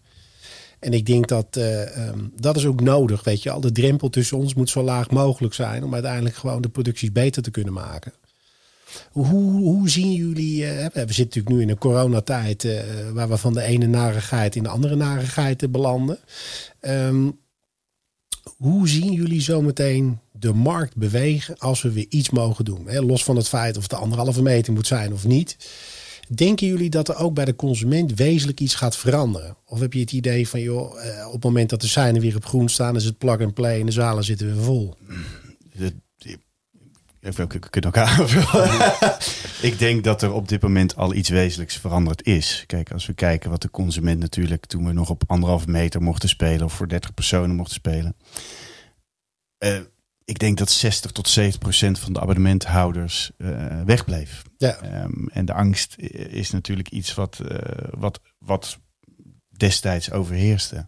En 0.80 0.94
ik 0.94 1.06
denk 1.06 1.28
dat 1.28 1.48
eh, 1.58 2.08
ehm, 2.08 2.20
dat 2.40 2.56
is 2.58 2.66
ook 2.66 2.82
nodig. 2.82 3.24
Weet 3.24 3.44
je, 3.44 3.52
al 3.52 3.62
de 3.62 3.72
drempel 3.72 4.10
tussen 4.10 4.38
ons 4.38 4.54
moet 4.54 4.70
zo 4.70 4.84
laag 4.84 5.10
mogelijk 5.12 5.54
zijn. 5.54 5.84
Om 5.84 5.94
uiteindelijk 5.94 6.36
gewoon 6.36 6.62
de 6.62 6.70
producties 6.70 7.12
beter 7.12 7.42
te 7.44 7.52
kunnen 7.52 7.74
maken. 7.74 8.14
Hoe, 9.12 9.52
hoe 9.52 9.90
zien 9.90 10.14
jullie. 10.14 10.66
eh, 10.66 10.84
we 10.86 11.14
zitten 11.14 11.24
natuurlijk 11.24 11.56
nu 11.56 11.62
in 11.62 11.70
een 11.70 11.78
coronatijd. 11.78 12.64
eh, 12.66 12.82
waar 13.14 13.30
we 13.30 13.38
van 13.38 13.54
de 13.54 13.62
ene 13.62 13.88
narigheid 13.88 14.56
in 14.56 14.64
de 14.64 14.70
andere 14.70 14.96
narigheid 14.96 15.64
eh, 15.64 15.70
belanden. 15.70 16.18
Ehm, 16.80 17.30
hoe 18.58 18.88
zien 18.90 19.12
jullie 19.14 19.42
zometeen 19.42 20.20
de 20.44 20.54
markt 20.54 20.96
bewegen 20.96 21.58
als 21.58 21.82
we 21.82 21.92
weer 21.92 22.06
iets 22.10 22.30
mogen 22.30 22.66
doen? 22.66 22.88
Hè? 22.88 23.02
Los 23.02 23.24
van 23.24 23.36
het 23.36 23.48
feit 23.48 23.76
of 23.76 23.82
het 23.82 23.92
de 23.92 23.98
anderhalve 23.98 24.42
meter 24.42 24.74
moet 24.74 24.88
zijn 24.88 25.14
of 25.14 25.26
niet. 25.26 25.58
Denken 26.28 26.68
jullie 26.68 26.90
dat 26.90 27.10
er 27.10 27.16
ook 27.16 27.34
bij 27.34 27.46
de 27.46 27.56
consument 27.56 28.14
wezenlijk 28.14 28.60
iets 28.60 28.76
gaat 28.76 28.98
veranderen? 28.98 29.58
Of 29.66 29.80
heb 29.80 29.94
je 29.94 30.00
het 30.00 30.12
idee 30.12 30.48
van, 30.48 30.60
joh, 30.60 31.06
eh, 31.06 31.28
op 31.28 31.34
het 31.34 31.44
moment 31.44 31.70
dat 31.70 31.82
de 31.82 31.88
seinen 31.88 32.22
weer 32.22 32.36
op 32.36 32.46
groen 32.46 32.70
staan, 32.70 32.96
is 32.96 33.06
het 33.06 33.18
plug 33.18 33.42
and 33.42 33.54
play 33.54 33.80
en 33.80 33.86
de 33.86 33.92
zalen 33.92 34.24
zitten 34.24 34.54
weer 34.54 34.64
vol? 34.64 34.96
aanvullen. 37.98 38.94
ik 39.70 39.80
denk 39.80 40.04
dat 40.04 40.22
er 40.22 40.32
op 40.32 40.48
dit 40.48 40.62
moment 40.62 40.96
al 40.96 41.14
iets 41.14 41.30
wezenlijks 41.30 41.78
veranderd 41.78 42.26
is. 42.26 42.64
Kijk, 42.68 42.92
als 42.92 43.06
we 43.06 43.14
kijken 43.14 43.50
wat 43.50 43.62
de 43.62 43.72
consument 43.72 44.20
natuurlijk 44.20 44.66
toen 44.66 44.86
we 44.86 44.94
nog 44.94 45.10
op 45.10 45.24
anderhalve 45.28 45.70
meter 45.70 46.02
mochten 46.02 46.30
spelen 46.30 46.66
of 46.66 46.74
voor 46.74 46.88
30 46.88 47.14
personen 47.14 47.56
mochten 47.56 47.76
spelen. 47.76 48.16
Eh, 49.58 49.80
ik 50.26 50.40
denk 50.40 50.58
dat 50.58 50.72
60 50.72 51.12
tot 51.12 51.30
70 51.30 51.60
procent 51.62 52.00
van 52.00 52.14
de 52.14 52.20
abonnementhouders 52.20 53.32
eh, 53.38 53.82
wegbleef. 53.86 54.42
Ja, 54.58 54.76
Ehm, 54.76 55.28
en 55.28 55.46
de 55.46 55.54
angst 55.54 55.96
is 56.30 56.52
natuurlijk 56.52 56.90
iets 56.90 57.14
wat, 57.14 57.40
eh, 57.40 57.58
wat, 57.98 58.20
wat 58.38 58.80
destijds 59.58 60.12
overheerste. 60.12 60.88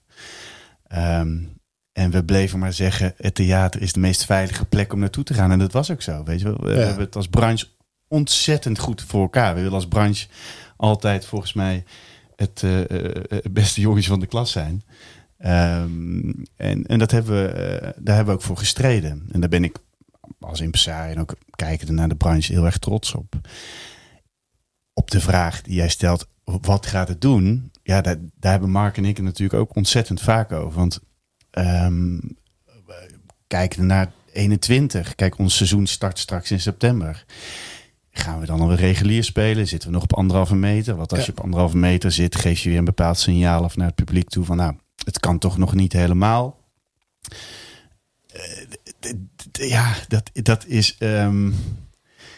Ehm, 0.88 1.44
en 1.92 2.12
we 2.12 2.24
bleven 2.26 2.60
maar 2.60 2.74
zeggen, 2.74 3.14
het 3.18 3.36
theater 3.36 3.82
is 3.82 3.94
de 3.94 4.00
meest 4.00 4.26
veilige 4.26 4.66
plek 4.66 4.94
om 4.94 5.00
naartoe 5.00 5.24
te 5.24 5.34
gaan. 5.34 5.52
En 5.52 5.60
dat 5.60 5.72
was 5.72 5.92
ook 5.92 6.02
zo. 6.02 6.24
Weet 6.24 6.40
je 6.40 6.46
wel? 6.46 6.58
We 6.62 6.72
Ja. 6.74 6.86
hebben 6.86 7.06
het 7.06 7.16
als 7.16 7.28
branche 7.28 7.66
ontzettend 8.08 8.80
goed 8.80 9.02
voor 9.02 9.22
elkaar. 9.22 9.54
We 9.54 9.60
willen 9.60 9.76
als 9.76 9.88
branche 9.88 10.28
altijd 10.78 11.26
volgens 11.26 11.54
mij 11.54 11.84
het 12.36 12.64
eh, 12.64 12.80
het 13.30 13.54
beste 13.54 13.82
jongens 13.82 14.08
van 14.08 14.20
de 14.20 14.26
klas 14.28 14.52
zijn. 14.52 14.84
Ehm, 15.38 16.34
en, 16.56 16.86
en 16.86 17.00
dat 17.00 17.12
hebben 17.12 17.44
we, 17.44 17.48
eh, 17.48 17.92
daar 17.98 18.16
hebben 18.16 18.34
we 18.34 18.40
ook 18.40 18.46
voor 18.46 18.58
gestreden. 18.58 19.28
En 19.32 19.40
daar 19.40 19.50
ben 19.50 19.64
ik 19.64 19.78
als 20.40 20.62
impresario 20.62 21.12
en 21.12 21.20
ook 21.20 21.36
kijkende 21.56 21.94
naar 21.94 22.10
de 22.10 22.16
branche 22.16 22.54
heel 22.54 22.66
erg 22.66 22.78
trots 22.78 23.14
op. 23.14 23.36
Op 24.94 25.12
de 25.12 25.22
vraag 25.22 25.62
die 25.62 25.76
jij 25.76 25.90
stelt, 25.90 26.28
wat 26.44 26.86
gaat 26.86 27.08
het 27.08 27.22
doen? 27.22 27.72
Ja, 27.84 28.02
daar, 28.02 28.16
daar 28.40 28.52
hebben 28.52 28.70
Mark 28.72 28.98
en 28.98 29.06
ik 29.06 29.16
het 29.18 29.26
natuurlijk 29.26 29.60
ook 29.60 29.76
ontzettend 29.76 30.22
vaak 30.22 30.52
over. 30.52 30.80
Want 30.80 31.00
ehm 31.52 32.18
kijken 33.48 33.86
naar 33.86 34.12
21. 34.34 35.16
Kijk, 35.16 35.38
ons 35.38 35.56
seizoen 35.56 35.88
start 35.88 36.20
straks 36.20 36.52
in 36.52 36.60
september. 36.60 37.26
Gaan 38.12 38.40
we 38.40 38.46
dan 38.46 38.60
alweer 38.62 38.78
regulier 38.78 39.24
spelen? 39.24 39.68
Zitten 39.68 39.90
we 39.90 39.94
nog 39.96 40.04
op 40.04 40.14
anderhalve 40.14 40.56
meter? 40.56 40.96
Want 40.96 41.12
als 41.12 41.20
Ja. 41.20 41.26
je 41.26 41.32
op 41.32 41.40
anderhalve 41.44 41.78
meter 41.78 42.12
zit, 42.12 42.36
geef 42.36 42.60
je 42.60 42.70
weer 42.70 42.78
een 42.78 42.86
bepaald 42.86 43.18
signaal 43.20 43.64
of 43.64 43.76
naar 43.76 43.88
het 43.88 43.96
publiek 43.96 44.30
toe 44.30 44.46
van 44.46 44.58
nou, 44.58 44.76
het 45.04 45.20
kan 45.20 45.38
toch 45.40 45.58
nog 45.58 45.74
niet 45.74 45.94
helemaal. 45.94 46.58
Eh, 48.32 49.70
Ja, 49.70 49.96
dat, 50.08 50.30
dat 50.34 50.66
is. 50.66 50.96
ehm, 51.00 51.50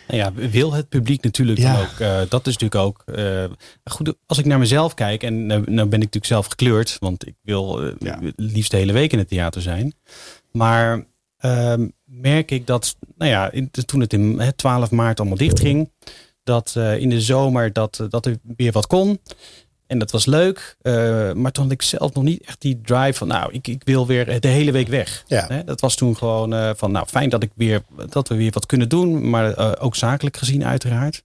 Nou 0.08 0.20
ja, 0.20 0.34
wil 0.34 0.74
het 0.74 0.90
publiek 0.90 1.24
natuurlijk 1.24 1.60
Ja. 1.60 1.74
dan 1.74 1.82
ook. 1.82 2.00
eh, 2.00 2.22
dat 2.30 2.48
is 2.48 2.58
natuurlijk 2.58 2.76
ook. 2.82 3.04
eh, 3.16 3.46
goed, 3.84 4.14
als 4.26 4.38
ik 4.38 4.46
naar 4.46 4.60
mezelf 4.60 4.94
kijk, 4.94 5.24
en 5.24 5.46
nou, 5.46 5.60
nou 5.62 5.76
ben 5.76 5.86
ik 5.86 6.06
natuurlijk 6.06 6.26
zelf 6.26 6.46
gekleurd, 6.46 6.98
want 7.00 7.28
ik 7.28 7.36
wil 7.42 7.94
Ja. 8.00 8.20
liefst 8.36 8.72
de 8.72 8.78
hele 8.78 8.94
week 8.94 9.12
in 9.12 9.18
het 9.20 9.28
theater 9.28 9.62
zijn. 9.62 9.94
Maar 10.52 11.06
ehm, 11.38 11.88
merk 12.04 12.52
ik 12.52 12.68
dat, 12.68 12.96
nou 13.18 13.32
ja, 13.32 13.52
in, 13.52 13.72
toen 13.72 14.00
het 14.00 14.14
in 14.14 14.40
hè, 14.40 14.52
12 14.54 14.92
maart 14.92 15.20
allemaal 15.20 15.38
dicht 15.38 15.60
ging, 15.60 15.92
dat 16.44 16.76
in 16.76 17.10
de 17.10 17.22
zomer 17.22 17.74
dat, 17.74 18.06
dat 18.10 18.26
er 18.26 18.38
weer 18.58 18.72
wat 18.72 18.88
kon. 18.88 19.20
En 19.88 20.00
dat 20.00 20.12
was 20.12 20.26
leuk. 20.26 20.78
eh, 20.82 21.34
maar 21.34 21.52
toen 21.52 21.64
had 21.64 21.74
ik 21.74 21.82
zelf 21.82 22.14
nog 22.14 22.24
niet 22.24 22.46
echt 22.46 22.62
die 22.62 22.82
drive 22.82 23.14
van, 23.14 23.28
nou, 23.28 23.54
ik, 23.54 23.68
ik 23.68 23.82
wil 23.86 24.08
weer 24.08 24.40
de 24.40 24.48
hele 24.48 24.72
week 24.72 24.88
weg. 24.88 25.24
ja. 25.28 25.46
Hè, 25.48 25.64
dat 25.64 25.82
was 25.82 25.96
toen 25.96 26.18
gewoon 26.18 26.54
eh, 26.54 26.72
van, 26.76 26.92
nou 26.92 27.06
fijn 27.06 27.30
dat, 27.30 27.44
ik 27.44 27.52
weer, 27.56 27.82
dat 28.10 28.28
we 28.28 28.36
weer 28.36 28.52
wat 28.52 28.66
kunnen 28.66 28.90
doen, 28.90 29.30
maar 29.30 29.54
eh, 29.54 29.72
ook 29.80 29.96
zakelijk 29.96 30.38
gezien 30.38 30.66
uiteraard. 30.66 31.24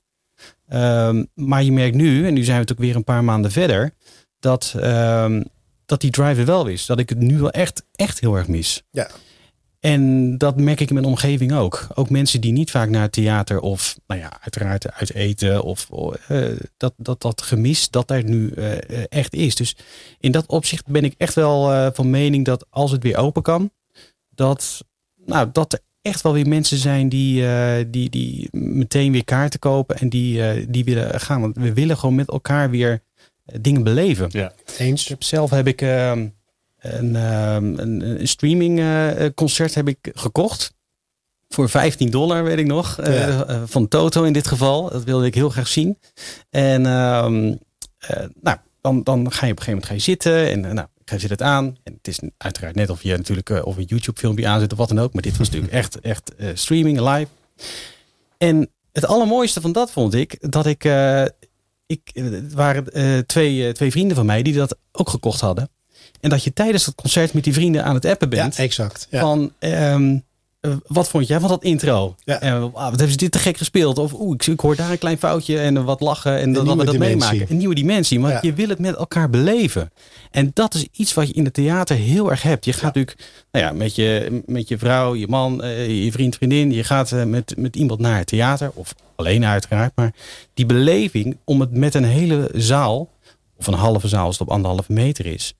Ehm, 0.68 1.24
maar 1.34 1.62
je 1.62 1.72
merkt 1.72 1.96
nu, 1.96 2.26
en 2.26 2.34
nu 2.34 2.44
zijn 2.44 2.58
we 2.60 2.62
natuurlijk 2.62 2.80
weer 2.80 2.96
een 2.96 3.04
paar 3.04 3.24
maanden 3.24 3.50
verder, 3.50 3.94
dat, 4.38 4.74
ehm, 4.80 5.42
dat 5.86 6.00
die 6.00 6.10
drive 6.10 6.40
er 6.40 6.46
wel 6.46 6.66
is. 6.66 6.86
Dat 6.86 6.98
ik 6.98 7.08
het 7.08 7.18
nu 7.18 7.38
wel 7.38 7.50
echt, 7.50 7.84
echt 7.92 8.20
heel 8.20 8.36
erg 8.36 8.48
mis. 8.48 8.82
Ja. 8.90 9.08
En 9.82 10.38
dat 10.38 10.56
merk 10.60 10.80
ik 10.80 10.88
in 10.88 10.94
mijn 10.94 11.06
omgeving 11.06 11.52
ook. 11.52 11.86
Ook 11.94 12.10
mensen 12.10 12.40
die 12.40 12.52
niet 12.52 12.70
vaak 12.70 12.88
naar 12.88 13.02
het 13.02 13.12
theater 13.12 13.60
of, 13.60 13.96
nou 14.06 14.20
ja, 14.20 14.38
uiteraard 14.40 14.92
uit 14.92 15.14
eten 15.14 15.62
of 15.62 15.88
eh, 16.28 16.46
dat, 16.76 16.94
dat, 16.96 17.20
dat 17.22 17.42
gemis 17.42 17.90
dat 17.90 18.08
daar 18.08 18.24
nu 18.24 18.50
eh, 18.50 19.04
echt 19.08 19.34
is. 19.34 19.54
Dus 19.54 19.76
in 20.20 20.32
dat 20.32 20.46
opzicht 20.46 20.86
ben 20.86 21.04
ik 21.04 21.14
echt 21.16 21.34
wel 21.34 21.72
eh, 21.72 21.88
van 21.92 22.10
mening 22.10 22.44
dat 22.44 22.66
als 22.70 22.90
het 22.90 23.02
weer 23.02 23.16
open 23.16 23.42
kan, 23.42 23.70
dat, 24.28 24.84
nou, 25.24 25.48
dat 25.52 25.72
er 25.72 25.80
echt 26.02 26.22
wel 26.22 26.32
weer 26.32 26.48
mensen 26.48 26.78
zijn 26.78 27.08
die, 27.08 27.46
eh, 27.46 27.84
die, 27.88 28.10
die 28.10 28.48
meteen 28.56 29.12
weer 29.12 29.24
kaarten 29.24 29.60
kopen 29.60 29.98
en 29.98 30.08
die, 30.08 30.70
die 30.70 30.84
willen 30.84 31.20
gaan. 31.20 31.40
Want 31.40 31.56
we 31.56 31.72
willen 31.72 31.96
gewoon 31.96 32.14
met 32.14 32.28
elkaar 32.28 32.70
weer 32.70 33.02
dingen 33.60 33.82
beleven. 33.82 34.28
ja. 34.30 34.52
Eens. 34.78 35.14
Zelf 35.18 35.50
heb 35.50 35.66
ik 35.66 35.82
ehm, 35.82 36.28
een, 36.82 37.16
ehm, 37.16 37.78
een, 37.78 38.20
een 38.20 38.28
streaming 38.28 38.78
eh, 38.80 39.26
concert 39.34 39.74
heb 39.74 39.88
ik 39.88 39.98
gekocht. 40.12 40.72
Voor 41.48 41.68
15 41.68 42.10
dollar, 42.10 42.44
weet 42.44 42.58
ik 42.58 42.66
nog. 42.66 42.98
eh, 42.98 43.14
Ja. 43.28 43.44
eh, 43.44 43.62
van 43.66 43.88
Toto 43.88 44.22
in 44.22 44.32
dit 44.32 44.46
geval. 44.46 44.90
Dat 44.90 45.04
wilde 45.04 45.26
ik 45.26 45.34
heel 45.34 45.50
graag 45.50 45.68
zien. 45.68 45.98
En 46.50 46.86
ehm, 46.86 47.54
eh, 47.98 48.24
nou, 48.40 48.56
dan, 48.80 49.02
dan 49.02 49.32
ga 49.32 49.46
je 49.46 49.52
op 49.52 49.58
een 49.58 49.64
gegeven 49.64 49.66
moment 49.66 49.86
ga 49.86 49.94
je 49.94 50.00
zitten. 50.00 50.50
En 50.50 50.64
eh, 50.64 50.72
nou, 50.72 50.86
ik 51.04 51.20
zet 51.20 51.30
het 51.30 51.42
aan. 51.42 51.76
En 51.82 51.92
het 51.96 52.08
is 52.08 52.20
uiteraard 52.38 52.74
net 52.74 52.90
of 52.90 53.02
je 53.02 53.16
natuurlijk 53.16 53.50
eh, 53.50 53.66
of 53.66 53.76
een 53.76 53.84
YouTube 53.84 54.18
filmpje 54.20 54.46
aanzet 54.46 54.72
of 54.72 54.78
wat 54.78 54.88
dan 54.88 54.98
ook. 55.00 55.12
Maar 55.12 55.22
dit 55.22 55.36
was 55.36 55.46
natuurlijk 55.50 55.72
echt, 55.82 56.00
echt 56.00 56.34
eh, 56.34 56.48
streaming 56.54 57.00
live. 57.00 57.26
En 58.38 58.70
het 58.92 59.06
allermooiste 59.06 59.60
van 59.60 59.72
dat 59.72 59.90
vond 59.90 60.14
ik 60.14 60.50
dat 60.52 60.66
ik. 60.66 60.84
eh, 60.84 61.24
ik 61.86 62.10
eh, 62.12 62.24
het 62.24 62.52
waren 62.52 62.92
eh, 62.92 63.18
twee, 63.18 63.66
eh, 63.66 63.72
twee 63.72 63.90
vrienden 63.90 64.16
van 64.16 64.26
mij 64.26 64.42
die 64.42 64.54
dat 64.54 64.76
ook 64.92 65.08
gekocht 65.10 65.40
hadden. 65.40 65.68
En 66.22 66.30
dat 66.30 66.44
je 66.44 66.52
tijdens 66.52 66.84
dat 66.84 66.94
concert 66.94 67.32
met 67.32 67.44
die 67.44 67.52
vrienden 67.52 67.84
aan 67.84 67.94
het 67.94 68.04
appen 68.04 68.30
Ja, 68.30 68.42
bent. 68.42 68.56
exact. 68.58 69.06
Ja. 69.10 69.20
Van 69.20 69.52
ehm, 69.58 70.18
eh, 70.60 70.70
wat 70.86 71.08
vond 71.08 71.26
jij 71.26 71.40
van 71.40 71.48
dat 71.48 71.62
intro? 71.62 72.14
Ja. 72.24 72.40
En 72.40 72.54
ah, 72.54 72.72
wat 72.72 72.88
hebben 72.88 73.10
ze 73.10 73.16
dit 73.16 73.32
te 73.32 73.38
gek 73.38 73.56
gespeeld? 73.56 73.98
Of 73.98 74.12
oeh, 74.12 74.34
ik, 74.34 74.46
ik 74.46 74.60
hoor 74.60 74.76
daar 74.76 74.90
een 74.90 74.98
klein 74.98 75.18
foutje 75.18 75.58
en 75.58 75.76
eh, 75.76 75.84
wat 75.84 76.00
lachen 76.00 76.38
en 76.38 76.52
dat, 76.52 76.66
dat 76.66 76.76
we 76.76 76.84
dat 76.84 76.92
dimensie. 76.94 77.18
meemaken. 77.18 77.50
Een 77.50 77.56
nieuwe 77.56 77.74
dimensie. 77.74 78.18
Maar 78.20 78.32
Ja. 78.32 78.38
je 78.42 78.52
wil 78.52 78.68
het 78.68 78.78
met 78.78 78.94
elkaar 78.96 79.30
beleven. 79.30 79.90
En 80.30 80.50
dat 80.54 80.74
is 80.74 80.86
iets 80.92 81.14
wat 81.14 81.26
je 81.28 81.32
in 81.34 81.44
het 81.44 81.54
theater 81.54 81.96
heel 81.96 82.30
erg 82.30 82.42
hebt. 82.42 82.64
Je 82.64 82.72
gaat 82.72 82.82
natuurlijk 82.94 83.18
nou 83.52 83.64
ja, 83.64 83.72
met, 83.72 83.94
je, 83.94 84.42
met 84.46 84.68
je 84.68 84.78
vrouw, 84.78 85.14
je 85.14 85.28
man, 85.28 85.62
eh, 85.62 86.04
je 86.04 86.12
vriend, 86.12 86.34
vriendin. 86.36 86.72
Je 86.72 86.84
gaat 86.84 87.12
eh, 87.12 87.24
met, 87.24 87.54
met 87.56 87.76
iemand 87.76 88.00
naar 88.00 88.18
het 88.18 88.26
theater. 88.26 88.70
Of 88.74 88.94
alleen 89.16 89.44
uiteraard. 89.44 89.92
Maar 89.94 90.12
die 90.54 90.66
beleving 90.66 91.36
om 91.44 91.60
het 91.60 91.70
met 91.72 91.94
een 91.94 92.04
hele 92.04 92.50
zaal. 92.54 93.08
Of 93.58 93.66
een 93.66 93.74
halve 93.74 94.08
zaal 94.08 94.24
als 94.26 94.38
het 94.38 94.48
op 94.48 94.54
anderhalve 94.54 94.92
meter 94.92 95.26
is. 95.26 95.54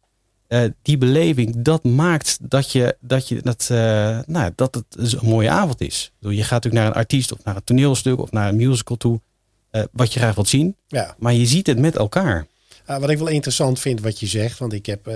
Eh, 0.52 0.64
die 0.82 0.98
beleving, 0.98 1.62
dat 1.62 1.84
maakt 1.84 2.38
dat 2.40 2.72
je 2.72 2.96
dat, 3.00 3.28
je, 3.28 3.42
dat, 3.42 3.68
eh, 3.70 4.18
nou, 4.26 4.52
dat 4.54 4.74
het 4.74 5.12
een 5.12 5.28
mooie 5.28 5.50
avond 5.50 5.80
is. 5.80 6.12
Bedoel, 6.18 6.36
Je 6.36 6.42
gaat 6.42 6.50
natuurlijk 6.50 6.82
naar 6.82 6.92
een 6.92 7.00
artiest 7.00 7.32
of 7.32 7.44
naar 7.44 7.56
een 7.56 7.64
toneelstuk 7.64 8.20
of 8.20 8.30
naar 8.30 8.48
een 8.48 8.56
musical 8.56 8.96
toe. 8.96 9.20
eh, 9.70 9.82
wat 9.92 10.12
je 10.12 10.18
graag 10.18 10.34
wilt 10.34 10.48
zien. 10.48 10.76
ja. 10.88 11.14
Maar 11.18 11.32
je 11.32 11.46
ziet 11.46 11.66
het 11.66 11.78
met 11.78 11.96
elkaar. 11.96 12.46
Uh, 12.90 12.98
wat 12.98 13.10
ik 13.10 13.18
wel 13.18 13.28
interessant 13.28 13.80
vind 13.80 14.00
wat 14.00 14.20
je 14.20 14.26
zegt, 14.26 14.58
want 14.58 14.72
ik 14.72 14.86
heb 14.86 15.08
uh, 15.08 15.14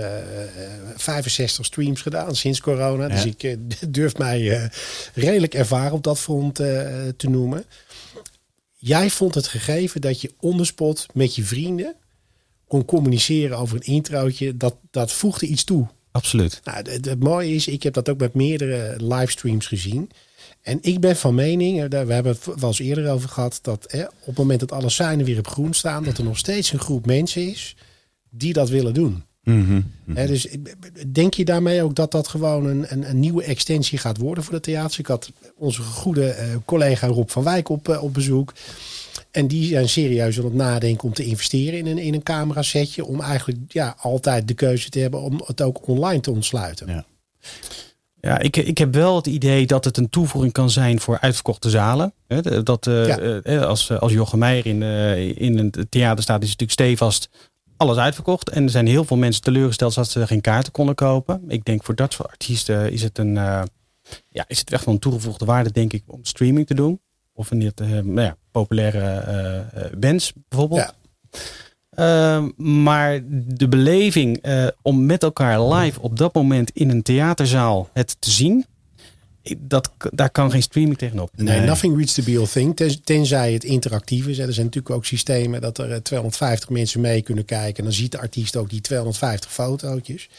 65 0.95 1.65
streams 1.65 2.01
gedaan 2.01 2.35
sinds 2.35 2.61
corona. 2.61 3.07
Dus 3.07 3.25
ik 3.25 3.57
durf 3.93 4.17
mij 4.17 4.69
redelijk 5.13 5.53
ervaren 5.53 5.91
op 5.91 6.03
dat 6.03 6.19
front 6.19 6.55
te 6.55 7.29
noemen. 7.29 7.65
Jij 8.75 9.09
vond 9.09 9.35
het 9.35 9.47
gegeven 9.47 10.01
dat 10.01 10.21
je 10.21 10.31
onderspot 10.39 11.05
met 11.13 11.35
je 11.35 11.43
vrienden 11.43 11.95
kon 12.67 12.85
communiceren 12.85 13.57
over 13.57 13.75
een 13.75 13.93
introotje. 13.93 14.57
Dat, 14.57 14.75
dat 14.91 15.11
voegde 15.11 15.45
iets 15.45 15.63
toe. 15.63 15.87
Absoluut. 16.11 16.61
Nou, 16.63 16.89
het, 16.89 17.05
het 17.05 17.23
mooie 17.23 17.55
is, 17.55 17.67
ik 17.67 17.83
heb 17.83 17.93
dat 17.93 18.09
ook 18.09 18.19
met 18.19 18.33
meerdere 18.33 18.95
livestreams 18.97 19.67
gezien. 19.67 20.09
En 20.61 20.77
ik 20.81 20.99
ben 20.99 21.15
van 21.15 21.35
mening, 21.35 21.89
we 21.89 22.13
hebben 22.13 22.31
het 22.31 22.45
wel 22.45 22.69
eens 22.69 22.79
eerder 22.79 23.11
over 23.11 23.29
gehad, 23.29 23.59
dat 23.61 23.85
op 24.19 24.25
het 24.25 24.37
moment 24.37 24.59
dat 24.59 24.71
alle 24.71 24.89
seinen 24.89 25.25
weer 25.25 25.37
op 25.37 25.47
groen 25.47 25.73
staan, 25.73 26.03
dat 26.03 26.17
er 26.17 26.23
nog 26.23 26.37
steeds 26.37 26.71
een 26.71 26.79
groep 26.79 27.05
mensen 27.05 27.49
is 27.49 27.75
die 28.29 28.53
dat 28.53 28.69
willen 28.69 28.93
doen. 28.93 29.23
Mhm. 29.43 29.81
dus 30.05 30.47
denk 31.07 31.33
je 31.33 31.45
daarmee 31.45 31.83
ook 31.83 31.95
dat 31.95 32.11
dat 32.11 32.27
gewoon 32.27 32.65
een, 32.65 32.85
een, 32.87 33.09
een, 33.09 33.19
nieuwe 33.19 33.43
extensie 33.43 33.97
gaat 33.97 34.17
worden 34.17 34.43
voor 34.43 34.53
de 34.53 34.59
theater? 34.59 34.99
Ik 34.99 35.07
had 35.07 35.31
onze 35.55 35.81
goede 35.81 36.35
uh, 36.39 36.55
collega 36.65 37.07
Rob 37.07 37.29
van 37.29 37.43
Wijk 37.43 37.69
op, 37.69 37.89
uh, 37.89 38.03
op 38.03 38.13
bezoek. 38.13 38.53
En 39.37 39.47
die 39.47 39.67
zijn 39.67 39.89
serieus 39.89 40.37
aan 40.37 40.45
het 40.45 40.53
nadenken 40.53 41.03
om 41.03 41.13
te 41.13 41.23
investeren 41.23 41.79
in 41.79 41.85
een, 41.85 41.97
in 41.97 42.13
een 42.13 42.23
camerasetje. 42.23 43.05
Om 43.05 43.21
eigenlijk 43.21 43.59
ja, 43.67 43.95
altijd 43.99 44.47
de 44.47 44.53
keuze 44.53 44.89
te 44.89 44.99
hebben 44.99 45.21
om 45.21 45.41
het 45.45 45.61
ook 45.61 45.87
online 45.87 46.19
te 46.19 46.31
ontsluiten. 46.31 46.87
Ja. 46.87 47.05
Ja, 48.21 48.39
ik, 48.39 48.57
ik 48.57 48.77
heb 48.77 48.93
wel 48.93 49.15
het 49.15 49.27
idee 49.27 49.65
dat 49.65 49.85
het 49.85 49.97
een 49.97 50.09
toevoeging 50.09 50.53
kan 50.53 50.69
zijn 50.69 50.99
voor 50.99 51.19
uitverkochte 51.19 51.69
zalen. 51.69 52.13
Dat 52.63 52.87
uh, 52.87 53.61
als, 53.61 53.91
als 53.91 54.11
Jochem 54.11 54.39
Meijer 54.39 54.65
in, 54.65 54.81
in 55.37 55.57
het 55.57 55.91
theater 55.91 56.23
staat, 56.23 56.43
is 56.43 56.49
het 56.49 56.59
natuurlijk 56.59 56.97
stevast 56.97 57.29
alles 57.77 57.97
uitverkocht. 57.97 58.49
En 58.49 58.63
er 58.63 58.69
zijn 58.69 58.87
heel 58.87 59.05
veel 59.05 59.17
mensen 59.17 59.41
teleurgesteld 59.41 59.95
dat 59.95 60.09
ze 60.09 60.27
geen 60.27 60.41
kaarten 60.41 60.71
konden 60.71 60.95
kopen. 60.95 61.43
Ik 61.47 61.65
denk 61.65 61.83
voor 61.83 61.95
dat 61.95 62.13
soort 62.13 62.29
artiesten 62.29 62.91
is 62.91 63.01
het 63.01 63.17
een 63.17 63.33
ja, 64.29 64.45
is 64.47 64.59
het 64.59 64.71
echt 64.71 64.85
wel 64.85 64.93
een 64.93 64.99
toegevoegde 64.99 65.45
waarde, 65.45 65.71
denk 65.71 65.93
ik, 65.93 66.03
om 66.07 66.25
streaming 66.25 66.67
te 66.67 66.73
doen. 66.73 66.99
Of 67.33 67.51
een 67.51 67.61
uh, 67.61 67.89
nou 67.89 68.21
ja, 68.21 68.37
populaire 68.59 69.65
bands 69.97 70.33
bijvoorbeeld. 70.49 70.79
Ja. 70.81 70.93
Ehm, 71.97 72.49
maar 72.81 73.21
de 73.47 73.67
beleving 73.67 74.37
eh, 74.41 74.67
om 74.81 75.05
met 75.05 75.23
elkaar 75.23 75.61
live 75.61 76.01
op 76.01 76.17
dat 76.17 76.33
moment 76.33 76.71
in 76.73 76.89
een 76.89 77.01
theaterzaal 77.01 77.89
het 77.93 78.15
te 78.19 78.29
zien, 78.29 78.65
dat, 79.57 79.91
daar 80.11 80.29
kan 80.29 80.51
geen 80.51 80.61
streaming 80.61 80.97
tegenop. 80.97 81.31
Nee, 81.35 81.59
nothing 81.59 81.97
reads 81.97 82.13
the 82.13 82.23
be 82.23 82.47
thing, 82.51 82.99
tenzij 83.03 83.53
het 83.53 83.63
interactief 83.63 84.27
is. 84.27 84.37
Er 84.37 84.53
zijn 84.53 84.65
natuurlijk 84.65 84.95
ook 84.95 85.05
systemen 85.05 85.61
dat 85.61 85.77
er 85.77 86.03
250 86.03 86.69
eh, 86.69 86.75
mensen 86.75 87.01
mee 87.01 87.21
kunnen 87.21 87.45
kijken. 87.45 87.77
En 87.77 87.83
dan 87.83 87.93
ziet 87.93 88.11
de 88.11 88.19
artiest 88.19 88.55
ook 88.55 88.69
die 88.69 88.81
250 88.81 89.53
fotootjes. 89.53 90.29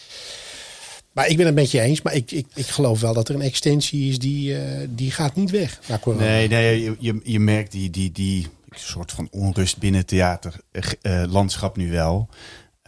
Maar 1.12 1.29
ik 1.29 1.37
ben 1.37 1.47
het 1.47 1.55
met 1.55 1.71
je 1.71 1.81
eens. 1.81 2.03
Maar 2.03 2.14
ik, 2.14 2.31
ik, 2.31 2.47
ik 2.55 2.66
geloof 2.66 3.01
wel 3.01 3.14
dat 3.14 3.29
er 3.29 3.35
een 3.35 3.40
extensie 3.40 4.09
is 4.09 4.18
die, 4.18 4.53
uh, 4.53 4.61
die 4.88 5.11
gaat 5.11 5.35
niet 5.35 5.51
weg. 5.51 5.81
Nee, 6.18 6.49
nee 6.49 6.83
je, 6.83 6.97
je, 6.99 7.21
je 7.23 7.40
merkt 7.40 7.73
die, 7.73 7.90
die, 7.90 8.12
die 8.12 8.47
soort 8.71 9.12
van 9.12 9.29
onrust 9.31 9.79
binnen 9.79 10.01
het 10.01 10.09
theaterlandschap 10.09 11.77
nu 11.77 11.90
wel. 11.90 12.29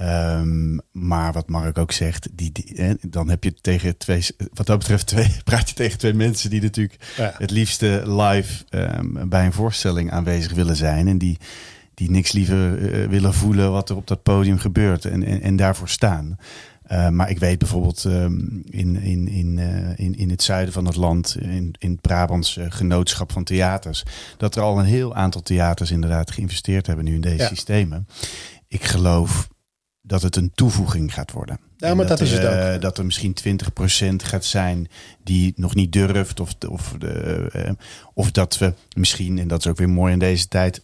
Um, 0.02 0.80
maar 0.92 1.33
wat 1.33 1.48
Mark 1.48 1.78
ook 1.78 1.92
zegt, 1.92 2.28
die, 2.33 2.52
die, 2.52 2.96
dan 3.00 3.28
heb 3.28 3.44
je 3.44 3.54
tegen 3.61 3.96
twee, 3.96 4.26
wat 4.54 4.66
dat 4.66 4.78
betreft, 4.78 5.06
twee, 5.06 5.37
praat 5.44 5.68
je 5.68 5.74
tegen 5.74 5.98
twee 5.98 6.14
mensen 6.14 6.50
die 6.50 6.62
natuurlijk 6.62 6.96
het 7.16 7.50
liefste 7.50 8.02
live 8.06 8.64
um, 8.70 9.28
bij 9.28 9.44
een 9.44 9.52
voorstelling 9.52 10.11
aanwezig 10.11 10.52
willen 10.52 10.76
zijn. 10.76 11.09
En 11.09 11.18
die, 11.18 11.38
die 11.94 12.11
niks 12.11 12.33
liever 12.33 12.78
uh, 12.78 13.09
willen 13.09 13.35
voelen 13.35 13.72
wat 13.72 13.90
er 13.90 13.96
op 13.96 14.06
dat 14.06 14.22
podium 14.22 14.59
gebeurt 14.59 15.04
en, 15.04 15.24
en, 15.24 15.42
en 15.42 15.56
daarvoor 15.56 15.88
staan. 15.88 16.38
Uh, 16.92 17.09
maar 17.09 17.31
ik 17.31 17.38
weet 17.38 17.59
bijvoorbeeld 17.59 18.05
um, 18.05 18.62
in, 18.70 18.96
in, 18.96 19.29
in, 19.29 19.57
uh, 19.57 19.98
in, 19.98 20.16
in 20.16 20.31
het 20.31 20.42
zuiden 20.42 20.72
van 20.72 20.87
het 20.87 20.96
land, 20.96 21.37
in, 21.40 21.74
in 21.79 21.90
het 21.90 22.00
Brabants 22.00 22.59
genootschap 22.68 23.33
van 23.33 23.44
theaters, 23.44 24.03
dat 24.37 24.57
er 24.57 24.62
al 24.62 24.79
een 24.79 24.85
heel 24.85 25.14
aantal 25.14 25.42
theaters 25.42 25.90
inderdaad 25.90 26.31
geïnvesteerd 26.31 26.87
hebben 26.87 27.05
nu 27.05 27.14
in 27.14 27.20
deze 27.20 27.42
ja. 27.42 27.48
systemen. 27.48 28.07
Ik 28.68 28.85
geloof 28.85 29.48
dat 30.03 30.22
het 30.22 30.37
een 30.37 30.50
toevoeging 30.55 31.14
gaat 31.14 31.33
worden. 31.33 31.61
Ja, 31.76 31.94
maar 31.94 32.07
dat, 32.07 32.18
dat, 32.18 32.26
is 32.26 32.33
het 32.33 32.44
ook. 32.44 32.74
Uh, 32.74 32.81
dat 32.81 32.98
er 32.98 33.05
misschien 33.05 33.37
20% 34.12 34.14
gaat 34.16 34.44
zijn 34.44 34.88
die 35.24 35.53
nog 35.57 35.74
niet 35.74 35.92
durft. 35.92 36.40
Of, 36.40 36.55
of, 36.68 36.94
de, 36.98 37.76
of 38.14 38.31
dat 38.31 38.59
we 38.59 38.74
misschien, 38.96 39.38
en 39.38 39.48
dat 39.48 39.59
is 39.59 39.66
ook 39.66 39.76
weer 39.76 39.88
mooi 39.88 40.12
in 40.12 40.18
deze 40.18 40.48
tijd, 40.48 40.81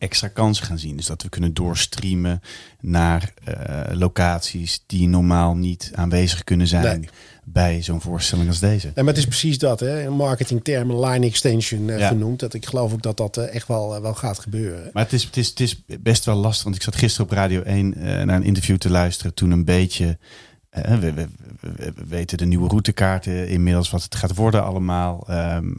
extra 0.00 0.28
kansen 0.28 0.66
gaan 0.66 0.78
zien. 0.78 0.96
Dus 0.96 1.06
dat 1.06 1.22
we 1.22 1.28
kunnen 1.28 1.54
doorstreamen 1.54 2.40
naar 2.80 3.32
uh, 3.48 3.80
locaties 3.98 4.82
die 4.86 5.08
normaal 5.08 5.54
niet 5.54 5.90
aanwezig 5.94 6.44
kunnen 6.44 6.66
zijn. 6.66 7.08
Bij 7.44 7.82
zo'n 7.82 8.00
voorstelling 8.00 8.48
als 8.48 8.58
deze. 8.58 8.86
En 8.86 9.04
maar 9.04 9.14
het 9.14 9.22
is 9.22 9.28
precies 9.28 9.58
dat, 9.58 9.80
hè? 9.80 10.02
in 10.02 10.12
marketingtermen 10.12 11.00
line 11.00 11.26
extension 11.26 11.88
uh, 11.88 11.98
ja. 11.98 12.08
genoemd. 12.08 12.40
Dat 12.40 12.54
ik 12.54 12.66
geloof 12.66 12.92
ook 12.92 13.02
dat 13.02 13.16
dat 13.16 13.38
uh, 13.38 13.54
echt 13.54 13.68
wel, 13.68 14.00
wel 14.00 14.14
gaat 14.14 14.38
gebeuren. 14.38 14.90
Maar 14.92 15.02
het 15.02 15.12
is, 15.12 15.24
het, 15.24 15.36
is, 15.36 15.48
het 15.48 15.60
is 15.60 15.82
best 16.00 16.24
wel 16.24 16.36
lastig. 16.36 16.64
Want 16.64 16.76
ik 16.76 16.82
zat 16.82 16.96
gisteren 16.96 17.26
op 17.26 17.32
Radio 17.32 17.62
1 17.62 17.94
naar 17.98 18.28
een 18.36 18.42
interview 18.42 18.76
te 18.76 18.90
luisteren. 18.90 19.34
Toen 19.34 19.50
een 19.50 19.64
beetje. 19.64 20.18
We, 20.70 20.98
we, 20.98 21.12
we, 21.14 21.28
we, 21.60 21.92
weten 22.08 22.38
de 22.38 22.46
nieuwe 22.46 22.68
routekaarten 22.68 23.48
inmiddels, 23.48 23.90
wat 23.90 24.02
het 24.02 24.14
gaat 24.14 24.34
worden 24.34 24.64
allemaal. 24.64 25.26
Um, 25.30 25.76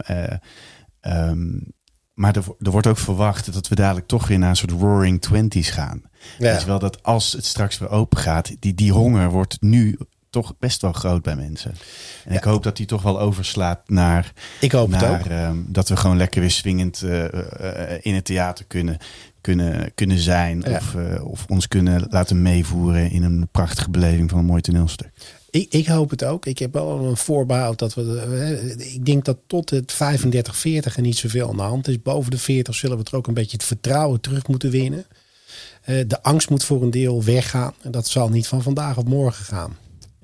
um, 1.02 1.74
maar 2.22 2.36
er, 2.36 2.44
er, 2.60 2.72
wordt 2.72 2.88
ook 2.88 2.98
verwacht 2.98 3.54
dat 3.54 3.68
we 3.68 3.76
dadelijk 3.76 4.08
toch 4.08 4.28
weer 4.28 4.40
naar 4.40 4.50
een 4.50 4.56
soort 4.56 4.72
roaring 4.72 5.22
twenties 5.22 5.70
gaan. 5.70 6.02
Ja. 6.38 6.56
Is 6.56 6.66
wel 6.66 6.80
dat 6.80 7.04
als 7.04 7.34
het 7.34 7.46
straks 7.46 7.78
weer 7.78 7.90
open 7.90 8.18
gaat, 8.18 8.52
die, 8.60 8.74
die 8.74 8.92
honger 8.92 9.30
wordt 9.30 9.58
nu 9.62 9.98
toch 10.30 10.54
best 10.60 10.82
wel 10.82 10.92
groot 10.92 11.22
bij 11.22 11.36
mensen. 11.36 11.72
En 12.26 12.32
ja. 12.32 12.38
ik 12.38 12.44
hoop 12.44 12.64
dat 12.64 12.78
die 12.78 12.86
toch 12.86 13.02
wel 13.02 13.20
overslaat 13.20 13.90
naar, 13.90 14.34
ik 14.60 14.72
hoop 14.72 14.90
naar, 14.90 15.02
het 15.02 15.26
ook. 15.26 15.32
Uh, 15.32 15.50
dat 15.68 15.90
we 15.90 15.96
gewoon 15.96 16.18
lekker 16.18 16.42
weer 16.42 16.52
swingend 16.52 17.02
uh, 17.02 17.24
uh, 17.24 17.30
in 18.02 18.16
het 18.16 18.26
theater 18.26 18.66
kunnen, 18.66 18.98
kunnen, 19.42 19.94
kunnen 19.96 20.18
zijn. 20.18 20.64
Ja. 20.66 20.76
Of, 20.76 20.96
of 21.24 21.46
ons 21.48 21.68
kunnen 21.68 22.08
laten 22.10 22.42
meevoeren 22.42 23.12
in 23.12 23.24
een 23.24 23.48
prachtige 23.52 23.90
beleving 23.90 24.30
van 24.30 24.40
een 24.40 24.46
mooi 24.46 24.62
toneelstuk. 24.62 25.12
Ik, 25.52 25.74
ik, 25.74 25.88
hoop 25.88 26.10
het 26.10 26.24
ook. 26.24 26.46
Ik 26.46 26.60
heb 26.60 26.74
wel 26.74 27.00
een 27.00 27.18
voorbehoud 27.18 27.80
dat 27.80 27.94
we. 27.94 28.76
Ik 28.94 29.06
denk 29.06 29.26
dat 29.26 29.38
tot 29.48 29.70
het 29.70 29.92
35, 29.92 30.56
40 30.56 30.96
er 30.96 31.02
niet 31.02 31.18
zoveel 31.18 31.50
aan 31.50 31.58
de 31.58 31.62
hand 31.62 31.88
is. 31.88 32.02
Boven 32.02 32.32
de 32.32 32.38
40 32.38 32.76
zullen 32.76 32.98
we 32.98 33.04
er 33.04 33.18
ook 33.18 33.28
een 33.28 33.34
beetje 33.34 33.58
het 33.58 33.66
vertrouwen 33.66 34.22
terug 34.22 34.48
moeten 34.48 34.70
winnen. 34.70 35.06
De 35.86 36.24
angst 36.24 36.50
moet 36.50 36.64
voor 36.64 36.82
een 36.82 36.90
deel 36.90 37.24
weggaan. 37.24 37.74
En 37.82 37.92
dat 37.92 38.08
zal 38.08 38.30
niet 38.30 38.48
van 38.48 38.62
vandaag 38.62 38.98
op 38.98 39.08
morgen 39.08 39.46
gaan. 39.46 39.78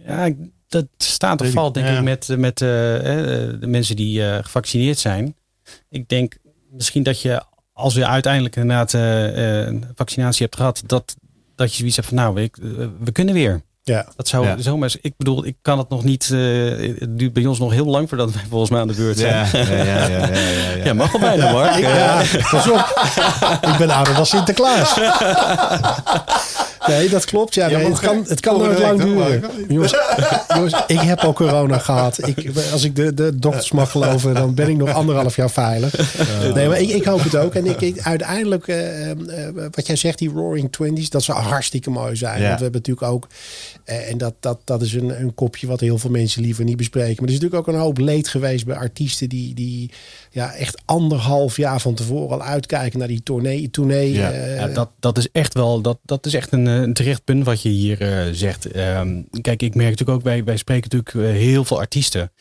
Ja, 0.05 0.33
dat 0.67 0.85
staat 0.97 1.41
of 1.41 1.51
valt 1.51 1.73
denk 1.73 1.87
ja. 1.87 1.97
ik 1.97 2.03
met, 2.03 2.27
met 2.37 2.61
uh, 2.61 2.67
de 2.67 3.67
mensen 3.67 3.95
die 3.95 4.19
uh, 4.19 4.37
gevaccineerd 4.41 4.97
zijn. 4.97 5.35
Ik 5.89 6.09
denk 6.09 6.37
misschien 6.71 7.03
dat 7.03 7.21
je 7.21 7.43
als 7.73 7.93
je 7.93 8.07
uiteindelijk 8.07 8.55
inderdaad 8.55 8.93
uh, 8.93 9.65
een 9.65 9.85
vaccinatie 9.95 10.45
hebt 10.45 10.55
gehad, 10.55 10.83
dat, 10.85 11.15
dat 11.55 11.71
je 11.71 11.77
zoiets 11.77 11.95
hebt 11.95 12.07
van 12.07 12.17
nou, 12.17 12.41
ik, 12.41 12.55
we 12.99 13.11
kunnen 13.11 13.33
weer. 13.33 13.61
Ja. 13.87 14.05
Dat 14.15 14.27
zou 14.27 14.45
ja. 14.45 14.55
zomaar. 14.57 14.95
Ik 15.01 15.13
bedoel, 15.17 15.45
ik 15.45 15.55
kan 15.61 15.77
het 15.77 15.89
nog 15.89 16.03
niet. 16.03 16.29
Uh, 16.33 16.99
het 16.99 17.17
duurt 17.17 17.33
bij 17.33 17.45
ons 17.45 17.59
nog 17.59 17.71
heel 17.71 17.85
lang 17.85 18.09
voordat 18.09 18.31
wij 18.31 18.43
volgens 18.49 18.69
mij 18.69 18.79
aan 18.79 18.87
de 18.87 18.93
beurt 18.93 19.17
zijn. 19.17 19.33
Ja, 19.33 19.59
ja, 19.59 19.83
ja, 19.83 19.83
ja, 19.83 20.07
ja, 20.07 20.27
ja. 20.27 20.85
ja 20.85 20.93
mag 20.93 21.11
wel 21.11 21.21
bijna, 21.21 21.51
Mark. 21.51 21.75
Ik, 21.75 21.83
ja, 21.83 22.23
pas 22.51 22.69
op. 22.69 23.01
ik 23.71 23.77
ben 23.77 23.89
ouder 23.89 24.15
dan 24.15 24.25
Sinterklaas. 24.25 24.95
Nee, 26.87 27.09
dat 27.09 27.25
klopt. 27.25 27.53
Ja, 27.53 27.67
nee, 27.67 27.85
het 27.85 27.99
kan, 27.99 28.25
het 28.27 28.39
kan 28.39 28.57
nooit 28.57 28.79
lang 28.79 29.01
duren. 29.01 29.43
Jongens, 29.67 29.95
jongens, 30.55 30.83
ik 30.87 30.99
heb 30.99 31.19
al 31.19 31.33
corona 31.33 31.77
gehad. 31.77 32.27
Ik, 32.27 32.51
als 32.71 32.83
ik 32.83 32.95
de, 32.95 33.13
de 33.13 33.35
dokters 33.39 33.71
mag 33.71 33.91
geloven, 33.91 34.33
dan 34.33 34.53
ben 34.53 34.69
ik 34.69 34.77
nog 34.77 34.93
anderhalf 34.93 35.35
jaar 35.35 35.49
veilig. 35.49 35.95
Nee, 36.53 36.67
maar 36.67 36.79
ik, 36.79 36.89
ik 36.89 37.03
hoop 37.03 37.23
het 37.23 37.35
ook. 37.35 37.55
En 37.55 37.65
ik, 37.65 37.81
ik 37.81 37.99
uiteindelijk, 37.99 38.67
uh, 38.67 39.09
uh, 39.09 39.15
wat 39.71 39.87
jij 39.87 39.95
zegt, 39.95 40.17
die 40.17 40.29
Roaring 40.29 40.71
Twenties, 40.71 41.09
dat 41.09 41.23
zou 41.23 41.39
hartstikke 41.39 41.89
mooi 41.89 42.15
zijn. 42.15 42.41
Ja. 42.41 42.47
Want 42.47 42.57
we 42.57 42.63
hebben 42.63 42.81
natuurlijk 42.85 43.11
ook, 43.11 43.27
uh, 43.85 44.09
en 44.09 44.17
dat, 44.17 44.33
dat, 44.39 44.59
dat 44.63 44.81
is 44.81 44.93
een, 44.93 45.21
een 45.21 45.33
kopje 45.33 45.67
wat 45.67 45.79
heel 45.79 45.97
veel 45.97 46.09
mensen 46.09 46.41
liever 46.41 46.63
niet 46.63 46.77
bespreken. 46.77 47.15
Maar 47.15 47.27
er 47.27 47.35
is 47.35 47.39
natuurlijk 47.39 47.67
ook 47.67 47.75
een 47.75 47.81
hoop 47.81 47.97
leed 47.97 48.27
geweest 48.27 48.65
bij 48.65 48.75
artiesten 48.75 49.29
die, 49.29 49.53
die 49.53 49.91
ja, 50.31 50.53
echt 50.53 50.81
anderhalf 50.85 51.57
jaar 51.57 51.81
van 51.81 51.93
tevoren 51.93 52.39
al 52.39 52.45
uitkijken 52.45 52.99
naar 52.99 53.07
die 53.07 53.23
tournee. 53.23 53.69
tournee 53.69 54.13
ja. 54.13 54.29
ja 54.29 54.67
dat, 54.67 54.89
dat 54.99 55.17
is 55.17 55.27
echt 55.31 55.53
wel, 55.53 55.81
dat, 55.81 55.97
dat 56.03 56.25
is 56.25 56.33
echt 56.33 56.51
een, 56.51 56.65
een 56.83 56.93
terecht 56.93 57.23
punt 57.23 57.45
wat 57.45 57.61
je 57.61 57.69
hier 57.69 58.01
uh, 58.01 58.33
zegt. 58.33 58.75
Um, 58.75 59.27
kijk, 59.41 59.61
ik 59.61 59.75
merk 59.75 59.89
natuurlijk 59.89 60.17
ook, 60.17 60.23
wij, 60.23 60.43
wij 60.43 60.57
spreken 60.57 60.89
natuurlijk 60.91 61.31
uh, 61.31 61.39
heel 61.39 61.65
veel 61.65 61.79
artiesten 61.79 62.31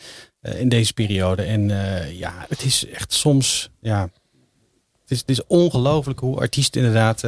uh, 0.43 0.61
in 0.61 0.69
deze 0.69 0.93
periode. 0.93 1.43
En 1.43 1.69
ja, 2.17 2.47
het 2.49 2.65
is 2.65 2.87
echt 2.87 3.13
soms, 3.13 3.71
ja, 3.81 4.11
het 5.01 5.11
is, 5.11 5.19
het 5.19 5.29
is 5.29 5.47
ongelooflijk 5.47 6.21
hoe 6.21 6.39
artiesten 6.39 6.81
inderdaad, 6.81 7.23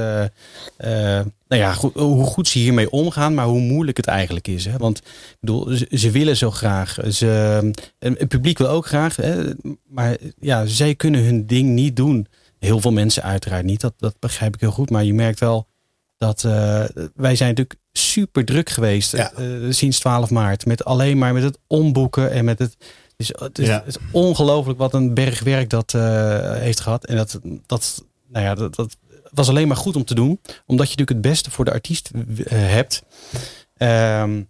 nou 1.49 1.63
ja, 1.63 1.73
goed, 1.73 1.95
hoe 1.95 2.25
goed 2.25 2.49
ze 2.49 2.59
hiermee 2.59 2.91
omgaan, 2.91 3.35
maar 3.35 3.47
hoe 3.47 3.61
moeilijk 3.61 3.97
het 3.97 4.07
eigenlijk 4.07 4.49
is. 4.49 4.65
Hè? 4.65 4.77
Want 4.77 4.99
ik 4.99 5.37
bedoel, 5.41 5.69
ze, 5.71 5.89
ze 5.91 6.11
willen 6.11 6.37
zo 6.37 6.51
graag, 6.51 6.99
ze, 7.11 7.27
het 7.99 8.29
publiek 8.29 8.59
wil 8.59 8.69
ook 8.69 8.87
graag, 8.87 9.17
hè? 9.17 9.45
maar 9.87 10.17
ja, 10.41 10.67
zij 10.67 10.95
kunnen 10.95 11.25
hun 11.25 11.47
ding 11.47 11.69
niet 11.69 11.97
doen. 11.97 12.27
Heel 12.59 12.81
veel 12.81 12.93
mensen 12.93 13.23
uiteraard 13.23 13.65
niet, 13.65 13.81
dat, 13.81 13.95
dat 13.97 14.17
begrijp 14.19 14.55
ik 14.55 14.61
heel 14.61 14.71
goed. 14.71 14.91
Maar 14.91 15.05
je 15.05 15.15
merkt 15.15 15.41
wel, 15.41 15.68
Dat 16.19 16.43
wij 17.15 17.37
zijn 17.37 17.49
natuurlijk 17.49 17.79
super 17.93 18.45
druk 18.45 18.71
geweest 18.71 19.15
sinds 19.69 19.99
12 19.99 20.31
maart. 20.31 20.67
Met 20.67 20.85
alleen 20.85 21.19
maar 21.19 21.33
met 21.33 21.43
het 21.43 21.59
omboeken 21.67 22.31
en 22.31 22.45
met 22.45 22.59
het. 22.59 22.77
Dus 23.17 23.33
het 23.39 23.59
is, 23.59 23.69
het 23.69 23.87
is 23.87 23.97
ongelooflijk 24.13 24.79
wat 24.79 24.95
een 24.95 25.15
berg 25.15 25.43
werk 25.43 25.71
dat 25.71 25.93
heeft 26.61 26.81
gehad. 26.81 27.07
En 27.07 27.17
dat, 27.17 27.41
dat, 27.67 28.05
nou 28.29 28.45
ja, 28.45 28.55
dat, 28.55 28.75
dat 28.75 28.97
was 29.31 29.49
alleen 29.49 29.69
maar 29.69 29.77
goed 29.77 29.97
om 29.97 30.05
te 30.05 30.15
doen. 30.15 30.41
Omdat 30.67 30.91
je 30.91 30.97
natuurlijk 30.97 31.11
het 31.11 31.21
beste 31.21 31.51
voor 31.51 31.65
de 31.65 31.73
artiest 31.73 32.11
hebt. 32.49 33.03
Um, 33.79 34.49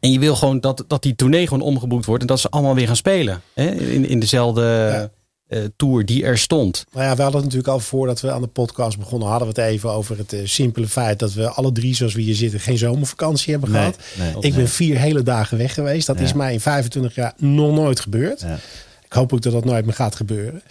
en 0.00 0.12
je 0.12 0.18
wil 0.18 0.36
gewoon 0.36 0.60
dat, 0.60 0.84
dat 0.86 1.02
die 1.02 1.14
tournee 1.14 1.46
gewoon 1.46 1.62
omgeboekt 1.62 2.04
wordt. 2.04 2.22
En 2.22 2.28
dat 2.28 2.40
ze 2.40 2.50
allemaal 2.50 2.74
weer 2.74 2.86
gaan 2.86 2.96
spelen. 2.96 3.42
Hè? 3.54 3.70
In, 3.70 4.08
in 4.08 4.20
dezelfde 4.20 4.62
ja. 4.92 5.10
Uh, 5.48 5.64
tour 5.76 6.04
die 6.04 6.24
er 6.24 6.38
stond. 6.38 6.84
Nou 6.92 7.06
ja, 7.06 7.16
we 7.16 7.22
hadden 7.22 7.40
natuurlijk 7.40 7.68
al 7.68 7.80
voordat 7.80 8.20
we 8.20 8.30
aan 8.30 8.40
de 8.40 8.46
podcast 8.46 8.98
begonnen. 8.98 9.28
Hadden 9.28 9.48
we 9.54 9.60
het 9.60 9.70
even 9.70 9.90
over 9.90 10.18
het 10.18 10.32
uh, 10.32 10.40
simpele 10.44 10.88
feit 10.88 11.18
dat 11.18 11.32
we 11.32 11.48
alle 11.48 11.72
drie 11.72 11.94
zoals 11.94 12.14
we 12.14 12.20
hier 12.20 12.34
zitten 12.34 12.60
geen 12.60 12.78
zomervakantie 12.78 13.52
hebben 13.52 13.70
nee, 13.70 13.80
gehad. 13.80 13.98
Nee, 14.18 14.34
ik 14.40 14.54
ben 14.54 14.68
vier 14.68 14.98
hele 14.98 15.22
dagen 15.22 15.58
weg 15.58 15.74
geweest. 15.74 16.06
Dat 16.06 16.18
ja. 16.18 16.24
is 16.24 16.32
mij 16.32 16.52
in 16.52 16.60
25 16.60 17.14
jaar 17.14 17.32
nog 17.36 17.74
nooit 17.74 18.00
gebeurd. 18.00 18.40
Ja. 18.40 18.58
Ik 19.04 19.12
hoop 19.12 19.32
ook 19.32 19.42
dat 19.42 19.52
dat 19.52 19.64
nooit 19.64 19.84
meer 19.84 19.94
gaat 19.94 20.14
gebeuren. 20.14 20.62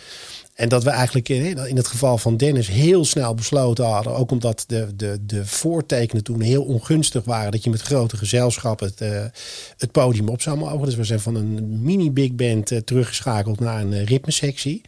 En 0.55 0.69
dat 0.69 0.83
we 0.83 0.89
eigenlijk 0.89 1.29
in 1.29 1.75
het 1.75 1.87
geval 1.87 2.17
van 2.17 2.37
Dennis 2.37 2.67
heel 2.67 3.05
snel 3.05 3.33
besloten 3.33 3.85
hadden. 3.85 4.15
Ook 4.15 4.31
omdat 4.31 4.63
de, 4.67 4.95
de, 4.95 5.19
de 5.25 5.45
voortekenen 5.45 6.23
toen 6.23 6.41
heel 6.41 6.63
ongunstig 6.63 7.23
waren. 7.23 7.51
Dat 7.51 7.63
je 7.63 7.69
met 7.69 7.81
grote 7.81 8.17
gezelschappen 8.17 8.87
het, 8.87 9.01
uh, 9.01 9.23
het 9.77 9.91
podium 9.91 10.29
op 10.29 10.41
zou 10.41 10.57
mogen. 10.57 10.85
Dus 10.85 10.95
we 10.95 11.03
zijn 11.03 11.19
van 11.19 11.35
een 11.35 11.81
mini 11.81 12.11
big 12.11 12.31
band 12.33 12.71
uh, 12.71 12.79
teruggeschakeld 12.79 13.59
naar 13.59 13.81
een 13.81 13.91
uh, 13.91 14.05
ritmesectie. 14.05 14.81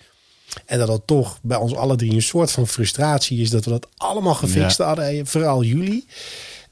En 0.66 0.78
dat 0.78 0.88
dat 0.88 1.02
toch 1.06 1.40
bij 1.42 1.58
ons 1.58 1.76
alle 1.76 1.96
drie 1.96 2.14
een 2.14 2.22
soort 2.22 2.52
van 2.52 2.68
frustratie 2.68 3.42
is. 3.42 3.50
Dat 3.50 3.66
we 3.66 3.72
dat 3.72 3.88
allemaal 3.98 4.36
gefixt 4.36 4.78
ja. 4.78 4.86
hadden. 4.86 5.28
Vooral 5.28 5.64
jullie. 5.64 6.06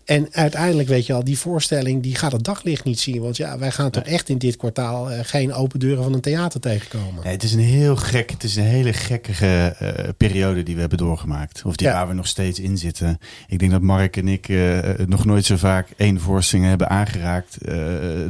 En 0.05 0.27
uiteindelijk, 0.31 0.87
weet 0.87 1.05
je 1.05 1.13
al, 1.13 1.23
die 1.23 1.37
voorstelling 1.37 2.03
die 2.03 2.15
gaat 2.15 2.31
het 2.31 2.43
daglicht 2.43 2.83
niet 2.83 2.99
zien. 2.99 3.21
Want 3.21 3.37
ja, 3.37 3.57
wij 3.57 3.71
gaan 3.71 3.91
toch 3.91 4.03
echt 4.03 4.29
in 4.29 4.37
dit 4.37 4.57
kwartaal 4.57 5.11
uh, 5.11 5.19
geen 5.21 5.53
open 5.53 5.79
deuren 5.79 6.03
van 6.03 6.13
een 6.13 6.21
theater 6.21 6.59
tegenkomen. 6.59 7.23
Nee, 7.23 7.33
het 7.33 7.43
is 7.43 7.53
een 7.53 7.59
heel 7.59 7.95
gek, 7.95 8.31
het 8.31 8.43
is 8.43 8.55
een 8.55 8.63
hele 8.63 8.93
gekkige 8.93 9.75
uh, 9.81 10.09
periode 10.17 10.63
die 10.63 10.73
we 10.73 10.79
hebben 10.79 10.97
doorgemaakt. 10.97 11.61
Of 11.65 11.75
die 11.75 11.87
ja. 11.87 11.93
waar 11.93 12.07
we 12.07 12.13
nog 12.13 12.27
steeds 12.27 12.59
in 12.59 12.77
zitten. 12.77 13.17
Ik 13.47 13.59
denk 13.59 13.71
dat 13.71 13.81
Mark 13.81 14.17
en 14.17 14.27
ik 14.27 14.47
uh, 14.47 14.79
nog 15.05 15.25
nooit 15.25 15.45
zo 15.45 15.55
vaak 15.55 15.89
één 15.97 16.19
voorstelling 16.19 16.67
hebben 16.67 16.89
aangeraakt 16.89 17.57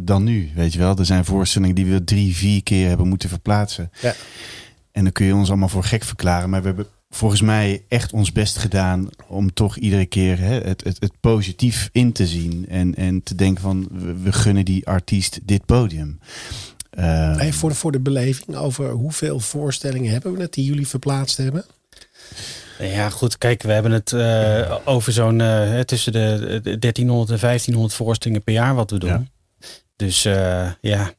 dan 0.02 0.24
nu. 0.24 0.52
Weet 0.56 0.74
je 0.74 0.80
wel, 0.80 0.98
er 0.98 1.06
zijn 1.06 1.26
voorstellingen 1.26 1.76
die 1.76 1.86
we 1.86 2.04
drie, 2.04 2.36
vier 2.36 2.64
keer 2.64 2.88
hebben 2.88 3.08
moeten 3.08 3.30
verplaatsen. 3.30 3.92
Ja. 4.02 4.14
En 4.92 5.04
dan 5.04 5.12
kun 5.12 5.26
je 5.26 5.36
ons 5.36 5.50
allemaal 5.50 5.70
voor 5.70 5.84
gek 5.84 6.04
verklaren. 6.04 6.50
Maar 6.50 6.62
we 6.62 6.68
hebben 6.68 6.88
volgens 7.10 7.42
mij 7.42 7.86
echt 7.88 8.14
ons 8.14 8.32
best 8.32 8.58
gedaan 8.58 9.10
om 9.28 9.54
toch 9.54 9.78
iedere 9.78 10.06
keer 10.06 10.40
hè, 10.40 10.60
het, 10.60 10.84
het, 10.84 10.98
het, 11.00 11.20
positief 11.20 11.90
in 11.92 12.12
te 12.12 12.28
zien. 12.28 12.66
En, 12.70 12.96
en 12.96 13.24
te 13.24 13.36
denken 13.36 13.62
van 13.62 13.88
we, 13.92 14.14
we 14.14 14.32
gunnen 14.32 14.66
die 14.66 14.88
artiest 14.88 15.40
dit 15.44 15.66
podium. 15.66 16.20
Uh, 17.00 17.36
Even 17.40 17.54
voor 17.54 17.70
de, 17.70 17.76
voor 17.76 17.92
de 17.92 18.00
beleving 18.00 18.58
over 18.58 18.90
hoeveel 18.90 19.40
voorstellingen 19.40 20.12
hebben 20.12 20.34
we 20.34 20.42
het 20.42 20.54
die 20.54 20.66
jullie 20.66 20.88
verplaatst 20.88 21.38
hebben? 21.38 21.66
Ja, 22.80 23.10
goed. 23.10 23.38
Kijk, 23.38 23.64
we 23.64 23.72
hebben 23.72 23.92
het 23.92 24.12
uh, 24.12 24.76
over 24.86 25.14
zo'n 25.14 25.40
uh, 25.40 25.80
tussen 25.80 26.12
de 26.12 26.60
1300 26.80 27.30
en 27.30 27.40
1500 27.40 27.94
voorstellingen 27.94 28.44
per 28.44 28.54
jaar 28.54 28.76
wat 28.76 28.92
we 28.92 28.98
doen. 28.98 29.10
Ja. 29.10 29.24
Dus 29.96 30.24
ja, 30.82 31.14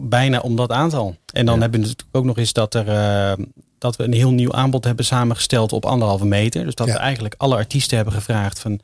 bijna 0.00 0.40
om 0.40 0.56
dat 0.56 0.70
aantal. 0.70 1.16
En 1.32 1.46
dan 1.46 1.54
ja. 1.54 1.60
hebben 1.60 1.80
we 1.80 1.86
natuurlijk 1.86 2.16
ook 2.16 2.24
nog 2.24 2.38
eens 2.38 2.52
dat 2.52 2.74
er 2.74 3.36
dat 3.78 3.96
we 3.96 4.04
een 4.04 4.12
heel 4.12 4.30
nieuw 4.30 4.52
aanbod 4.52 4.84
hebben 4.84 5.04
samengesteld 5.04 5.72
op 5.72 5.86
anderhalve 5.86 6.26
meter. 6.26 6.64
Dus 6.64 6.74
dat 6.74 6.86
ja. 6.86 6.92
we 6.92 6.98
eigenlijk 6.98 7.34
alle 7.38 7.56
artiesten 7.56 7.96
hebben 7.96 8.14
gevraagd 8.14 8.58
van, 8.58 8.80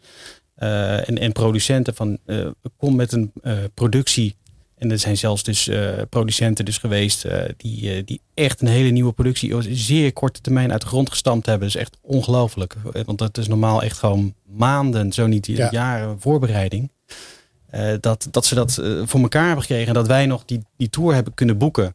uh, 0.59 1.09
en, 1.09 1.18
en 1.18 1.33
producenten 1.33 1.94
van 1.94 2.18
uh, 2.26 2.46
kom 2.76 2.96
met 2.96 3.12
een 3.12 3.33
productie. 3.74 4.37
En 4.74 4.90
er 4.90 4.98
zijn 4.98 5.16
zelfs 5.16 5.42
dus 5.42 5.70
producenten 6.09 6.64
dus 6.64 6.78
geweest 6.78 7.26
die, 7.57 8.04
die 8.04 8.20
echt 8.35 8.61
een 8.61 8.68
hele 8.68 8.90
nieuwe 8.90 9.12
productie 9.12 9.57
op 9.57 9.62
zeer 9.70 10.12
korte 10.12 10.40
termijn 10.40 10.72
uit 10.72 10.80
de 10.80 10.87
grond 10.87 11.11
gestampt 11.11 11.46
hebben. 11.46 11.66
Dat 11.68 11.76
is 11.76 11.83
echt 11.83 11.98
ongelooflijk. 12.02 12.76
Want 13.04 13.18
dat 13.18 13.38
is 13.38 13.48
normaal 13.48 13.83
echt 13.83 13.98
gewoon 13.98 14.35
maanden, 14.46 15.12
zo 15.12 15.26
niet 15.26 15.46
ja. 15.46 15.68
jaren 15.70 16.20
voorbereiding. 16.20 16.90
Dat, 18.00 18.28
dat 18.30 18.44
ze 18.44 18.54
dat 18.54 18.82
voor 19.04 19.20
elkaar 19.20 19.46
hebben 19.46 19.64
gekregen 19.64 19.88
en 19.88 19.94
dat 19.94 20.06
wij 20.06 20.26
nog 20.26 20.44
die, 20.44 20.60
die 20.76 20.90
tour 20.90 21.14
hebben 21.14 21.34
kunnen 21.34 21.58
boeken. 21.58 21.94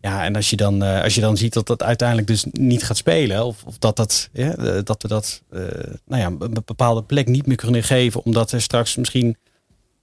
Ja, 0.00 0.24
en 0.24 0.36
als 0.36 0.50
je 0.50 0.56
dan, 0.56 0.82
uh, 0.82 1.02
als 1.02 1.14
je 1.14 1.20
dan 1.20 1.36
ziet 1.36 1.52
dat 1.52 1.66
dat 1.66 1.82
uiteindelijk 1.82 2.28
dus 2.28 2.46
niet 2.52 2.84
gaat 2.84 2.96
spelen, 2.96 3.44
of, 3.44 3.62
of 3.64 3.78
dat, 3.78 3.96
dat, 3.96 4.28
ja, 4.32 4.82
dat 4.82 5.02
we 5.02 5.08
dat 5.08 5.42
nou 6.06 6.20
ja, 6.20 6.26
een 6.38 6.62
bepaalde 6.64 7.02
plek 7.02 7.28
niet 7.28 7.46
meer 7.46 7.56
kunnen 7.56 7.82
geven, 7.82 8.24
omdat 8.24 8.52
er 8.52 8.62
straks 8.62 8.96
misschien 8.96 9.36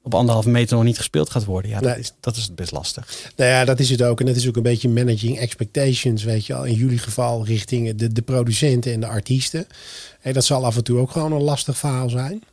op 0.08 0.16
anderhalve 0.16 0.50
meter 0.50 0.76
nog 0.76 0.86
niet 0.86 0.98
gespeeld 0.98 1.30
gaat 1.30 1.46
worden. 1.46 1.72
Ja, 1.72 1.80
nee. 1.80 1.90
dat, 1.90 1.98
is, 1.98 2.14
dat 2.20 2.36
is 2.36 2.54
best 2.54 2.72
lastig. 2.72 3.32
Nou 3.36 3.52
ja, 3.52 3.66
dat 3.66 3.80
is 3.80 3.90
het 3.90 4.02
ook. 4.02 4.20
En 4.20 4.26
dat 4.26 4.36
is 4.36 4.48
ook 4.48 4.56
een 4.56 4.64
beetje 4.64 4.90
managing 4.90 5.40
expectations, 5.40 6.24
weet 6.24 6.46
je 6.46 6.54
al. 6.54 6.64
In 6.64 6.74
jullie 6.74 6.98
geval 6.98 7.46
richting 7.46 7.96
de, 7.96 8.14
de 8.14 8.22
producenten 8.22 8.94
en 8.94 9.00
de 9.00 9.08
artiesten. 9.08 9.68
Hey, 10.20 10.34
dat 10.34 10.46
zal 10.46 10.66
af 10.66 10.76
en 10.76 10.84
toe 10.84 11.00
ook 11.00 11.12
gewoon 11.12 11.32
een 11.32 11.42
lastig 11.42 11.78
verhaal 11.78 12.10
zijn. 12.10 12.44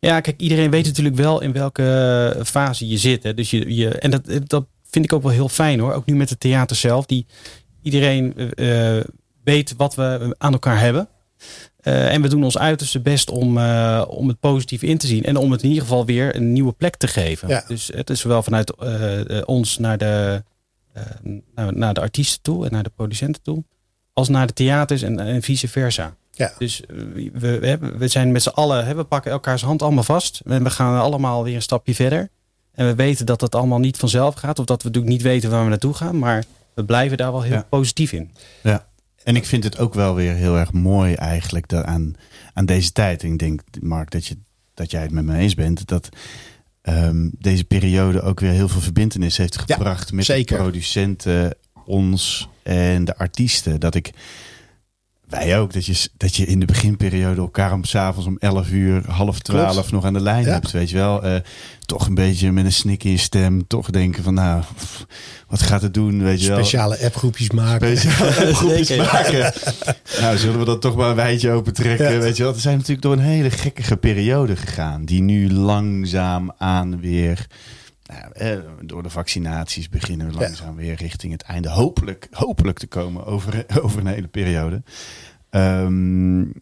Ja, 0.00 0.20
kijk, 0.20 0.40
iedereen 0.40 0.70
weet 0.70 0.86
natuurlijk 0.86 1.16
wel 1.16 1.40
in 1.40 1.52
welke 1.52 2.40
fase 2.44 2.88
je 2.88 2.98
zit. 2.98 3.22
Hè. 3.22 3.34
Dus 3.34 3.50
je, 3.50 3.74
je, 3.74 3.88
en 3.88 4.10
dat, 4.10 4.22
dat 4.46 4.66
vind 4.90 5.04
ik 5.04 5.12
ook 5.12 5.22
wel 5.22 5.32
heel 5.32 5.48
fijn 5.48 5.80
hoor. 5.80 5.92
Ook 5.92 6.06
nu 6.06 6.16
met 6.16 6.30
het 6.30 6.40
theater 6.40 6.76
zelf. 6.76 7.06
Die 7.06 7.26
iedereen 7.82 8.34
uh, 8.36 9.00
weet 9.44 9.74
wat 9.76 9.94
we 9.94 10.34
aan 10.38 10.52
elkaar 10.52 10.80
hebben. 10.80 11.08
Uh, 11.82 12.12
en 12.12 12.22
we 12.22 12.28
doen 12.28 12.44
ons 12.44 12.58
uiterste 12.58 13.00
best 13.00 13.30
om, 13.30 13.58
uh, 13.58 14.04
om 14.08 14.28
het 14.28 14.40
positief 14.40 14.82
in 14.82 14.98
te 14.98 15.06
zien. 15.06 15.24
En 15.24 15.36
om 15.36 15.52
het 15.52 15.62
in 15.62 15.68
ieder 15.68 15.82
geval 15.82 16.06
weer 16.06 16.36
een 16.36 16.52
nieuwe 16.52 16.72
plek 16.72 16.96
te 16.96 17.06
geven. 17.06 17.48
Ja. 17.48 17.64
Dus 17.68 17.90
het 17.94 18.10
is 18.10 18.20
zowel 18.20 18.42
vanuit 18.42 18.74
ons 19.44 19.78
naar 19.78 19.98
de, 19.98 20.42
naar, 21.54 21.76
naar, 21.76 21.94
de 21.94 22.00
artiesten 22.00 22.42
toe 22.42 22.64
en 22.64 22.72
naar 22.72 22.82
de 22.82 22.92
producenten 22.96 23.42
toe. 23.42 23.64
Als 24.12 24.28
naar 24.28 24.46
de 24.46 24.52
theaters 24.52 25.02
en, 25.02 25.18
en 25.18 25.42
vice 25.42 25.68
versa. 25.68 26.16
Ja. 26.38 26.52
Dus 26.58 26.82
we, 26.86 27.30
we, 27.58 27.78
we 27.98 28.08
zijn 28.08 28.32
met 28.32 28.42
z'n 28.42 28.48
allen, 28.48 28.96
we 28.96 29.04
pakken 29.04 29.30
elkaars 29.30 29.62
hand 29.62 29.82
allemaal 29.82 30.04
vast. 30.04 30.40
En 30.44 30.62
we 30.62 30.70
gaan 30.70 31.00
allemaal 31.00 31.44
weer 31.44 31.54
een 31.54 31.62
stapje 31.62 31.94
verder. 31.94 32.28
En 32.74 32.86
we 32.86 32.94
weten 32.94 33.26
dat 33.26 33.40
dat 33.40 33.54
allemaal 33.54 33.78
niet 33.78 33.96
vanzelf 33.96 34.34
gaat. 34.34 34.58
Of 34.58 34.64
dat 34.64 34.82
we 34.82 34.88
natuurlijk 34.88 35.14
niet 35.14 35.22
weten 35.22 35.50
waar 35.50 35.62
we 35.62 35.68
naartoe 35.68 35.94
gaan. 35.94 36.18
Maar 36.18 36.44
we 36.74 36.84
blijven 36.84 37.16
daar 37.16 37.32
wel 37.32 37.42
heel 37.42 37.52
ja. 37.52 37.66
positief 37.68 38.12
in. 38.12 38.30
Ja. 38.62 38.86
En 39.24 39.36
ik 39.36 39.46
vind 39.46 39.64
het 39.64 39.78
ook 39.78 39.94
wel 39.94 40.14
weer 40.14 40.34
heel 40.34 40.56
erg 40.56 40.72
mooi 40.72 41.14
eigenlijk 41.14 41.68
dat 41.68 41.84
aan, 41.84 42.14
aan 42.54 42.66
deze 42.66 42.92
tijd. 42.92 43.22
En 43.22 43.32
ik 43.32 43.38
denk, 43.38 43.60
Mark, 43.80 44.10
dat, 44.10 44.26
je, 44.26 44.36
dat 44.74 44.90
jij 44.90 45.02
het 45.02 45.10
met 45.10 45.24
me 45.24 45.36
eens 45.36 45.54
bent. 45.54 45.86
Dat 45.86 46.08
um, 46.82 47.30
deze 47.38 47.64
periode 47.64 48.22
ook 48.22 48.40
weer 48.40 48.50
heel 48.50 48.68
veel 48.68 48.80
verbindenis 48.80 49.36
heeft 49.36 49.58
gebracht. 49.58 50.08
Ja, 50.08 50.14
met 50.14 50.24
zeker. 50.24 50.56
de 50.56 50.62
producenten, 50.62 51.54
ons 51.84 52.48
en 52.62 53.04
de 53.04 53.16
artiesten. 53.16 53.80
Dat 53.80 53.94
ik 53.94 54.10
wij 55.28 55.58
ook, 55.58 55.72
dat 55.72 55.86
je, 55.86 56.08
dat 56.16 56.36
je 56.36 56.46
in 56.46 56.60
de 56.60 56.66
beginperiode 56.66 57.40
elkaar 57.40 57.72
om 57.72 57.84
s'avonds 57.84 58.26
om 58.26 58.36
11 58.38 58.70
uur, 58.70 59.10
half 59.10 59.38
12 59.38 59.72
Klopt. 59.72 59.90
nog 59.90 60.04
aan 60.04 60.12
de 60.12 60.20
lijn 60.20 60.44
ja. 60.44 60.52
hebt. 60.52 60.70
Weet 60.70 60.90
je 60.90 60.96
wel, 60.96 61.26
uh, 61.26 61.34
toch 61.84 62.06
een 62.06 62.14
beetje 62.14 62.52
met 62.52 62.64
een 62.64 62.72
snik 62.72 63.04
in 63.04 63.10
je 63.10 63.16
stem, 63.16 63.66
toch 63.66 63.90
denken 63.90 64.22
van 64.22 64.34
nou, 64.34 64.62
wat 65.48 65.62
gaat 65.62 65.82
het 65.82 65.94
doen? 65.94 66.22
Weet 66.22 66.42
je 66.42 66.48
wel. 66.48 66.56
Speciale 66.58 66.98
appgroepjes 67.04 67.50
maken. 67.50 67.98
Speciale 67.98 68.34
appgroepjes 68.46 68.96
maken. 68.96 69.52
nou, 70.20 70.38
zullen 70.38 70.58
we 70.58 70.64
dat 70.64 70.80
toch 70.80 70.96
maar 70.96 71.10
een 71.10 71.16
wijtje 71.16 71.50
open 71.50 71.72
trekken? 71.72 72.12
Ja. 72.12 72.18
Weet 72.18 72.36
je 72.36 72.42
wel, 72.42 72.52
we 72.52 72.60
zijn 72.60 72.76
natuurlijk 72.76 73.02
door 73.02 73.12
een 73.12 73.18
hele 73.18 73.50
gekkige 73.50 73.96
periode 73.96 74.56
gegaan, 74.56 75.04
die 75.04 75.22
nu 75.22 75.52
langzaam 75.52 76.52
aan 76.58 77.00
weer. 77.00 77.46
Nou, 78.08 78.32
eh, 78.32 78.58
door 78.80 79.02
de 79.02 79.10
vaccinaties 79.10 79.88
beginnen 79.88 80.26
we 80.26 80.32
langzaam 80.32 80.76
weer 80.76 80.94
richting 80.94 81.32
het 81.32 81.42
einde. 81.42 81.68
Hopelijk, 81.68 82.28
hopelijk 82.30 82.78
te 82.78 82.86
komen 82.86 83.26
over, 83.26 83.64
over 83.82 84.00
een 84.00 84.06
hele 84.06 84.28
periode. 84.28 84.82
Um, 85.50 86.52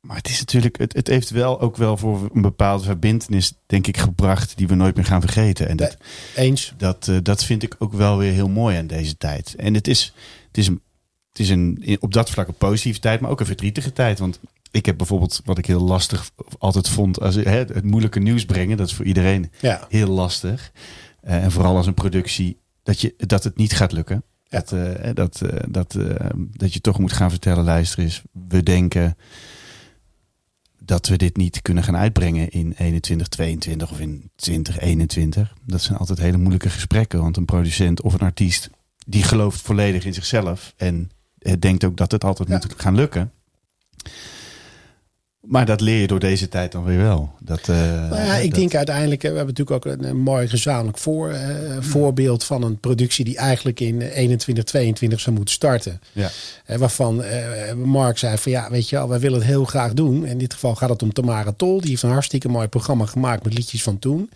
maar 0.00 0.16
het 0.16 0.28
is 0.28 0.38
natuurlijk, 0.38 0.78
het, 0.78 0.92
het 0.92 1.06
heeft 1.06 1.30
wel 1.30 1.60
ook 1.60 1.76
wel 1.76 1.96
voor 1.96 2.30
een 2.32 2.42
bepaalde 2.42 2.84
verbindenis, 2.84 3.52
denk 3.66 3.86
ik, 3.86 3.96
gebracht 3.96 4.56
die 4.56 4.68
we 4.68 4.74
nooit 4.74 4.96
meer 4.96 5.04
gaan 5.04 5.20
vergeten. 5.20 5.68
En 5.68 5.76
dat, 5.76 5.96
Eens. 6.36 6.74
Dat, 6.76 7.06
uh, 7.06 7.16
dat 7.22 7.44
vind 7.44 7.62
ik 7.62 7.74
ook 7.78 7.92
wel 7.92 8.18
weer 8.18 8.32
heel 8.32 8.48
mooi 8.48 8.76
aan 8.76 8.86
deze 8.86 9.16
tijd. 9.16 9.54
En 9.54 9.74
het 9.74 9.88
is, 9.88 10.14
het 10.46 10.58
is, 10.58 10.66
een, 10.66 10.82
het 11.28 11.38
is 11.38 11.48
een, 11.48 11.96
op 12.00 12.12
dat 12.12 12.30
vlak 12.30 12.48
een 12.48 12.54
positieve 12.54 13.00
tijd, 13.00 13.20
maar 13.20 13.30
ook 13.30 13.40
een 13.40 13.46
verdrietige 13.46 13.92
tijd. 13.92 14.18
Want 14.18 14.40
ik 14.72 14.86
heb 14.86 14.96
bijvoorbeeld, 14.96 15.40
wat 15.44 15.58
ik 15.58 15.66
heel 15.66 15.80
lastig 15.80 16.30
altijd 16.58 16.88
vond, 16.88 17.20
als, 17.20 17.34
hè, 17.34 17.50
het 17.50 17.84
moeilijke 17.84 18.20
nieuws 18.20 18.44
brengen. 18.44 18.76
Dat 18.76 18.86
is 18.86 18.94
voor 18.94 19.04
iedereen 19.04 19.50
ja. 19.60 19.86
heel 19.88 20.08
lastig. 20.08 20.72
Uh, 21.24 21.44
en 21.44 21.50
vooral 21.50 21.76
als 21.76 21.86
een 21.86 21.94
productie, 21.94 22.58
dat, 22.82 23.00
je, 23.00 23.14
dat 23.16 23.44
het 23.44 23.56
niet 23.56 23.72
gaat 23.72 23.92
lukken. 23.92 24.22
Ja. 24.44 24.58
Dat, 24.58 24.72
uh, 24.72 25.10
dat, 25.14 25.40
uh, 25.44 25.50
dat, 25.68 25.96
dat 26.52 26.72
je 26.72 26.80
toch 26.80 26.98
moet 26.98 27.12
gaan 27.12 27.30
vertellen, 27.30 27.64
luister 27.64 27.98
eens, 27.98 28.22
we 28.48 28.62
denken 28.62 29.16
dat 30.78 31.08
we 31.08 31.16
dit 31.16 31.36
niet 31.36 31.62
kunnen 31.62 31.84
gaan 31.84 31.96
uitbrengen 31.96 32.48
in 32.50 32.74
2122 32.74 33.90
of 33.90 34.00
in 34.00 34.30
2021. 34.36 35.54
Dat 35.66 35.82
zijn 35.82 35.98
altijd 35.98 36.18
hele 36.18 36.36
moeilijke 36.36 36.70
gesprekken. 36.70 37.20
Want 37.20 37.36
een 37.36 37.44
producent 37.44 38.00
of 38.00 38.14
een 38.14 38.20
artiest 38.20 38.70
die 39.06 39.22
gelooft 39.22 39.60
volledig 39.60 40.04
in 40.04 40.14
zichzelf 40.14 40.74
en 40.76 41.10
denkt 41.58 41.84
ook 41.84 41.96
dat 41.96 42.12
het 42.12 42.24
altijd 42.24 42.48
ja. 42.48 42.54
moet 42.54 42.74
gaan 42.76 42.94
lukken. 42.94 43.32
Maar 45.42 45.66
dat 45.66 45.80
leer 45.80 46.00
je 46.00 46.06
door 46.06 46.18
deze 46.18 46.48
tijd 46.48 46.72
dan 46.72 46.84
weer 46.84 46.98
wel. 46.98 47.30
Dat, 47.38 47.68
uh, 47.68 47.76
nou 48.10 48.24
ja, 48.24 48.34
ik 48.34 48.54
denk 48.54 48.74
uiteindelijk, 48.74 49.22
we 49.22 49.28
hebben 49.28 49.46
natuurlijk 49.46 49.86
ook 49.86 49.98
een, 49.98 50.16
mooi 50.16 50.48
gezamenlijk 50.48 50.98
voor, 50.98 51.30
uh, 51.30 51.38
voorbeeld 51.80 52.44
van 52.44 52.62
een 52.62 52.78
productie 52.78 53.24
die 53.24 53.36
eigenlijk 53.36 53.80
in 53.80 54.00
21, 54.00 54.64
22 54.64 55.20
zou 55.20 55.36
moeten 55.36 55.54
starten. 55.54 56.00
Ja. 56.12 56.30
Uh, 56.66 56.76
waarvan 56.76 57.24
Mark 57.84 58.18
zei 58.18 58.38
van 58.38 58.52
ja, 58.52 58.70
weet 58.70 58.88
je 58.88 58.96
wel, 58.96 59.08
wij 59.08 59.20
willen 59.20 59.38
het 59.38 59.48
heel 59.48 59.64
graag 59.64 59.92
doen. 59.92 60.26
In 60.26 60.38
dit 60.38 60.52
geval 60.52 60.74
gaat 60.74 60.88
het 60.88 61.02
om 61.02 61.12
Tamara 61.12 61.52
Tol. 61.56 61.80
Die 61.80 61.90
heeft 61.90 62.02
een 62.02 62.10
hartstikke 62.10 62.48
mooi 62.48 62.68
programma 62.68 63.06
gemaakt 63.06 63.44
met 63.44 63.54
liedjes 63.54 63.82
van 63.82 63.98
toen. 63.98 64.30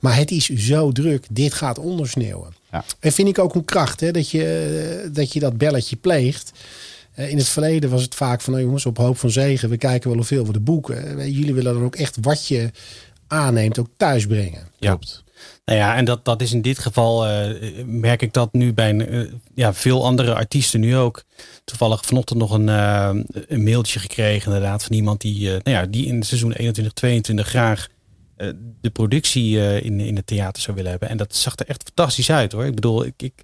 Maar 0.00 0.16
het 0.16 0.30
is 0.30 0.48
zo 0.48 0.92
druk, 0.92 1.26
dit 1.30 1.54
gaat 1.54 1.78
ondersneeuwen. 1.78 2.54
Ja. 2.72 2.84
En 3.00 3.12
vind 3.12 3.28
ik 3.28 3.38
ook 3.38 3.54
een 3.54 3.64
kracht 3.64 4.00
hè, 4.00 4.10
dat, 4.10 4.30
je, 4.30 5.08
dat 5.12 5.32
je 5.32 5.40
dat 5.40 5.58
belletje 5.58 5.96
pleegt. 5.96 6.52
In 7.14 7.36
het 7.36 7.48
verleden 7.48 7.90
was 7.90 8.02
het 8.02 8.14
vaak 8.14 8.40
van, 8.40 8.52
nou 8.52 8.64
jongens, 8.64 8.86
op 8.86 8.96
hoop 8.96 9.18
van 9.18 9.30
zegen. 9.30 9.68
We 9.68 9.76
kijken 9.76 10.08
wel 10.08 10.18
hoeveel 10.18 10.46
we 10.46 10.52
de 10.52 10.60
boeken. 10.60 11.30
Jullie 11.32 11.54
willen 11.54 11.74
dan 11.74 11.84
ook 11.84 11.96
echt 11.96 12.16
wat 12.20 12.46
je 12.46 12.70
aanneemt 13.26 13.78
ook 13.78 13.88
thuis 13.96 14.26
brengen. 14.26 14.68
Ja. 14.78 14.88
Klopt. 14.88 15.24
Nou 15.64 15.78
ja, 15.78 15.96
en 15.96 16.04
dat, 16.04 16.24
dat 16.24 16.42
is 16.42 16.52
in 16.52 16.62
dit 16.62 16.78
geval, 16.78 17.28
uh, 17.28 17.50
merk 17.84 18.22
ik 18.22 18.32
dat 18.32 18.52
nu 18.52 18.72
bij 18.72 18.92
uh, 18.92 19.32
ja, 19.54 19.74
veel 19.74 20.04
andere 20.04 20.34
artiesten 20.34 20.80
nu 20.80 20.96
ook. 20.96 21.24
Toevallig 21.64 22.04
vanochtend 22.04 22.38
nog 22.38 22.50
een, 22.50 22.66
uh, 22.66 23.10
een 23.48 23.62
mailtje 23.62 23.98
gekregen 23.98 24.52
inderdaad 24.52 24.84
van 24.84 24.96
iemand 24.96 25.20
die, 25.20 25.48
nou 25.48 25.60
ja, 25.62 25.86
die 25.86 26.06
in 26.06 26.14
het 26.14 26.26
seizoen 26.26 26.54
21-22 27.32 27.34
graag 27.34 27.88
de 28.80 28.90
productie 28.90 29.80
in, 29.82 30.00
in 30.00 30.16
het 30.16 30.26
theater 30.26 30.62
zou 30.62 30.76
willen 30.76 30.90
hebben. 30.90 31.08
En 31.08 31.16
dat 31.16 31.36
zag 31.36 31.56
er 31.56 31.66
echt 31.66 31.82
fantastisch 31.84 32.30
uit 32.30 32.52
hoor. 32.52 32.64
Ik 32.64 32.74
bedoel, 32.74 33.04
ik, 33.04 33.22
ik 33.22 33.34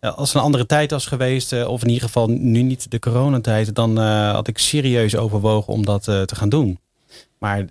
als 0.00 0.28
het 0.28 0.34
een 0.34 0.44
andere 0.44 0.66
tijd 0.66 0.90
was 0.90 1.06
geweest, 1.06 1.52
eh, 1.52 1.68
of 1.68 1.82
in 1.82 1.88
ieder 1.88 2.04
geval 2.04 2.28
nu 2.28 2.62
niet 2.62 2.90
de 2.90 2.98
coronatijd, 2.98 3.74
dan 3.74 3.98
uh, 3.98 4.32
had 4.32 4.48
ik 4.48 4.58
serieus 4.58 5.16
overwogen 5.16 5.72
om 5.72 5.84
dat 5.84 6.06
uh, 6.06 6.22
te 6.22 6.34
gaan 6.34 6.48
doen. 6.48 6.78
Maar, 7.38 7.64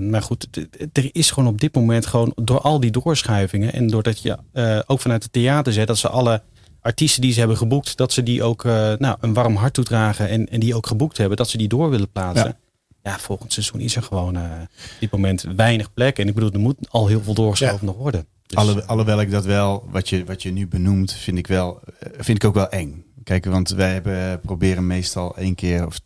maar 0.00 0.22
goed, 0.22 0.46
er 0.92 1.08
is 1.12 1.30
gewoon 1.30 1.48
op 1.48 1.60
dit 1.60 1.74
moment 1.74 2.06
gewoon 2.06 2.32
door 2.34 2.60
al 2.60 2.80
die 2.80 2.90
doorschuivingen 2.90 3.72
en 3.72 3.86
doordat 3.86 4.22
je 4.22 4.38
ook 4.86 5.00
vanuit 5.00 5.22
het 5.22 5.32
theater 5.32 5.72
zet 5.72 5.86
dat 5.86 5.98
ze 5.98 6.08
alle 6.08 6.42
artiesten 6.80 7.22
die 7.22 7.32
ze 7.32 7.38
hebben 7.38 7.56
geboekt, 7.56 7.96
dat 7.96 8.12
ze 8.12 8.22
die 8.22 8.42
ook 8.42 8.64
nou, 8.64 9.16
een 9.20 9.34
warm 9.34 9.56
hart 9.56 9.74
toedragen 9.74 10.28
en, 10.28 10.48
en 10.48 10.60
die 10.60 10.74
ook 10.74 10.86
geboekt 10.86 11.16
hebben, 11.16 11.36
dat 11.36 11.48
ze 11.48 11.58
die 11.58 11.68
door 11.68 11.90
willen 11.90 12.10
plaatsen. 12.10 12.46
Ja 12.46 12.56
ja, 13.04 13.18
volgend 13.18 13.52
seizoen 13.52 13.80
is 13.80 13.96
er 13.96 14.02
gewoon 14.02 14.36
uh, 14.36 14.42
op 14.42 15.00
dit 15.00 15.10
moment 15.10 15.44
weinig 15.56 15.92
plek. 15.92 16.18
En 16.18 16.28
ik 16.28 16.34
bedoel, 16.34 16.50
er 16.50 16.60
moet 16.60 16.76
al 16.88 17.06
heel 17.06 17.22
veel 17.22 17.34
doorgeschoven 17.34 17.86
nog 17.86 17.96
worden. 17.96 18.26
Dus, 18.54 18.64
Alle, 18.64 18.84
alhoewel 18.84 19.20
ik 19.20 19.30
dat 19.30 19.44
wel, 19.44 19.88
wat 19.90 20.08
je, 20.08 20.24
wat 20.24 20.42
je 20.42 20.50
nu 20.50 20.66
benoemt, 20.66 21.12
vind 21.12 21.38
ik, 21.38 21.46
wel, 21.46 21.80
eh, 21.98 22.10
vind 22.18 22.38
ik 22.38 22.44
ook 22.44 22.54
wel 22.54 22.68
eng. 22.68 23.04
Kijk, 23.24 23.44
want 23.44 23.68
wij 23.68 23.92
hebben, 23.92 24.40
proberen 24.40 24.86
meestal 24.86 25.36
één 25.36 25.54
keer 25.54 25.86
of 25.86 26.00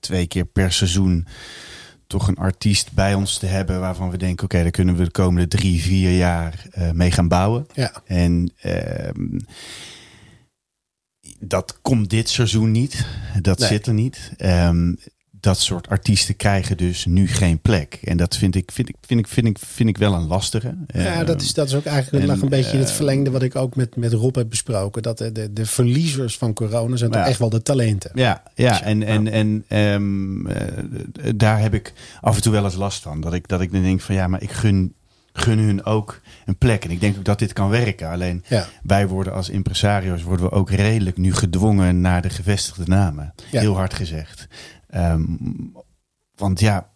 twee 0.00 0.26
keer 0.26 0.44
per 0.44 0.72
seizoen 0.72 1.26
toch 2.06 2.28
een 2.28 2.36
artiest 2.36 2.92
bij 2.92 3.14
ons 3.14 3.38
te 3.38 3.46
hebben 3.46 3.80
waarvan 3.80 4.10
we 4.10 4.16
denken, 4.16 4.44
oké, 4.44 4.62
daar 4.62 4.70
kunnen 4.70 4.96
we 4.96 5.04
de 5.04 5.10
komende 5.10 5.48
drie, 5.48 5.82
vier 5.82 6.16
jaar 6.16 6.66
uh, 6.78 6.90
mee 6.90 7.10
gaan 7.10 7.28
bouwen. 7.28 7.66
Ja. 7.72 8.02
En 8.04 8.52
uh, 8.64 9.08
dat 11.38 11.78
komt 11.82 12.10
dit 12.10 12.28
seizoen 12.28 12.70
niet. 12.70 13.06
Dat 13.40 13.58
nee. 13.58 13.68
zit 13.68 13.86
er 13.86 13.94
niet. 13.94 14.32
Um, 14.38 14.98
dat 15.40 15.58
soort 15.58 15.88
artiesten 15.88 16.36
krijgen 16.36 16.76
dus 16.76 17.06
nu 17.06 17.28
geen 17.28 17.60
plek. 17.60 17.98
En 18.04 18.16
dat 18.16 18.36
vind 18.36 18.54
ik, 18.54 18.70
vind 18.72 18.88
ik, 18.88 18.96
vind 19.00 19.20
ik, 19.20 19.26
vind 19.26 19.46
ik, 19.46 19.58
vind 19.58 19.88
ik 19.88 19.98
wel 19.98 20.14
een 20.14 20.26
lastige. 20.26 20.74
Ja, 20.86 21.24
dat 21.24 21.42
is, 21.42 21.54
dat 21.54 21.68
is 21.68 21.74
ook 21.74 21.84
eigenlijk 21.84 22.24
en, 22.24 22.30
lag 22.30 22.40
een 22.42 22.48
beetje 22.48 22.72
in 22.72 22.78
het 22.78 22.92
verlengde 22.92 23.30
wat 23.30 23.42
ik 23.42 23.56
ook 23.56 23.76
met, 23.76 23.96
met 23.96 24.12
Rob 24.12 24.34
heb 24.34 24.48
besproken. 24.48 25.02
Dat 25.02 25.18
de, 25.18 25.32
de, 25.32 25.52
de 25.52 25.66
verliezers 25.66 26.38
van 26.38 26.52
corona 26.52 26.96
zijn 26.96 27.10
toch 27.10 27.26
echt 27.26 27.38
wel 27.38 27.50
de 27.50 27.62
talenten. 27.62 28.10
Ja, 28.14 28.42
ja 28.54 28.82
en, 28.82 29.02
en, 29.02 29.28
en 29.32 29.64
um, 29.78 30.46
uh, 30.46 30.54
daar 31.36 31.60
heb 31.60 31.74
ik 31.74 31.92
af 32.20 32.36
en 32.36 32.42
toe 32.42 32.52
wel 32.52 32.64
eens 32.64 32.74
last 32.74 33.02
van. 33.02 33.20
Dat 33.20 33.34
ik, 33.34 33.48
dat 33.48 33.60
ik 33.60 33.72
dan 33.72 33.82
denk 33.82 34.00
van 34.00 34.14
ja, 34.14 34.26
maar 34.26 34.42
ik 34.42 34.50
gun 34.50 34.94
gun 35.32 35.58
hun 35.58 35.84
ook 35.84 36.20
een 36.44 36.56
plek. 36.56 36.84
En 36.84 36.90
ik 36.90 37.00
denk 37.00 37.16
ook 37.16 37.24
dat 37.24 37.38
dit 37.38 37.52
kan 37.52 37.68
werken. 37.68 38.08
Alleen 38.08 38.44
ja. 38.48 38.66
wij 38.82 39.08
worden 39.08 39.32
als 39.32 39.48
impresario's 39.48 40.22
worden 40.22 40.46
we 40.46 40.52
ook 40.52 40.70
redelijk 40.70 41.16
nu 41.16 41.34
gedwongen 41.34 42.00
naar 42.00 42.22
de 42.22 42.30
gevestigde 42.30 42.84
namen. 42.86 43.34
Ja. 43.50 43.60
Heel 43.60 43.76
hard 43.76 43.94
gezegd. 43.94 44.46
Um, 44.94 45.72
want 46.34 46.60
ja, 46.60 46.90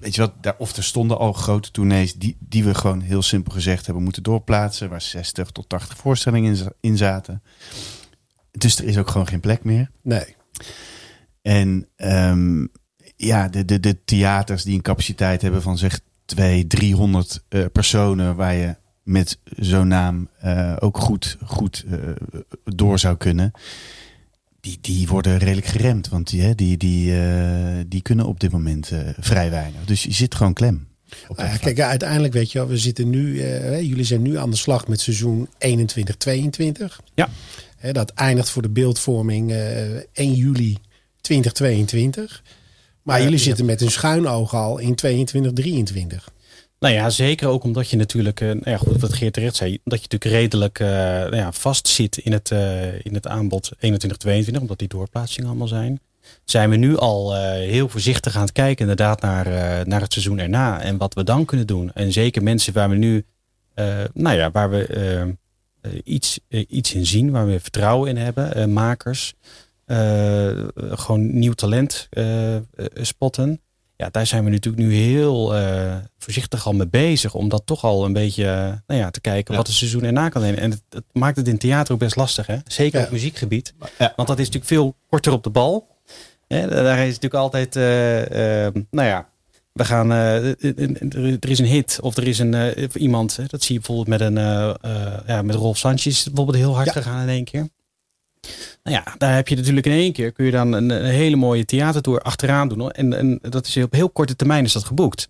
weet 0.00 0.14
je 0.14 0.20
wat, 0.20 0.32
daar, 0.40 0.54
of 0.58 0.76
er 0.76 0.84
stonden 0.84 1.18
al 1.18 1.32
grote 1.32 1.70
tournees 1.70 2.14
die, 2.14 2.36
die 2.40 2.64
we 2.64 2.74
gewoon 2.74 3.00
heel 3.00 3.22
simpel 3.22 3.52
gezegd 3.52 3.84
hebben 3.84 4.04
moeten 4.04 4.22
doorplaatsen, 4.22 4.88
waar 4.88 5.02
60 5.02 5.50
tot 5.50 5.68
80 5.68 5.96
voorstellingen 5.96 6.56
in, 6.56 6.72
in 6.80 6.96
zaten. 6.96 7.42
Dus 8.50 8.78
er 8.78 8.84
is 8.84 8.98
ook 8.98 9.10
gewoon 9.10 9.26
geen 9.26 9.40
plek 9.40 9.64
meer. 9.64 9.90
Nee. 10.02 10.36
En 11.42 11.88
um, 11.96 12.68
ja, 13.16 13.48
de, 13.48 13.64
de, 13.64 13.80
de 13.80 14.04
theaters 14.04 14.62
die 14.62 14.74
een 14.74 14.82
capaciteit 14.82 15.42
hebben 15.42 15.62
van 15.62 15.78
zeg 15.78 16.00
200, 16.24 16.70
300 16.70 17.44
uh, 17.48 17.64
personen, 17.72 18.36
waar 18.36 18.54
je 18.54 18.76
met 19.02 19.38
zo'n 19.44 19.88
naam 19.88 20.28
uh, 20.44 20.76
ook 20.78 20.98
goed, 20.98 21.38
goed 21.44 21.84
uh, 21.86 21.98
door 22.64 22.98
zou 22.98 23.16
kunnen 23.16 23.52
die, 24.64 24.78
die 24.80 25.08
worden 25.08 25.38
redelijk 25.38 25.66
geremd. 25.66 26.08
Want 26.08 26.30
die, 26.30 26.54
die, 26.54 26.76
die, 26.76 27.10
uh, 27.10 27.78
die 27.86 28.02
kunnen 28.02 28.26
op 28.26 28.40
dit 28.40 28.52
moment 28.52 28.90
uh, 28.90 28.98
vrij 29.18 29.50
weinig. 29.50 29.84
Dus 29.84 30.02
je 30.02 30.12
zit 30.12 30.34
gewoon 30.34 30.52
klem. 30.52 30.86
Uh, 31.36 31.58
kijk, 31.58 31.80
uiteindelijk 31.80 32.32
weet 32.32 32.52
je 32.52 32.58
wel, 32.58 32.68
we 32.68 32.78
zitten 32.78 33.10
nu, 33.10 33.42
jullie 33.82 34.04
zijn 34.04 34.22
nu 34.22 34.38
aan 34.38 34.50
de 34.50 34.56
slag 34.56 34.88
met 34.88 35.00
seizoen 35.00 35.48
21-22. 35.48 35.50
Ja. 37.14 37.28
dat 37.92 38.10
eindigt 38.10 38.50
voor 38.50 38.62
de 38.62 38.68
beeldvorming 38.68 39.52
1 40.12 40.34
juli 40.34 40.78
2022. 41.20 42.42
Maar 43.02 43.22
jullie 43.22 43.38
zitten 43.38 43.64
met 43.64 43.80
een 43.80 43.90
schuin 43.90 44.26
oog 44.26 44.54
al 44.54 44.78
in 44.78 44.96
22-23. 45.98 46.33
Nou 46.84 46.96
ja, 46.96 47.10
zeker 47.10 47.48
ook 47.48 47.64
omdat 47.64 47.88
je 47.88 47.96
natuurlijk, 47.96 48.40
uh, 48.40 48.48
nou 48.48 48.70
ja, 48.70 48.76
goed, 48.76 49.00
wat 49.00 49.12
Geert 49.12 49.32
terecht 49.32 49.56
zei, 49.56 49.78
dat 49.84 50.02
je 50.02 50.08
natuurlijk 50.10 50.42
redelijk 50.42 50.78
uh, 50.78 50.88
nou 50.88 51.36
ja, 51.36 51.52
vast 51.52 51.88
zit 51.88 52.16
in 52.16 52.32
het, 52.32 52.50
uh, 52.50 53.04
in 53.04 53.14
het 53.14 53.26
aanbod 53.26 53.72
21-22, 53.76 54.60
omdat 54.60 54.78
die 54.78 54.88
doorplaatsingen 54.88 55.48
allemaal 55.48 55.68
zijn. 55.68 56.00
Zijn 56.44 56.70
we 56.70 56.76
nu 56.76 56.96
al 56.96 57.36
heel 57.52 57.88
voorzichtig 57.88 58.36
aan 58.36 58.42
het 58.42 58.52
kijken 58.52 58.80
inderdaad 58.80 59.20
naar, 59.20 59.46
naar 59.88 60.00
het 60.00 60.12
seizoen 60.12 60.38
erna 60.38 60.80
en 60.80 60.96
wat 60.96 61.14
we 61.14 61.24
dan 61.24 61.44
kunnen 61.44 61.66
doen. 61.66 61.92
En 61.92 62.12
zeker 62.12 62.42
mensen 62.42 62.72
waar 62.72 62.88
we 62.88 62.96
nu, 62.96 63.24
nou 64.12 64.36
ja, 64.36 64.50
waar 64.50 64.70
we 64.70 65.36
iets, 66.04 66.38
iets 66.48 66.94
in 66.94 67.06
zien, 67.06 67.30
waar 67.30 67.46
we 67.46 67.60
vertrouwen 67.60 68.08
in 68.08 68.16
hebben, 68.16 68.72
makers, 68.72 69.34
gewoon 70.76 71.38
nieuw 71.38 71.52
talent 71.52 72.08
spotten 72.94 73.60
ja, 73.96 74.08
daar 74.10 74.26
zijn 74.26 74.44
we 74.44 74.50
natuurlijk 74.50 74.84
nu 74.84 74.94
heel 74.94 75.56
uh, 75.56 75.96
voorzichtig 76.18 76.66
al 76.66 76.72
mee 76.72 76.88
bezig. 76.88 77.34
Om 77.34 77.48
dat 77.48 77.62
toch 77.64 77.84
al 77.84 78.04
een 78.04 78.12
beetje 78.12 78.44
uh, 78.44 78.72
nou 78.86 79.00
ja, 79.00 79.10
te 79.10 79.20
kijken 79.20 79.52
ja. 79.52 79.58
wat 79.58 79.66
het 79.66 79.76
seizoen 79.76 80.02
erna 80.02 80.28
kan 80.28 80.42
nemen. 80.42 80.60
En 80.60 80.70
het, 80.70 80.82
het, 80.88 81.04
maakt 81.12 81.36
het 81.36 81.48
in 81.48 81.58
theater 81.58 81.94
ook 81.94 82.00
best 82.00 82.16
lastig. 82.16 82.46
Hè? 82.46 82.56
Zeker 82.66 82.98
ja. 82.98 83.04
op 83.04 83.12
muziekgebied. 83.12 83.74
Want 83.98 84.28
dat 84.28 84.38
is 84.38 84.46
natuurlijk 84.46 84.64
veel 84.64 84.96
korter 85.08 85.32
op 85.32 85.42
de 85.42 85.50
bal. 85.50 85.86
Hè? 86.46 86.68
Daar 86.68 86.98
is 86.98 87.06
natuurlijk 87.06 87.34
altijd, 87.34 87.76
uh, 87.76 88.82
nou 88.90 89.08
ja, 89.08 89.28
we 89.72 89.84
gaan, 89.84 90.10
er 90.10 91.50
is 91.50 91.58
een 91.58 91.64
hit 91.64 91.98
of 92.02 92.16
er 92.16 92.26
is 92.26 92.38
een, 92.38 92.76
iemand. 92.94 93.38
dat 93.50 93.62
zie 93.62 93.74
je 93.74 93.80
bijvoorbeeld 93.80 94.18
met, 94.18 94.20
een, 94.20 94.34
ja, 95.26 95.42
met 95.42 95.54
Rolf 95.54 95.78
Sanchez 95.78 96.24
bijvoorbeeld 96.24 96.56
heel 96.56 96.74
hard 96.74 96.90
gegaan 96.90 97.22
in 97.22 97.28
één 97.28 97.44
keer. 97.44 97.68
Nou 98.82 98.96
ja, 98.96 99.14
daar 99.18 99.34
heb 99.34 99.48
je 99.48 99.56
natuurlijk 99.56 99.86
in 99.86 99.92
één 99.92 100.12
keer 100.12 100.32
kun 100.32 100.44
je 100.44 100.50
dan 100.50 100.72
een, 100.72 100.90
een 100.90 101.04
hele 101.04 101.36
mooie 101.36 101.64
theatertour 101.64 102.20
achteraan 102.20 102.68
doen. 102.68 102.90
En, 102.90 103.12
en 103.12 103.38
dat 103.42 103.66
is 103.66 103.76
op 103.76 103.92
heel 103.92 104.10
korte 104.10 104.36
termijn 104.36 104.64
is 104.64 104.72
dat 104.72 104.84
geboekt. 104.84 105.28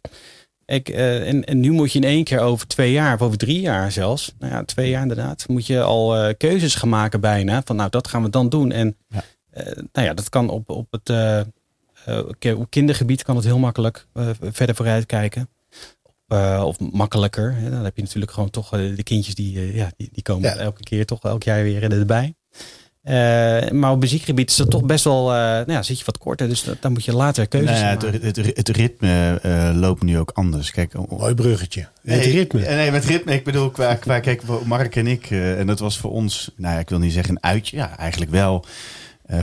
Ik, 0.66 0.88
uh, 0.88 1.28
en, 1.28 1.44
en 1.44 1.60
nu 1.60 1.70
moet 1.70 1.92
je 1.92 1.98
in 1.98 2.04
één 2.04 2.24
keer 2.24 2.40
over 2.40 2.66
twee 2.66 2.92
jaar, 2.92 3.14
of 3.14 3.22
over 3.22 3.38
drie 3.38 3.60
jaar 3.60 3.92
zelfs, 3.92 4.34
nou 4.38 4.52
ja, 4.52 4.64
twee 4.64 4.90
jaar 4.90 5.02
inderdaad, 5.02 5.48
moet 5.48 5.66
je 5.66 5.82
al 5.82 6.16
uh, 6.16 6.34
keuzes 6.36 6.74
gaan 6.74 6.88
maken 6.88 7.20
bijna. 7.20 7.62
Van 7.64 7.76
nou, 7.76 7.90
dat 7.90 8.08
gaan 8.08 8.22
we 8.22 8.30
dan 8.30 8.48
doen. 8.48 8.72
En 8.72 8.96
ja. 9.08 9.24
uh, 9.54 9.64
nou 9.92 10.06
ja, 10.06 10.14
dat 10.14 10.28
kan 10.28 10.48
op, 10.48 10.70
op 10.70 10.86
het 10.90 11.10
op 12.56 12.66
kindergebied 12.68 13.22
kan 13.22 13.36
het 13.36 13.44
heel 13.44 13.58
makkelijk 13.58 14.06
verder 14.40 14.74
vooruit 14.74 15.06
kijken. 15.06 15.48
of 16.62 16.80
makkelijker. 16.80 17.54
Hè. 17.54 17.70
Dan 17.70 17.84
heb 17.84 17.96
je 17.96 18.02
natuurlijk 18.02 18.32
gewoon 18.32 18.50
toch 18.50 18.68
de 18.70 19.02
kindjes 19.02 19.34
die, 19.34 19.74
ja, 19.74 19.90
die, 19.96 20.08
die 20.12 20.22
komen 20.22 20.48
ja. 20.48 20.56
elke 20.56 20.82
keer 20.82 21.06
toch 21.06 21.22
elk 21.22 21.42
jaar 21.42 21.62
weer 21.62 21.92
erbij. 21.92 22.34
Uh, 23.04 23.70
maar 23.70 23.90
op 23.90 24.00
muziekgebied 24.00 24.50
is 24.50 24.56
dat 24.56 24.70
toch 24.70 24.84
best 24.84 25.04
wel, 25.04 25.30
uh, 25.30 25.36
nou 25.36 25.72
ja, 25.72 25.82
zit 25.82 25.98
je 25.98 26.04
wat 26.04 26.18
korter. 26.18 26.48
Dus 26.48 26.66
dan 26.80 26.92
moet 26.92 27.04
je 27.04 27.14
later 27.14 27.46
keuzes 27.46 27.70
nou 27.70 27.82
ja, 27.82 27.92
maken. 27.92 28.12
Het, 28.12 28.36
het, 28.36 28.56
het 28.56 28.68
ritme 28.68 29.40
uh, 29.42 29.70
loopt 29.74 30.02
nu 30.02 30.18
ook 30.18 30.30
anders. 30.34 30.70
Kijk, 30.70 31.08
Mooi 31.08 31.34
bruggetje. 31.34 31.88
Nee, 32.02 32.18
het 32.18 32.26
ritme. 32.26 32.60
Nee, 32.60 32.90
met 32.90 33.04
ritme. 33.04 33.32
Ik 33.32 33.44
bedoel, 33.44 33.70
qua, 33.70 33.94
qua 33.94 34.20
kijk, 34.20 34.42
Mark 34.64 34.96
en 34.96 35.06
ik. 35.06 35.30
en 35.30 35.66
dat 35.66 35.78
was 35.78 35.98
voor 35.98 36.10
ons, 36.10 36.50
nou 36.56 36.74
ja, 36.74 36.80
ik 36.80 36.88
wil 36.88 36.98
niet 36.98 37.12
zeggen 37.12 37.34
een 37.34 37.42
uitje. 37.42 37.76
Ja, 37.76 37.98
eigenlijk 37.98 38.30
wel. 38.30 38.64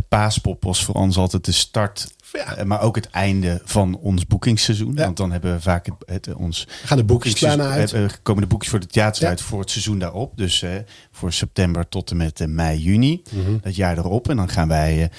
Paaspop 0.08 0.64
was 0.64 0.84
voor 0.84 0.96
ons 0.96 1.18
altijd 1.18 1.46
de 1.46 1.52
start 1.52 2.14
ja. 2.32 2.64
maar 2.64 2.82
ook 2.82 2.96
het 2.96 3.10
einde 3.10 3.62
van 3.64 3.98
ons 3.98 4.28
boekingsseizoen. 4.28 4.94
Ja. 4.94 5.04
Want 5.04 5.18
dan 5.18 5.32
hebben 5.32 5.54
we 5.54 5.62
vaak 5.62 5.86
het, 5.86 5.96
het 6.06 6.36
ons. 6.36 6.68
Gaan 6.84 6.98
de 6.98 7.04
boekingsplannen 7.04 7.68
uit? 7.68 7.92
We, 7.92 8.10
komen 8.22 8.42
de 8.42 8.48
boekjes 8.48 8.70
voor 8.70 8.80
de 8.80 8.86
theater 8.88 9.24
ja. 9.24 9.30
uit 9.30 9.42
voor 9.42 9.60
het 9.60 9.70
seizoen 9.70 10.00
daarop. 10.00 10.38
Dus 10.38 10.62
uh, 10.62 10.70
voor 11.12 11.34
september 11.34 11.90
tot 11.90 12.12
en 12.12 12.18
met 12.18 12.40
uh, 12.40 12.48
mei, 12.48 12.80
juni. 12.80 13.22
Mm 13.32 13.46
-hmm. 13.46 13.60
Dat 13.62 13.76
jaar 13.76 13.98
erop. 13.98 14.30
En 14.30 14.38
dan 14.38 14.50
gaan 14.50 14.68
wij 14.68 15.10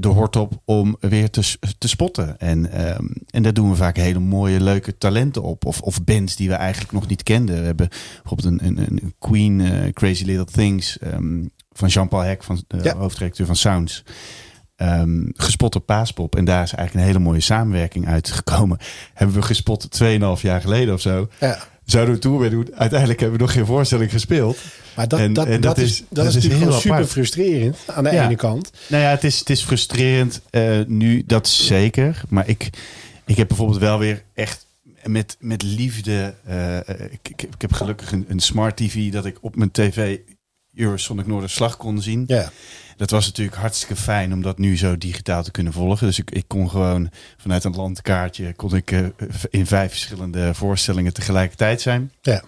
de 0.00 0.08
hort 0.08 0.36
op 0.36 0.60
om 0.64 0.96
weer 1.00 1.30
te, 1.30 1.56
te 1.78 1.88
spotten. 1.88 2.38
En, 2.38 2.70
ehm, 2.70 3.06
en 3.30 3.42
daar 3.42 3.54
doen 3.54 3.70
we 3.70 3.76
vaak 3.76 3.96
hele 3.96 4.18
mooie, 4.18 4.60
leuke 4.60 4.98
talenten 4.98 5.42
op. 5.42 5.64
Of, 5.64 5.80
of 5.80 6.04
bands 6.04 6.36
die 6.36 6.48
we 6.48 6.54
eigenlijk 6.54 6.92
nog 6.92 7.06
niet 7.06 7.22
kenden. 7.22 7.58
We 7.58 7.64
hebben 7.64 7.88
bijvoorbeeld 8.22 8.60
een, 8.60 8.66
een, 8.66 8.78
een 8.78 9.14
Queen, 9.18 9.90
Crazy 9.92 10.24
Little 10.24 10.44
Things, 10.44 10.98
ehm, 10.98 11.42
van 11.72 11.88
Jean-Paul 11.88 12.22
Hek, 12.22 12.42
van 12.42 12.64
de 12.66 12.94
hoofddirecteur 12.96 13.46
van 13.46 13.56
Sounds. 13.56 14.04
Um, 14.76 15.30
gespot 15.36 15.76
op 15.76 15.86
Paaspop. 15.86 16.36
En 16.36 16.44
daar 16.44 16.62
is 16.62 16.72
eigenlijk 16.72 16.94
een 16.94 17.12
hele 17.12 17.24
mooie 17.24 17.40
samenwerking 17.40 18.08
uitgekomen. 18.08 18.78
Hebben 19.14 19.36
we 19.36 19.42
gespot 19.42 20.02
2,5 20.02 20.08
jaar 20.40 20.60
geleden 20.60 20.94
of 20.94 21.00
zo. 21.00 21.28
Ja. 21.40 21.58
Zouden 21.84 22.14
we 22.14 22.20
tour 22.20 22.38
weer 22.38 22.50
doen. 22.50 22.68
Uiteindelijk 22.74 23.20
hebben 23.20 23.38
we 23.38 23.44
nog 23.44 23.52
geen 23.52 23.66
voorstelling 23.66 24.10
gespeeld. 24.10 24.58
Maar 24.96 25.08
dat, 25.08 25.20
en, 25.20 25.32
dat, 25.32 25.46
en 25.46 25.60
dat, 25.60 25.78
is, 25.78 26.02
dat, 26.08 26.26
is 26.26 26.34
natuurlijk 26.34 26.62
heel 26.62 26.72
super 26.72 27.06
frustrerend 27.06 27.76
aan 27.86 28.04
de 28.04 28.10
ene 28.10 28.36
kant. 28.36 28.70
Nou 28.88 29.02
ja, 29.02 29.10
het 29.10 29.24
is, 29.24 29.38
het 29.38 29.50
is 29.50 29.62
frustrerend 29.62 30.40
uh, 30.50 30.80
nu, 30.86 31.22
dat 31.26 31.48
zeker. 31.48 32.22
Maar 32.28 32.48
ik, 32.48 32.70
ik 33.24 33.36
heb 33.36 33.48
bijvoorbeeld 33.48 33.78
wel 33.78 33.98
weer 33.98 34.22
echt 34.34 34.66
met, 35.02 35.36
met 35.40 35.62
liefde. 35.62 36.34
Uh, 36.48 36.76
ik, 36.76 37.28
ik, 37.28 37.42
ik, 37.42 37.60
heb 37.60 37.72
gelukkig 37.72 38.12
een, 38.12 38.24
een 38.28 38.40
smart 38.40 38.76
TV 38.76 39.12
dat 39.12 39.24
ik 39.24 39.38
op 39.40 39.56
mijn 39.56 39.70
tv 39.70 40.18
Eurosonic 40.74 41.26
Noorderslag 41.26 41.76
kon 41.76 42.02
zien. 42.02 42.24
Ja. 42.26 42.52
Dat 42.96 43.10
was 43.10 43.26
natuurlijk 43.26 43.56
hartstikke 43.56 43.96
fijn 43.96 44.32
om 44.32 44.42
dat 44.42 44.58
nu 44.58 44.76
zo 44.76 44.98
digitaal 44.98 45.42
te 45.42 45.50
kunnen 45.50 45.72
volgen. 45.72 46.06
Dus 46.06 46.18
ik, 46.18 46.30
ik 46.30 46.44
kon 46.46 46.70
gewoon 46.70 47.10
vanuit 47.36 47.64
een 47.64 47.74
landkaartje 47.74 48.54
kon 48.54 48.74
ik, 48.76 48.90
uh, 48.90 49.06
in 49.50 49.66
vijf 49.66 49.90
verschillende 49.90 50.54
voorstellingen 50.54 51.12
tegelijkertijd 51.12 51.80
zijn. 51.80 52.12
Ja. 52.22 52.42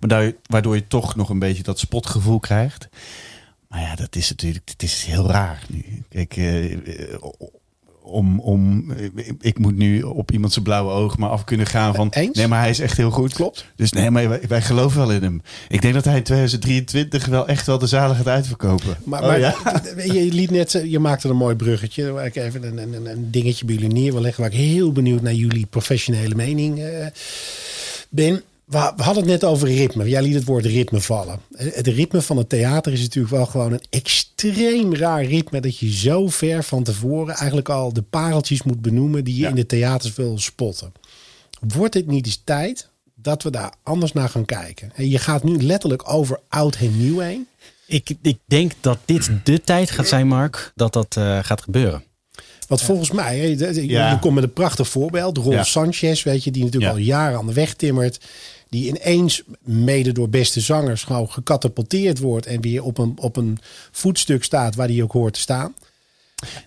Maar 0.00 0.32
waardoor 0.46 0.74
je 0.74 0.86
toch 0.86 1.16
nog 1.16 1.28
een 1.28 1.38
beetje 1.38 1.62
dat 1.62 1.78
spotgevoel 1.78 2.40
krijgt. 2.40 2.88
Maar 3.68 3.80
ja, 3.80 3.94
dat 3.94 4.16
is 4.16 4.28
natuurlijk 4.28 4.68
het 4.68 4.82
is 4.82 5.04
heel 5.04 5.30
raar 5.30 5.64
nu. 5.68 6.02
Kijk, 6.08 6.36
uh, 6.36 6.76
om, 8.02 8.40
om, 8.40 8.92
ik 9.40 9.58
moet 9.58 9.76
nu 9.76 10.02
op 10.02 10.30
iemand 10.30 10.52
zijn 10.52 10.64
blauwe 10.64 10.92
ogen 10.92 11.20
maar 11.20 11.30
af 11.30 11.44
kunnen 11.44 11.66
gaan 11.66 11.94
van... 11.94 12.08
Eens? 12.10 12.36
Nee, 12.36 12.48
maar 12.48 12.60
hij 12.60 12.70
is 12.70 12.80
echt 12.80 12.96
heel 12.96 13.10
goed. 13.10 13.32
Klopt. 13.32 13.66
Dus 13.76 13.92
nee, 13.92 14.10
maar 14.10 14.28
wij, 14.28 14.40
wij 14.48 14.62
geloven 14.62 14.98
wel 14.98 15.12
in 15.12 15.22
hem. 15.22 15.42
Ik 15.68 15.82
denk 15.82 15.94
dat 15.94 16.04
hij 16.04 16.16
in 16.16 16.22
2023 16.22 17.26
wel 17.26 17.48
echt 17.48 17.66
wel 17.66 17.78
de 17.78 17.86
zalen 17.86 18.16
gaat 18.16 18.28
uitverkopen. 18.28 18.96
Maar, 19.04 19.22
maar 19.22 19.34
oh, 19.34 20.04
je 20.04 20.32
liet 20.32 20.50
net, 20.50 20.82
je 20.84 20.98
maakte 20.98 21.28
een 21.28 21.36
mooi 21.36 21.54
bruggetje. 21.54 22.10
Waar 22.10 22.26
ik 22.26 22.36
even 22.36 22.62
een, 22.62 22.94
een, 22.94 23.06
een 23.06 23.30
dingetje 23.30 23.64
bij 23.64 23.74
jullie 23.74 23.92
neer 23.92 24.12
wil 24.12 24.20
leggen. 24.20 24.42
Waar 24.42 24.52
ik 24.52 24.58
heel 24.58 24.92
benieuwd 24.92 25.22
naar 25.22 25.34
jullie 25.34 25.66
professionele 25.66 26.34
mening 26.34 26.78
uh, 26.78 27.06
ben 28.08 28.42
we, 28.72 29.02
hadden 29.02 29.22
het 29.22 29.24
net 29.24 29.44
over 29.44 29.68
ritme. 29.68 30.08
Jij 30.08 30.22
liet 30.22 30.34
het 30.34 30.44
woord 30.44 30.64
ritme 30.64 31.00
vallen. 31.00 31.40
Het 31.56 31.86
ritme 31.86 32.22
van 32.22 32.36
het 32.36 32.48
theater 32.48 32.92
is 32.92 33.00
natuurlijk 33.00 33.34
wel 33.34 33.46
gewoon 33.46 33.72
een 33.72 33.84
extreem 33.90 34.94
raar 34.94 35.24
ritme. 35.24 35.60
Dat 35.60 35.78
je 35.78 35.92
zo 35.92 36.28
ver 36.28 36.64
van 36.64 36.82
tevoren 36.82 37.34
eigenlijk 37.34 37.68
al 37.68 37.92
de 37.92 38.02
pareltjes 38.02 38.62
moet 38.62 38.82
benoemen 38.82 39.24
die 39.24 39.40
je 39.40 39.46
in 39.46 39.54
de 39.54 39.66
theaters 39.66 40.14
wil 40.14 40.38
spotten. 40.38 40.92
Wordt 41.60 41.94
het 41.94 42.06
niet 42.06 42.26
eens 42.26 42.40
tijd 42.44 42.88
dat 43.14 43.42
we 43.42 43.50
daar 43.50 43.72
anders 43.82 44.12
naar 44.12 44.28
gaan 44.28 44.44
kijken? 44.44 44.92
Je 44.96 45.18
gaat 45.18 45.44
nu 45.44 45.62
letterlijk 45.62 46.12
over 46.12 46.40
oud 46.48 46.76
en 46.76 46.98
nieuw 46.98 47.18
heen. 47.18 47.46
Ik, 47.86 48.10
ik 48.22 48.38
denk 48.46 48.72
dat 48.80 48.98
dit 49.04 49.30
de 49.44 49.60
tijd 49.60 49.90
gaat 49.90 50.08
zijn, 50.08 50.26
Mark, 50.26 50.72
dat 50.74 50.92
dat 50.92 51.16
uh, 51.18 51.38
gaat 51.42 51.62
gebeuren. 51.62 52.04
Want 52.68 52.82
volgens 52.82 53.10
mij, 53.10 53.48
je, 53.48 53.86
je 53.86 54.18
komt 54.20 54.34
met 54.34 54.44
een 54.44 54.52
prachtig 54.52 54.88
voorbeeld. 54.88 55.36
Rolf 55.36 55.66
Sanchez, 55.66 56.22
weet 56.22 56.44
je, 56.44 56.50
die 56.50 56.64
natuurlijk 56.64 56.92
al 56.92 56.98
jaren 56.98 57.38
aan 57.38 57.46
de 57.46 57.52
weg 57.52 57.74
timmert 57.74 58.20
die 58.72 58.86
ineens 58.86 59.42
mede 59.60 60.12
door 60.12 60.28
beste 60.28 60.60
zangers 60.60 61.04
gewoon 61.04 61.30
gecatapulteerd 61.30 62.18
wordt 62.18 62.46
en 62.46 62.60
weer 62.60 62.82
op 62.82 62.98
een, 62.98 63.12
op 63.16 63.36
een 63.36 63.58
voetstuk 63.90 64.44
staat 64.44 64.74
waar 64.74 64.88
hij 64.88 65.02
ook 65.02 65.12
hoort 65.12 65.34
te 65.34 65.40
staan. 65.40 65.74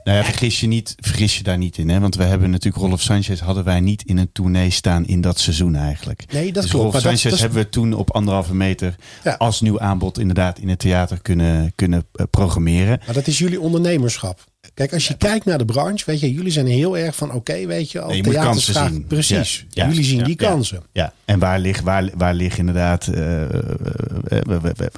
Nou 0.04 0.18
ja, 0.18 0.24
vergis 0.24 0.60
je, 0.60 0.68
niet, 0.68 0.96
vergis 1.00 1.38
je 1.38 1.44
daar 1.44 1.58
niet 1.58 1.78
in. 1.78 1.90
Hè? 1.90 2.00
Want 2.00 2.16
we 2.16 2.24
hebben 2.24 2.50
natuurlijk 2.50 2.86
Rolf 2.86 3.02
Sanchez 3.02 3.40
hadden 3.40 3.64
wij 3.64 3.80
niet 3.80 4.04
in 4.04 4.18
een 4.18 4.32
tournee 4.32 4.70
staan 4.70 5.06
in 5.06 5.22
dat 5.22 5.40
seizoen 5.40 5.76
eigenlijk. 5.76 6.26
Nee, 6.34 6.52
dat 6.52 6.64
dus 6.64 6.72
klopt. 6.72 6.92
Rolf 6.92 7.04
Sanchez 7.04 7.30
dat, 7.30 7.40
hebben 7.40 7.64
we 7.64 7.70
toen 7.70 7.94
op 7.94 8.12
anderhalve 8.12 8.56
meter 8.56 8.96
als 9.38 9.62
nieuw 9.62 9.80
aanbod 9.80 10.20
inderdaad 10.20 10.60
in 10.60 10.70
het 10.70 10.80
theater 10.80 11.22
kunnen, 11.22 11.72
kunnen 11.76 12.06
eh, 12.12 12.26
programmeren. 12.30 13.00
Maar 13.06 13.16
dat 13.16 13.28
is 13.28 13.38
jullie 13.38 13.62
ondernemerschap. 13.62 14.44
Kijk, 14.76 14.94
als 14.94 15.08
je 15.08 15.18
kijkt 15.18 15.46
naar 15.46 15.58
de 15.58 15.66
branche, 15.66 16.06
weet 16.06 16.20
je, 16.20 16.34
jullie 16.34 16.52
zijn 16.52 16.66
heel 16.66 16.98
erg 16.98 17.16
van, 17.16 17.32
oké, 17.32 17.66
weet 17.66 17.92
je, 17.92 18.02
al 18.02 18.10
nee, 18.10 18.24
je 18.24 18.32
kansen 18.32 18.74
zien. 18.74 19.06
Precies. 19.08 19.66
jullie 19.70 20.04
zien 20.04 20.24
die 20.24 20.36
kansen. 20.36 20.84
Ja. 20.92 21.14
En 21.26 21.40
waar 21.40 21.60
ligt, 21.60 21.84
waar, 21.84 22.10
waar 22.18 22.34
ligt 22.34 22.58
inderdaad, 22.58 23.08
uh, 23.08 23.44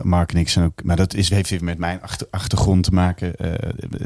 Mark 0.03 0.33
en 0.33 0.39
ik 0.39 0.49
zijn 0.49 0.65
ook, 0.65 0.83
maar 0.83 0.95
dat 0.95 1.13
is, 1.13 1.29
heeft 1.29 1.51
even 1.51 1.65
met 1.65 1.77
mijn 1.77 2.01
achter, 2.01 2.27
achtergrond 2.29 2.83
te 2.83 2.91
maken. 2.91 3.33
Uh, 3.41 3.53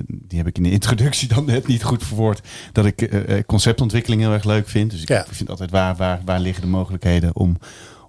die 0.08 0.38
heb 0.38 0.48
ik 0.48 0.58
in 0.58 0.64
de 0.64 0.72
introductie 0.72 1.28
dan 1.28 1.46
net 1.46 1.68
niet 1.68 1.84
goed 1.84 2.04
verwoord. 2.04 2.42
Dat 2.72 2.86
ik 2.86 3.10
conceptontwikkeling 3.46 4.22
heel 4.22 4.34
erg 4.34 4.44
leuk 4.44 4.68
vind. 4.68 4.92
Dus 4.92 5.04
ik 5.04 5.26
vind 5.30 5.50
altijd 5.50 5.72
waar, 5.72 5.96
waar, 5.96 6.22
waar 6.26 6.40
liggen 6.40 6.62
de 6.62 6.70
mogelijkheden 6.70 7.36
om, 7.36 7.58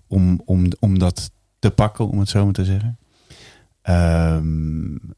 om, 0.06 0.42
om, 0.44 0.66
om 0.78 0.98
dat 0.98 1.30
te 1.58 1.70
pakken, 1.70 2.08
om 2.08 2.18
het 2.18 2.28
zo 2.28 2.44
maar 2.44 2.52
te 2.52 2.64
zeggen. 2.64 2.98
Um, 3.88 5.14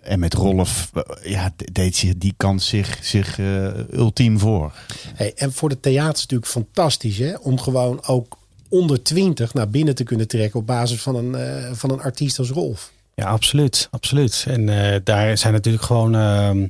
en 0.00 0.18
met 0.18 0.34
Rolf 0.34 0.90
ja, 1.22 1.54
deed 1.72 1.96
zich 1.96 2.16
die 2.16 2.34
kans 2.36 2.68
zich, 2.68 2.98
zich 3.02 3.38
uh, 3.38 3.70
ultiem 3.92 4.38
voor. 4.38 4.72
Hey, 5.14 5.32
en 5.34 5.52
voor 5.52 5.68
de 5.68 5.80
theater 5.80 6.14
is 6.14 6.20
het 6.20 6.30
natuurlijk 6.30 6.50
fantastisch 6.50 7.18
hè? 7.18 7.34
om 7.34 7.58
gewoon 7.58 8.04
ook 8.06 8.38
onder 8.68 9.02
20 9.02 9.54
naar 9.54 9.68
binnen 9.68 9.94
te 9.94 10.04
kunnen 10.04 10.28
trekken 10.28 10.60
op 10.60 10.66
basis 10.66 11.00
van 11.00 11.16
een, 11.16 11.64
uh, 11.64 11.72
van 11.72 11.90
een 11.90 12.00
artiest 12.00 12.38
als 12.38 12.50
Rolf. 12.50 12.92
Ja, 13.14 13.26
absoluut. 13.26 13.88
absoluut. 13.90 14.44
En 14.48 14.68
uh, 14.68 14.94
daar 15.04 15.38
zijn 15.38 15.52
natuurlijk 15.52 15.84
gewoon. 15.84 16.14
Ehm, 16.14 16.66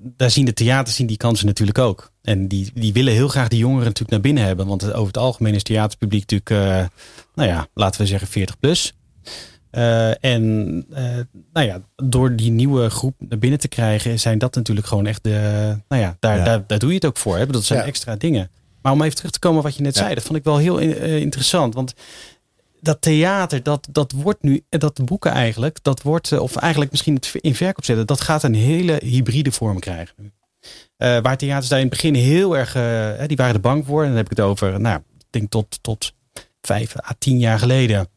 daar 0.00 0.30
zien 0.30 0.44
de 0.44 0.52
theaters 0.52 0.96
zien 0.96 1.06
die 1.06 1.16
kansen 1.16 1.46
natuurlijk 1.46 1.78
ook. 1.78 2.12
En 2.22 2.48
die, 2.48 2.70
die 2.74 2.92
willen 2.92 3.12
heel 3.12 3.28
graag 3.28 3.48
die 3.48 3.58
jongeren 3.58 3.84
natuurlijk 3.84 4.10
naar 4.10 4.20
binnen 4.20 4.44
hebben. 4.44 4.66
Want 4.66 4.92
over 4.92 5.06
het 5.06 5.16
algemeen 5.16 5.52
is 5.52 5.58
het 5.58 5.66
theaterpubliek 5.66 6.30
natuurlijk, 6.30 6.80
nou 7.34 7.48
ja, 7.48 7.68
laten 7.74 8.00
we 8.00 8.06
zeggen 8.06 8.28
40 8.28 8.58
plus. 8.58 8.94
Uh, 9.76 10.24
en 10.24 10.44
uh, 10.90 10.98
nou 11.52 11.66
ja, 11.66 11.80
door 11.96 12.36
die 12.36 12.50
nieuwe 12.50 12.90
groep 12.90 13.14
naar 13.18 13.38
binnen 13.38 13.58
te 13.58 13.68
krijgen, 13.68 14.20
zijn 14.20 14.38
dat 14.38 14.54
natuurlijk 14.54 14.86
gewoon 14.86 15.06
echt 15.06 15.24
de. 15.24 15.76
Nou 15.88 16.02
ja, 16.02 16.16
daar, 16.20 16.44
Daar, 16.44 16.64
daar 16.66 16.78
doe 16.78 16.88
je 16.88 16.94
het 16.94 17.04
ook 17.04 17.16
voor. 17.16 17.36
Hè? 17.36 17.46
Dat 17.46 17.64
zijn 17.64 17.82
extra 17.82 18.16
dingen. 18.16 18.50
Maar 18.82 18.92
om 18.92 19.02
even 19.02 19.16
terug 19.16 19.30
te 19.30 19.38
komen 19.38 19.62
wat 19.62 19.76
je 19.76 19.82
net 19.82 19.96
zei, 19.96 20.14
dat 20.14 20.22
vond 20.22 20.38
ik 20.38 20.44
wel 20.44 20.56
heel 20.56 20.82
uh, 20.82 21.16
interessant. 21.16 21.74
Want 21.74 21.94
dat 22.80 23.00
theater, 23.00 23.62
dat, 23.62 23.88
dat 23.90 24.12
wordt 24.12 24.42
nu, 24.42 24.64
dat 24.68 25.04
boeken 25.04 25.30
eigenlijk, 25.30 25.78
dat 25.82 26.02
wordt, 26.02 26.38
of 26.38 26.56
eigenlijk 26.56 26.90
misschien 26.90 27.14
het 27.14 27.34
in 27.40 27.54
verkoop 27.54 27.84
zetten, 27.84 28.06
dat 28.06 28.20
gaat 28.20 28.42
een 28.42 28.54
hele 28.54 29.00
hybride 29.04 29.52
vorm 29.52 29.78
krijgen. 29.78 30.32
Waar 30.96 31.36
theaters 31.36 31.68
daar 31.68 31.80
in 31.80 31.86
het 31.86 31.94
begin 31.94 32.14
heel 32.14 32.56
erg, 32.56 32.72
die 33.26 33.36
waren 33.36 33.54
er 33.54 33.60
bang 33.60 33.86
voor. 33.86 34.02
En 34.02 34.08
dan 34.08 34.16
heb 34.16 34.30
ik 34.30 34.36
het 34.36 34.46
over, 34.46 34.80
nou, 34.80 34.98
ik 35.18 35.26
denk 35.30 35.50
tot, 35.50 35.78
tot 35.80 36.12
vijf 36.60 36.96
à 36.98 37.14
tien 37.18 37.38
jaar 37.38 37.58
geleden 37.58 38.08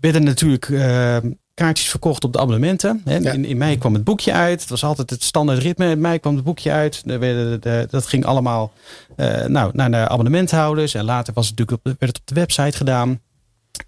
werden 0.00 0.24
natuurlijk 0.24 0.68
uh, 0.68 1.16
kaartjes 1.54 1.88
verkocht 1.88 2.24
op 2.24 2.32
de 2.32 2.38
abonnementen. 2.38 3.02
Hè. 3.04 3.32
In, 3.32 3.44
in 3.44 3.56
mei 3.56 3.78
kwam 3.78 3.94
het 3.94 4.04
boekje 4.04 4.32
uit. 4.32 4.60
Het 4.60 4.70
was 4.70 4.84
altijd 4.84 5.10
het 5.10 5.22
standaard 5.22 5.58
ritme. 5.58 5.90
In 5.90 6.00
mei 6.00 6.18
kwam 6.18 6.34
het 6.34 6.44
boekje 6.44 6.70
uit. 6.70 7.02
werden 7.04 7.60
dat 7.90 8.06
ging 8.06 8.24
allemaal 8.24 8.72
uh, 9.16 9.44
nou, 9.44 9.70
naar 9.74 9.90
de 9.90 10.08
abonnementhouders. 10.08 10.94
En 10.94 11.04
later 11.04 11.34
was 11.34 11.48
het 11.48 11.58
natuurlijk 11.58 11.86
op, 11.86 11.94
werd 11.98 12.12
het 12.12 12.20
op 12.20 12.26
de 12.26 12.34
website 12.34 12.76
gedaan. 12.76 13.20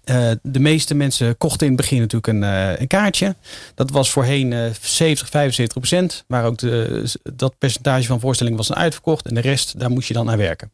Uh, 0.05 0.31
de 0.41 0.59
meeste 0.59 0.95
mensen 0.95 1.37
kochten 1.37 1.67
in 1.67 1.73
het 1.73 1.81
begin 1.81 1.99
natuurlijk 1.99 2.27
een, 2.27 2.41
uh, 2.41 2.79
een 2.79 2.87
kaartje. 2.87 3.35
Dat 3.75 3.89
was 3.89 4.09
voorheen 4.11 4.51
uh, 4.51 4.65
70, 4.81 5.29
75 5.29 5.77
procent. 5.77 6.23
Maar 6.27 6.45
ook 6.45 6.57
de, 6.57 7.03
dat 7.23 7.57
percentage 7.57 8.07
van 8.07 8.19
voorstellingen 8.19 8.57
was 8.57 8.67
dan 8.67 8.77
uitverkocht. 8.77 9.27
En 9.27 9.35
de 9.35 9.41
rest, 9.41 9.79
daar 9.79 9.91
moest 9.91 10.07
je 10.07 10.13
dan 10.13 10.25
naar 10.25 10.37
werken. 10.37 10.71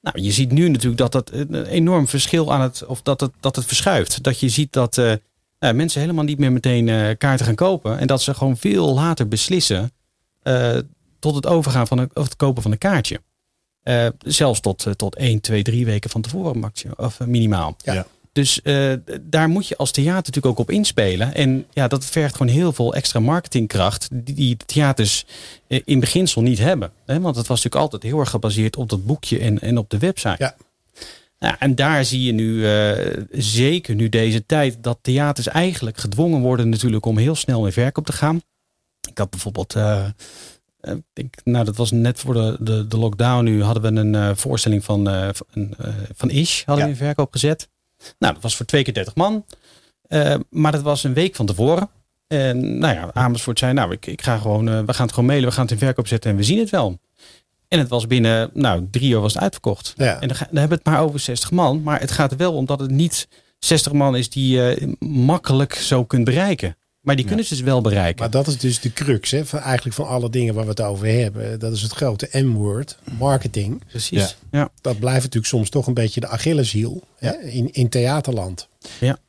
Nou, 0.00 0.20
je 0.20 0.32
ziet 0.32 0.52
nu 0.52 0.68
natuurlijk 0.68 0.98
dat 0.98 1.12
dat 1.12 1.30
een 1.32 1.64
enorm 1.64 2.08
verschil 2.08 2.52
aan 2.52 2.60
het, 2.60 2.86
of 2.86 3.02
dat 3.02 3.20
het, 3.20 3.32
dat 3.40 3.56
het 3.56 3.64
verschuift. 3.64 4.22
Dat 4.22 4.40
je 4.40 4.48
ziet 4.48 4.72
dat 4.72 4.96
uh, 4.96 5.12
nou, 5.58 5.74
mensen 5.74 6.00
helemaal 6.00 6.24
niet 6.24 6.38
meer 6.38 6.52
meteen 6.52 6.86
uh, 6.86 7.10
kaarten 7.18 7.46
gaan 7.46 7.54
kopen. 7.54 7.98
En 7.98 8.06
dat 8.06 8.22
ze 8.22 8.34
gewoon 8.34 8.56
veel 8.56 8.94
later 8.94 9.28
beslissen 9.28 9.92
uh, 10.42 10.78
tot 11.18 11.34
het 11.34 11.46
overgaan 11.46 11.86
van 11.86 11.98
het, 11.98 12.14
of 12.14 12.24
het 12.24 12.36
kopen 12.36 12.62
van 12.62 12.72
een 12.72 12.78
kaartje. 12.78 13.20
zelfs 14.18 14.60
tot, 14.60 14.86
tot 14.96 15.16
1, 15.16 15.40
2, 15.40 15.62
3 15.62 15.84
weken 15.84 16.10
van 16.10 16.20
tevoren 16.20 16.58
maximum, 16.58 16.94
of 16.96 17.20
minimaal. 17.20 17.76
Ja. 17.84 18.06
Dus 18.38 18.60
uh, 18.62 18.92
daar 19.20 19.48
moet 19.48 19.66
je 19.66 19.76
als 19.76 19.90
theater 19.90 20.14
natuurlijk 20.14 20.46
ook 20.46 20.58
op 20.58 20.70
inspelen. 20.70 21.34
En 21.34 21.66
ja, 21.70 21.88
dat 21.88 22.04
vergt 22.04 22.36
gewoon 22.36 22.52
heel 22.52 22.72
veel 22.72 22.94
extra 22.94 23.20
marketingkracht 23.20 24.08
die, 24.12 24.34
die 24.34 24.56
theaters 24.66 25.26
uh, 25.68 25.80
in 25.84 26.00
beginsel 26.00 26.42
niet 26.42 26.58
hebben. 26.58 26.90
Hè? 27.06 27.20
Want 27.20 27.36
het 27.36 27.46
was 27.46 27.62
natuurlijk 27.62 27.82
altijd 27.82 28.02
heel 28.02 28.20
erg 28.20 28.30
gebaseerd 28.30 28.76
op 28.76 28.88
dat 28.88 29.06
boekje 29.06 29.38
en, 29.38 29.60
en 29.60 29.78
op 29.78 29.90
de 29.90 29.98
website. 29.98 30.34
Ja. 30.38 30.56
Nou, 31.38 31.54
en 31.58 31.74
daar 31.74 32.04
zie 32.04 32.22
je 32.22 32.32
nu, 32.32 32.54
uh, 32.54 33.24
zeker 33.30 33.94
nu 33.94 34.08
deze 34.08 34.46
tijd, 34.46 34.76
dat 34.80 34.98
theaters 35.00 35.46
eigenlijk 35.48 35.98
gedwongen 35.98 36.40
worden 36.40 36.68
natuurlijk 36.68 37.06
om 37.06 37.18
heel 37.18 37.34
snel 37.34 37.66
in 37.66 37.72
verkoop 37.72 38.06
te 38.06 38.12
gaan. 38.12 38.40
Ik 39.08 39.18
had 39.18 39.30
bijvoorbeeld, 39.30 39.74
ik, 41.12 41.40
nou 41.44 41.64
dat 41.64 41.76
was 41.76 41.90
net 41.90 42.18
voor 42.18 42.34
de, 42.34 42.56
de, 42.60 42.86
de 42.86 42.98
lockdown 42.98 43.44
nu, 43.44 43.62
hadden 43.62 43.94
we 43.94 44.00
een 44.00 44.36
voorstelling 44.36 44.84
van, 44.84 45.04
van, 45.34 45.74
van 46.14 46.30
Ish 46.30 46.64
hadden 46.64 46.84
we 46.84 46.90
in 46.90 46.96
verkoop 46.96 47.32
gezet. 47.32 47.68
Nou, 48.18 48.34
dat 48.34 48.42
was 48.42 48.56
voor 48.56 48.66
twee 48.66 48.82
keer 48.82 48.94
30 48.94 49.14
man. 49.14 49.44
Uh, 50.08 50.34
maar 50.50 50.72
dat 50.72 50.82
was 50.82 51.04
een 51.04 51.14
week 51.14 51.34
van 51.34 51.46
tevoren. 51.46 51.88
En 52.26 52.78
nou 52.78 52.94
ja, 52.94 53.10
Amersfoort 53.12 53.58
zei, 53.58 53.72
nou, 53.72 53.92
ik, 53.92 54.06
ik 54.06 54.22
ga 54.22 54.38
gewoon, 54.38 54.68
uh, 54.68 54.80
we 54.80 54.94
gaan 54.94 55.04
het 55.04 55.14
gewoon 55.14 55.28
mailen, 55.28 55.48
we 55.48 55.54
gaan 55.54 55.62
het 55.62 55.72
in 55.72 55.78
verkoop 55.78 56.06
zetten 56.06 56.30
en 56.30 56.36
we 56.36 56.42
zien 56.42 56.58
het 56.58 56.70
wel. 56.70 56.98
En 57.68 57.78
het 57.78 57.88
was 57.88 58.06
binnen, 58.06 58.50
nou, 58.54 58.88
drie 58.90 59.10
uur 59.10 59.20
was 59.20 59.34
het 59.34 59.42
uitverkocht. 59.42 59.94
Ja. 59.96 60.20
En 60.20 60.28
dan, 60.28 60.36
dan 60.36 60.58
hebben 60.58 60.68
we 60.68 60.74
het 60.74 60.84
maar 60.84 61.00
over 61.00 61.20
60 61.20 61.50
man. 61.50 61.82
Maar 61.82 62.00
het 62.00 62.10
gaat 62.10 62.30
er 62.30 62.36
wel 62.36 62.52
om 62.54 62.66
dat 62.66 62.80
het 62.80 62.90
niet 62.90 63.28
60 63.58 63.92
man 63.92 64.16
is 64.16 64.30
die 64.30 64.56
je 64.56 64.96
makkelijk 64.98 65.74
zo 65.74 66.04
kunt 66.04 66.24
bereiken. 66.24 66.76
Maar 67.08 67.16
die 67.16 67.26
kunnen 67.26 67.44
ze 67.44 67.54
dus 67.54 67.64
wel 67.64 67.80
bereiken. 67.80 68.20
Maar 68.20 68.30
dat 68.30 68.46
is 68.46 68.58
dus 68.58 68.80
de 68.80 68.92
crux 68.92 69.30
hè, 69.30 69.46
van, 69.46 69.58
eigenlijk 69.58 69.96
van 69.96 70.06
alle 70.06 70.30
dingen 70.30 70.54
waar 70.54 70.64
we 70.64 70.70
het 70.70 70.80
over 70.80 71.06
hebben. 71.06 71.58
Dat 71.58 71.72
is 71.72 71.82
het 71.82 71.92
grote 71.92 72.28
M-woord, 72.32 72.98
marketing. 73.18 73.82
Precies. 73.88 74.36
Ja. 74.50 74.58
Ja. 74.58 74.68
Dat 74.80 74.98
blijft 74.98 75.18
natuurlijk 75.22 75.46
soms 75.46 75.70
toch 75.70 75.86
een 75.86 75.94
beetje 75.94 76.20
de 76.20 76.28
Achilleshiel 76.28 77.02
hè, 77.18 77.32
in, 77.32 77.72
in 77.72 77.88
theaterland. 77.88 78.68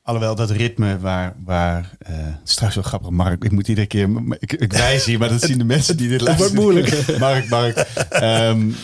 Alhoewel 0.03 0.35
dat 0.35 0.49
ritme 0.49 0.99
waar, 0.99 1.35
waar 1.45 1.97
uh, 2.09 2.15
het 2.17 2.39
is 2.45 2.53
trouwens 2.53 2.75
wel 2.75 2.83
grappig, 2.83 3.09
Mark, 3.09 3.43
ik 3.43 3.51
moet 3.51 3.67
iedere 3.67 3.87
keer, 3.87 4.09
ik, 4.39 4.53
ik 4.53 4.73
wijs 4.73 5.05
hier, 5.05 5.19
maar 5.19 5.29
dat 5.29 5.41
zien 5.41 5.57
de 5.57 5.63
mensen 5.63 5.97
die 5.97 6.09
dit 6.09 6.21
luisteren. 6.21 6.51
Het 6.51 6.63
wordt 6.63 6.73
moeilijk. 6.73 7.07
Mark, 7.19 7.49
Mark, 7.49 7.87
um, 8.23 8.75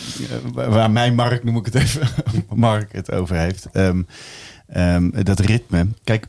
waar 0.53 0.91
mijn 0.91 1.15
Mark, 1.15 1.43
noem 1.43 1.57
ik 1.57 1.65
het 1.65 1.75
even, 1.75 2.07
Mark 2.49 2.91
het 2.91 3.11
over 3.11 3.35
heeft. 3.35 3.67
Um, 3.73 4.07
um, 4.75 5.23
dat 5.23 5.39
ritme, 5.39 5.87
kijk, 6.03 6.27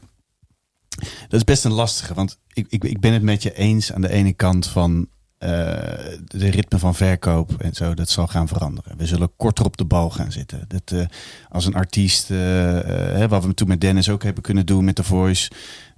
dat 1.28 1.32
is 1.32 1.44
best 1.44 1.64
een 1.64 1.72
lastige, 1.72 2.14
want 2.14 2.38
ik, 2.52 2.66
ik, 2.68 2.84
ik 2.84 3.00
ben 3.00 3.12
het 3.12 3.22
met 3.22 3.42
je 3.42 3.54
eens 3.54 3.92
aan 3.92 4.00
de 4.00 4.10
ene 4.10 4.32
kant 4.32 4.66
van 4.66 5.08
uh, 5.38 5.48
de 6.24 6.48
ritme 6.48 6.78
van 6.78 6.94
verkoop 6.94 7.54
en 7.62 7.74
zo, 7.74 7.94
dat 7.94 8.08
zal 8.08 8.26
gaan 8.26 8.48
veranderen. 8.48 8.96
We 8.96 9.06
zullen 9.06 9.36
korter 9.36 9.64
op 9.64 9.76
de 9.76 9.84
bal 9.84 10.10
gaan 10.10 10.32
zitten. 10.32 10.64
Dat, 10.68 10.90
uh, 10.90 11.06
als 11.48 11.66
een 11.66 11.74
artiest, 11.74 12.30
uh, 12.30 13.24
wat 13.24 13.44
we 13.44 13.54
toen 13.54 13.68
met 13.68 13.80
Dennis 13.80 14.08
ook 14.08 14.22
hebben 14.22 14.42
kunnen 14.42 14.66
doen 14.66 14.84
met 14.84 14.94
The 14.94 15.04
Voice. 15.04 15.50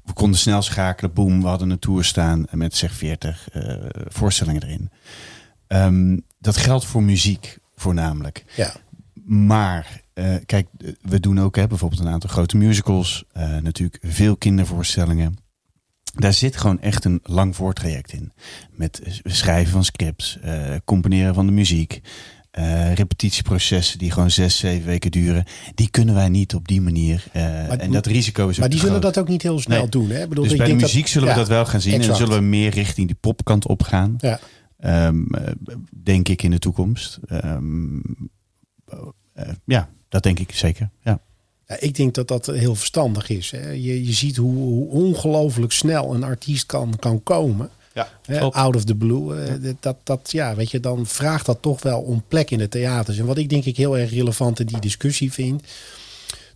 We 0.05 0.13
konden 0.13 0.39
snel 0.39 0.63
schakelen, 0.63 1.13
boom, 1.13 1.41
we 1.41 1.49
hadden 1.49 1.71
een 1.71 1.79
tour 1.79 2.05
staan 2.05 2.47
met 2.51 2.77
zeg 2.77 2.93
40 2.93 3.49
voorstellingen 4.09 4.63
erin. 4.63 4.91
Um, 5.69 6.25
dat 6.39 6.57
geldt 6.57 6.85
voor 6.85 7.03
muziek 7.03 7.59
voornamelijk. 7.77 8.45
Ja. 8.57 8.73
Maar 9.25 10.03
uh, 10.19 10.35
kijk, 10.47 10.69
we 11.01 11.21
doen 11.21 11.41
ook 11.41 11.57
hè, 11.57 11.67
bijvoorbeeld 11.67 12.01
een 12.01 12.09
aantal 12.09 12.31
grote 12.31 12.57
musicals. 12.57 13.25
Uh, 13.37 13.57
natuurlijk 13.57 13.99
veel 14.03 14.37
kindervoorstellingen. 14.37 15.37
Daar 16.15 16.33
zit 16.33 16.57
gewoon 16.57 16.81
echt 16.81 17.05
een 17.05 17.21
lang 17.23 17.57
voortraject 17.57 18.13
in. 18.13 18.33
Met 18.71 19.21
schrijven 19.25 19.73
van 19.73 19.85
scripts, 19.85 20.39
uh, 20.45 20.75
componeren 20.85 21.35
van 21.35 21.47
de 21.47 21.53
muziek. 21.53 22.01
repetitieprocessen 22.95 23.99
die 23.99 24.11
gewoon 24.11 24.31
zes, 24.31 24.57
zeven 24.57 24.87
weken 24.87 25.11
duren. 25.11 25.45
Die 25.75 25.91
kunnen 25.91 26.15
wij 26.15 26.29
niet 26.29 26.55
op 26.55 26.69
die 26.69 26.81
manier. 26.81 27.25
Maar, 27.33 27.79
en 27.79 27.93
dat 27.93 28.07
risico 28.07 28.49
is 28.49 28.59
Maar 28.59 28.69
die 28.69 28.79
groot. 28.79 28.91
zullen 28.91 29.05
dat 29.05 29.19
ook 29.19 29.29
niet 29.29 29.43
heel 29.43 29.61
snel 29.61 29.81
nee. 29.81 29.89
doen. 29.89 30.11
Hè? 30.11 30.29
Bedoel, 30.29 30.45
dus 30.45 30.53
ik 30.53 30.59
bij 30.59 30.69
de 30.69 30.75
muziek 30.75 31.03
dat, 31.03 31.11
zullen 31.11 31.29
ja, 31.29 31.35
we 31.35 31.41
dat 31.41 31.49
wel 31.49 31.67
gaan 31.67 31.81
zien. 31.81 31.93
exact. 31.93 32.13
En 32.13 32.19
dan 32.19 32.27
zullen 32.27 32.43
we 32.43 32.49
meer 32.49 32.71
richting 32.71 33.07
die 33.07 33.17
popkant 33.21 33.67
op 33.67 33.83
gaan. 33.83 34.17
Ja. 34.19 34.41
Um, 35.07 35.29
denk 36.03 36.29
ik 36.29 36.43
in 36.43 36.51
de 36.51 36.59
toekomst. 36.59 37.19
Um, 37.31 38.03
uh, 39.37 39.49
ja, 39.65 39.89
dat 40.09 40.23
denk 40.23 40.39
ik 40.39 40.53
zeker. 40.53 40.91
Ja. 41.03 41.21
Ja, 41.69 41.77
ik 41.81 41.95
denk 41.95 42.15
dat 42.15 42.29
dat 42.29 42.47
heel 42.47 42.75
verstandig 42.75 43.29
is. 43.29 43.51
Hè. 43.51 43.71
Je, 43.71 44.07
je 44.07 44.13
ziet 44.13 44.37
hoe, 44.37 44.55
hoe 44.55 44.89
ongelooflijk 44.89 45.73
snel 45.73 46.15
een 46.15 46.23
artiest 46.23 46.67
kan, 46.67 46.97
kan 46.99 47.23
komen. 47.23 47.71
Ja, 47.95 48.09
hè, 48.25 48.41
out 48.41 48.77
of 48.77 48.85
the 48.85 48.95
blue. 48.95 49.49
Uh, 49.61 49.73
dat, 49.81 49.97
dat, 50.03 50.33
ja, 50.33 50.55
weet 50.55 50.71
je, 50.71 50.81
dan 50.81 51.07
vraagt 51.07 51.47
dat 51.47 51.63
toch 51.63 51.83
wel 51.83 52.01
om 52.01 52.25
plek 52.29 52.51
in 52.51 52.59
de 52.59 52.69
theaters. 52.69 53.19
En 53.19 53.27
wat 53.27 53.39
ik 53.39 53.49
denk 53.49 53.65
ik 53.65 53.77
heel 53.77 53.99
erg 53.99 54.11
relevant 54.11 54.61
in 54.61 54.67
die 54.67 54.81
discussie 54.81 55.33
vind. 55.33 55.63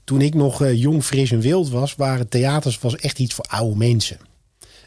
Toen 0.04 0.20
ik 0.20 0.34
nog 0.34 0.62
uh, 0.62 0.74
jong, 0.74 1.04
fris 1.04 1.30
en 1.30 1.40
wild 1.40 1.70
was, 1.70 1.94
waren 1.94 2.28
theaters 2.28 2.78
was 2.78 2.96
echt 2.96 3.18
iets 3.18 3.34
voor 3.34 3.44
oude 3.48 3.76
mensen. 3.76 4.18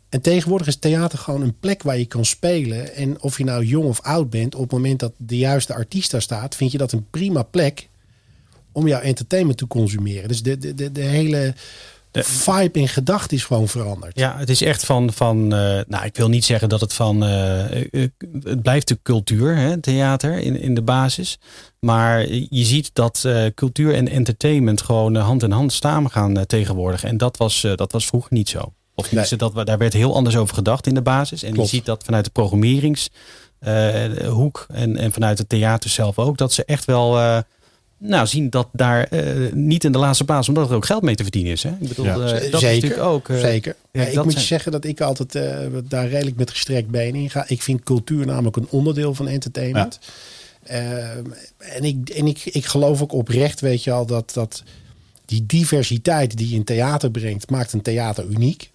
En 0.10 0.22
tegenwoordig 0.22 0.68
is 0.68 0.76
theater 0.76 1.18
gewoon 1.18 1.42
een 1.42 1.60
plek 1.60 1.84
waar 1.84 1.98
je 1.98 2.06
kan 2.06 2.26
spelen. 2.26 2.96
En 2.96 3.22
of 3.22 3.38
je 3.38 3.44
nou 3.44 3.64
jong 3.64 3.86
of 3.86 4.02
oud 4.02 4.30
bent, 4.30 4.56
op 4.56 4.62
het 4.62 4.72
moment 4.72 5.00
dat 5.00 5.14
de 5.18 5.38
juiste 5.38 5.74
artiest 5.74 6.12
daar 6.12 6.22
staat, 6.22 6.56
vind 6.56 6.72
je 6.72 6.78
dat 6.78 6.92
een 6.92 7.08
prima 7.10 7.44
plek 7.44 7.90
om 8.76 8.88
jouw 8.88 9.00
entertainment 9.00 9.58
te 9.58 9.68
consumeren. 9.68 10.28
Dus 10.28 10.44
de, 10.44 10.58
de, 10.58 10.74
de, 10.74 10.92
de 10.92 11.02
hele 11.02 11.54
de, 12.12 12.24
vibe 12.24 12.80
in 12.80 12.88
gedachten 12.88 13.38
is 13.38 13.44
gewoon 13.44 13.68
veranderd. 13.68 14.20
Ja, 14.20 14.38
het 14.38 14.50
is 14.50 14.62
echt 14.62 14.86
van, 14.86 15.14
van 15.14 15.38
uh, 15.38 15.80
nou, 15.88 16.06
ik 16.06 16.16
wil 16.16 16.30
niet 16.30 16.46
zeggen 16.46 16.70
dat 16.70 16.82
het 16.82 16.94
van, 16.94 17.24
uh, 17.24 17.84
uh, 17.92 18.08
het 18.44 18.62
blijft 18.62 18.88
de 18.88 19.00
cultuur, 19.04 19.56
hè, 19.56 19.80
theater 19.80 20.38
in, 20.38 20.60
in 20.60 20.76
de 20.76 20.82
basis. 20.82 21.38
Maar 21.80 22.30
je 22.30 22.64
ziet 22.64 22.90
dat 22.94 23.28
cultuur 23.56 23.94
en 23.94 24.08
entertainment 24.08 24.82
gewoon 24.82 25.16
hand 25.16 25.44
in 25.44 25.52
hand 25.52 25.74
samen 25.74 26.12
gaan 26.12 26.46
tegenwoordig. 26.46 27.04
En 27.04 27.18
dat 27.18 27.38
was, 27.38 27.68
dat 27.76 27.92
was 27.92 28.06
vroeger 28.06 28.34
niet 28.34 28.50
zo. 28.50 28.74
Of 28.96 29.12
nee. 29.12 29.36
dat, 29.36 29.66
daar 29.66 29.78
werd 29.78 29.94
heel 29.94 30.16
anders 30.16 30.38
over 30.38 30.56
gedacht 30.56 30.88
in 30.88 30.94
de 30.94 31.02
basis. 31.02 31.44
En 31.44 31.54
Klopt. 31.54 31.70
je 31.70 31.76
ziet 31.76 31.86
dat 31.86 32.04
vanuit 32.04 32.26
de 32.26 32.32
programmeringshoek 32.32 34.66
en, 34.74 34.98
en 34.98 35.12
vanuit 35.12 35.38
het 35.38 35.50
theater 35.50 35.90
zelf 35.90 36.20
ook. 36.20 36.38
Dat 36.38 36.54
ze 36.54 36.66
echt 36.66 36.86
wel 36.86 37.44
nou, 38.08 38.28
zien 38.28 38.50
dat 38.50 38.68
daar 38.72 39.08
uh, 39.12 39.52
niet 39.54 39.84
in 39.84 39.92
de 39.92 39.98
laatste 39.98 40.24
plaats, 40.26 40.48
omdat 40.48 40.70
er 40.70 40.76
ook 40.76 40.86
geld 40.86 41.02
mee 41.02 41.16
te 41.16 41.24
verdienen 41.24 41.52
is. 41.52 41.64
Hè? 41.64 41.70
Ik 41.70 41.88
bedoel, 41.88 42.06
ja. 42.06 42.16
dat 42.16 42.30
zeker, 42.30 42.46
is 42.46 42.62
natuurlijk 42.62 43.02
ook. 43.02 43.28
zeker. 43.32 43.76
Ja, 43.92 44.02
ik 44.04 44.16
moet 44.16 44.26
je 44.26 44.32
zijn- 44.32 44.46
zeggen 44.46 44.72
dat 44.72 44.86
ik 44.86 45.02
altijd 45.02 45.32
daar 45.90 46.08
redelijk 46.08 46.38
met 46.38 46.52
gestrekt 46.52 46.90
been 46.90 47.16
in 47.16 47.30
ga. 47.30 47.46
Ik 47.48 47.62
vind 47.62 47.84
cultuur 47.84 48.26
namelijk 48.26 48.56
een 48.56 48.68
onderdeel 48.70 49.14
van 49.14 49.28
entertainment. 49.28 50.00
Ehm, 50.64 51.24
en 51.58 51.84
ik, 51.84 52.10
en 52.10 52.28
ik, 52.28 52.46
ik 52.46 52.66
geloof 52.66 53.02
ook 53.02 53.14
oprecht, 53.14 53.62
weet 53.62 53.84
je 53.84 53.92
al, 53.92 54.06
dat, 54.06 54.32
dat 54.34 54.64
die 55.26 55.46
diversiteit 55.46 56.38
die 56.38 56.50
je 56.50 56.56
in 56.56 56.64
theater 56.64 57.12
brengt, 57.12 57.50
maakt 57.50 57.74
een 57.74 57.82
theater 57.82 58.26
uniek. 58.26 58.70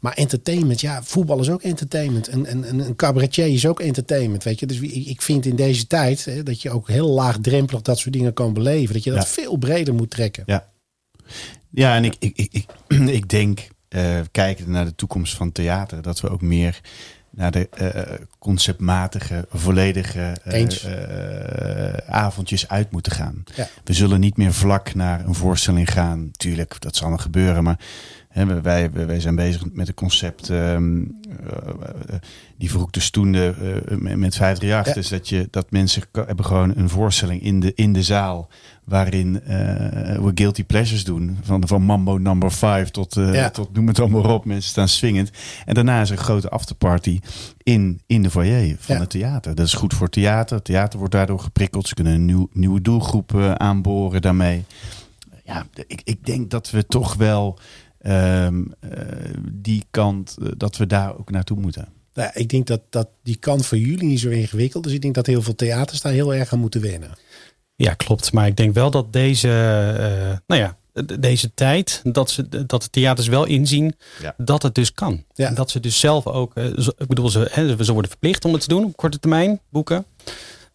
Maar 0.00 0.12
entertainment, 0.12 0.80
ja, 0.80 1.02
voetbal 1.02 1.40
is 1.40 1.50
ook 1.50 1.62
entertainment. 1.62 2.28
En, 2.28 2.46
en, 2.46 2.64
en 2.64 2.78
een 2.78 2.96
cabaretier 2.96 3.46
is 3.46 3.66
ook 3.66 3.80
entertainment, 3.80 4.44
weet 4.44 4.60
je. 4.60 4.66
Dus 4.66 4.80
ik, 4.80 5.22
vind 5.22 5.46
in 5.46 5.56
deze 5.56 5.86
tijd 5.86 6.24
hè, 6.24 6.42
dat 6.42 6.62
je 6.62 6.70
ook 6.70 6.88
heel 6.88 7.08
laagdrempelig 7.08 7.82
dat 7.82 7.98
soort 7.98 8.12
dingen 8.14 8.32
kan 8.32 8.52
beleven. 8.52 8.94
Dat 8.94 9.04
je 9.04 9.10
dat 9.10 9.22
Ja. 9.22 9.28
veel 9.42 9.56
breder 9.56 9.94
moet 9.94 10.10
trekken. 10.10 10.42
Ja, 10.46 10.68
ja 11.70 11.94
en 11.96 12.04
ik, 12.04 12.16
ik, 12.18 12.36
ik, 12.36 12.48
ik, 12.52 12.66
ik 13.18 13.28
denk, 13.28 13.68
eh 13.88 14.20
kijkend 14.30 14.68
naar 14.68 14.84
de 14.84 14.94
toekomst 14.94 15.34
van 15.36 15.52
theater, 15.52 16.02
dat 16.02 16.20
we 16.20 16.28
ook 16.30 16.42
meer 16.42 16.80
naar 17.30 17.50
de 17.50 17.68
eh, 17.68 18.12
conceptmatige, 18.38 19.46
volledige 19.50 20.36
eh, 20.44 20.52
Eens. 20.60 20.84
eh, 20.84 21.92
avondjes 22.06 22.68
uit 22.68 22.90
moeten 22.90 23.12
gaan. 23.12 23.44
Ja. 23.54 23.68
We 23.84 23.92
zullen 23.92 24.20
niet 24.20 24.36
meer 24.36 24.52
vlak 24.52 24.94
naar 24.94 25.24
een 25.26 25.34
voorstelling 25.34 25.90
gaan. 25.92 26.30
Tuurlijk, 26.36 26.76
dat 26.80 26.96
zal 26.96 27.10
nog 27.10 27.22
gebeuren, 27.22 27.64
maar 27.64 27.78
wij, 28.62 28.90
wij, 28.92 29.20
zijn 29.20 29.34
bezig 29.34 29.62
met 29.72 29.88
een 29.88 29.94
concept, 29.94 30.50
eh, 30.50 30.76
die 32.58 32.70
verhoekte 32.70 33.00
stoende 33.00 33.54
eh, 33.88 33.96
met- 33.96 34.36
538. 34.36 34.86
Ja. 34.86 34.92
Dus 35.00 35.08
dat, 35.08 35.28
je, 35.28 35.48
dat 35.50 35.70
mensen 35.70 36.02
hebben 36.12 36.44
gewoon 36.44 36.72
een 36.76 36.88
voorstelling 36.88 37.42
in 37.42 37.60
de, 37.60 37.72
in 37.74 37.92
de 37.92 38.02
zaal 38.02 38.48
waarin 38.84 39.32
we 40.22 40.30
guilty 40.34 40.64
pleasures 40.64 41.04
doen. 41.04 41.38
Van, 41.42 41.66
van 41.68 41.82
Mambo 41.82 42.16
number 42.16 42.52
5 42.52 42.90
tot, 42.90 43.14
Ja. 43.14 43.50
tot 43.50 43.72
noem 43.74 43.86
het 43.86 44.00
allemaal 44.00 44.34
op. 44.34 44.44
Mensen 44.44 44.70
staan 44.70 44.88
swingend. 44.88 45.30
En 45.64 45.74
daarna 45.74 46.00
is 46.00 46.10
er 46.10 46.18
een 46.18 46.24
grote 46.24 46.48
afterparty 46.48 47.20
in, 47.62 48.00
in 48.06 48.22
de 48.22 48.30
foyer 48.30 48.76
van 48.78 48.94
Ja. 48.94 49.00
het 49.00 49.10
theater. 49.10 49.54
Dat 49.54 49.66
is 49.66 49.74
goed 49.74 49.94
voor 49.94 50.08
theater. 50.08 50.56
Het 50.56 50.64
theater 50.64 50.98
wordt 50.98 51.14
daardoor 51.14 51.40
geprikkeld. 51.40 51.88
Ze 51.88 51.94
kunnen 51.94 52.12
een 52.14 52.24
nieuw, 52.24 52.48
nieuwe 52.52 52.80
doelgroep 52.80 53.36
aanboren 53.56 54.22
daarmee. 54.22 54.64
Ja, 55.44 55.66
ik, 55.86 56.00
ik 56.04 56.26
denk 56.26 56.50
dat 56.50 56.70
we 56.70 56.86
toch 56.86 57.14
wel 57.14 57.58
ehm, 58.02 58.62
eh, 58.80 58.90
die 59.52 59.84
kant, 59.90 60.36
eh, 60.42 60.48
dat 60.56 60.76
we 60.76 60.86
daar 60.86 61.18
ook 61.18 61.30
naartoe 61.30 61.60
moeten. 61.60 61.88
Nou, 62.14 62.30
ik 62.34 62.48
denk 62.48 62.66
dat, 62.66 62.80
dat 62.90 63.08
die 63.22 63.36
kant 63.36 63.66
voor 63.66 63.78
jullie 63.78 64.04
niet 64.04 64.20
zo 64.20 64.28
ingewikkeld 64.28 64.86
is. 64.86 64.92
Ik 64.92 65.02
denk 65.02 65.14
dat 65.14 65.26
heel 65.26 65.42
veel 65.42 65.54
theaters 65.54 66.00
daar 66.00 66.12
heel 66.12 66.34
erg 66.34 66.52
aan 66.52 66.58
moeten 66.58 66.80
wennen. 66.80 67.10
Ja, 67.74 67.94
klopt. 67.94 68.32
Maar 68.32 68.46
ik 68.46 68.56
denk 68.56 68.74
wel 68.74 68.90
dat 68.90 69.12
deze, 69.12 69.48
eh, 69.48 70.38
nou 70.46 70.60
ja, 70.60 70.76
deze 71.18 71.54
tijd, 71.54 72.00
dat, 72.04 72.30
ze, 72.30 72.66
dat 72.66 72.82
de 72.82 72.90
theaters 72.90 73.28
wel 73.28 73.44
inzien 73.44 73.94
Ja. 74.22 74.34
dat 74.36 74.62
het 74.62 74.74
dus 74.74 74.92
kan. 74.92 75.24
Ja. 75.34 75.48
En 75.48 75.54
dat 75.54 75.70
ze 75.70 75.80
dus 75.80 76.00
zelf 76.00 76.26
ook, 76.26 76.56
ik 76.96 77.06
bedoel, 77.06 77.28
ze, 77.28 77.48
hè, 77.50 77.84
ze 77.84 77.92
worden 77.92 78.10
verplicht 78.10 78.44
om 78.44 78.52
het 78.52 78.62
te 78.62 78.68
doen 78.68 78.84
op 78.84 78.96
korte 78.96 79.18
termijn, 79.18 79.60
boeken. 79.70 80.04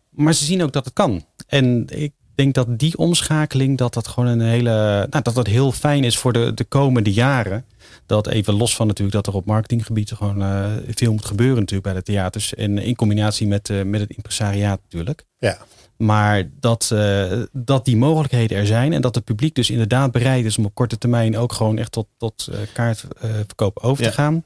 Maar 0.09 0.33
ze 0.33 0.45
zien 0.45 0.63
ook 0.63 0.73
dat 0.73 0.85
het 0.85 0.93
kan. 0.93 1.25
En 1.47 1.85
ik 1.87 2.13
denk 2.37 2.53
dat 2.53 2.79
die 2.79 2.97
omschakeling, 2.97 3.77
dat 3.77 3.93
dat 3.93 4.07
gewoon 4.07 4.29
een 4.29 4.41
hele, 4.41 5.07
nou, 5.09 5.23
dat 5.23 5.33
dat 5.35 5.47
heel 5.47 5.71
fijn 5.71 6.03
is 6.03 6.17
voor 6.17 6.33
de, 6.33 6.53
de 6.53 6.63
komende 6.63 7.13
jaren. 7.13 7.65
Dat 8.05 8.27
even 8.27 8.53
los 8.53 8.75
van 8.75 8.87
natuurlijk 8.87 9.15
dat 9.15 9.27
er 9.27 9.33
op 9.33 9.45
marketinggebied 9.45 10.11
gewoon 10.11 10.41
eh, 10.41 10.65
veel 10.87 11.11
moet 11.11 11.25
gebeuren 11.25 11.55
natuurlijk 11.55 11.83
bij 11.83 11.93
de 11.93 12.03
theaters. 12.03 12.55
En 12.55 12.77
in 12.77 12.95
combinatie 12.95 13.47
met, 13.47 13.69
eh, 13.69 13.83
met 13.83 13.99
het 13.99 14.09
impresariaat 14.09 14.79
natuurlijk. 14.83 15.25
Ja, 15.37 15.57
Maar 15.97 16.49
dat, 16.59 16.91
eh, 16.93 17.41
dat 17.51 17.85
die 17.85 17.97
mogelijkheden 17.97 18.57
er 18.57 18.65
zijn 18.65 18.93
en 18.93 19.01
dat 19.01 19.15
het 19.15 19.23
publiek 19.23 19.55
dus 19.55 19.69
inderdaad 19.69 20.11
bereid 20.11 20.45
is 20.45 20.57
om 20.57 20.65
op 20.65 20.75
korte 20.75 20.97
termijn 20.97 21.37
ook 21.37 21.53
gewoon 21.53 21.77
echt 21.77 21.91
tot, 21.91 22.07
tot 22.17 22.49
kaartverkoop 22.73 23.79
over 23.79 24.03
Ja. 24.03 24.09
te 24.09 24.15
gaan, 24.15 24.43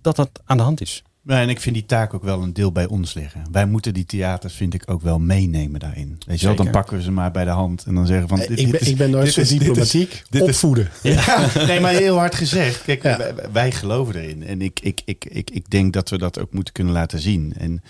dat 0.00 0.16
dat 0.16 0.30
aan 0.44 0.56
de 0.56 0.62
hand 0.62 0.80
is. 0.80 1.02
Ja, 1.24 1.40
en 1.40 1.48
ik 1.48 1.60
vind 1.60 1.74
die 1.74 1.86
taak 1.86 2.14
ook 2.14 2.22
wel 2.22 2.42
een 2.42 2.52
deel 2.52 2.72
bij 2.72 2.86
ons 2.86 3.14
liggen. 3.14 3.42
Wij 3.52 3.66
moeten 3.66 3.94
die 3.94 4.04
theaters, 4.04 4.54
vind 4.54 4.74
ik, 4.74 4.90
ook 4.90 5.02
wel 5.02 5.18
meenemen 5.18 5.80
daarin. 5.80 6.18
Weet 6.26 6.40
je 6.40 6.46
wel, 6.46 6.56
dan 6.56 6.70
pakken 6.70 6.96
we 6.96 7.02
ze 7.02 7.10
maar 7.10 7.30
bij 7.30 7.44
de 7.44 7.50
hand 7.50 7.84
en 7.84 7.94
dan 7.94 8.06
zeggen 8.06 8.28
van... 8.28 8.40
Eh, 8.40 8.48
dit- 8.48 8.58
ik, 8.58 8.64
dit 8.64 8.70
ben, 8.72 8.80
is- 8.80 8.88
ik 8.88 8.96
ben 8.96 9.10
nooit 9.10 9.24
dit 9.24 9.34
zo 9.34 9.40
is- 9.40 9.48
dit 9.48 9.58
diplomatiek. 9.58 10.22
dit 10.30 10.42
is- 10.42 10.48
Opvoeden. 10.48 10.88
Ja, 11.02 11.48
nee, 11.66 11.80
maar 11.80 11.92
heel 11.94 12.16
hard 12.18 12.34
gezegd. 12.34 12.82
Kijk, 12.82 13.02
Ja. 13.02 13.16
wij, 13.16 13.34
wij 13.52 13.72
geloven 13.72 14.14
erin. 14.14 14.46
En 14.46 14.62
ik, 14.62 14.80
ik, 14.80 15.00
ik, 15.04 15.24
ik, 15.24 15.50
ik 15.50 15.70
denk 15.70 15.92
dat 15.92 16.08
we 16.10 16.18
dat 16.18 16.38
ook 16.38 16.52
moeten 16.52 16.72
kunnen 16.72 16.92
laten 16.92 17.20
zien. 17.20 17.54
En 17.58 17.82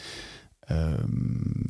ehm, 0.60 0.92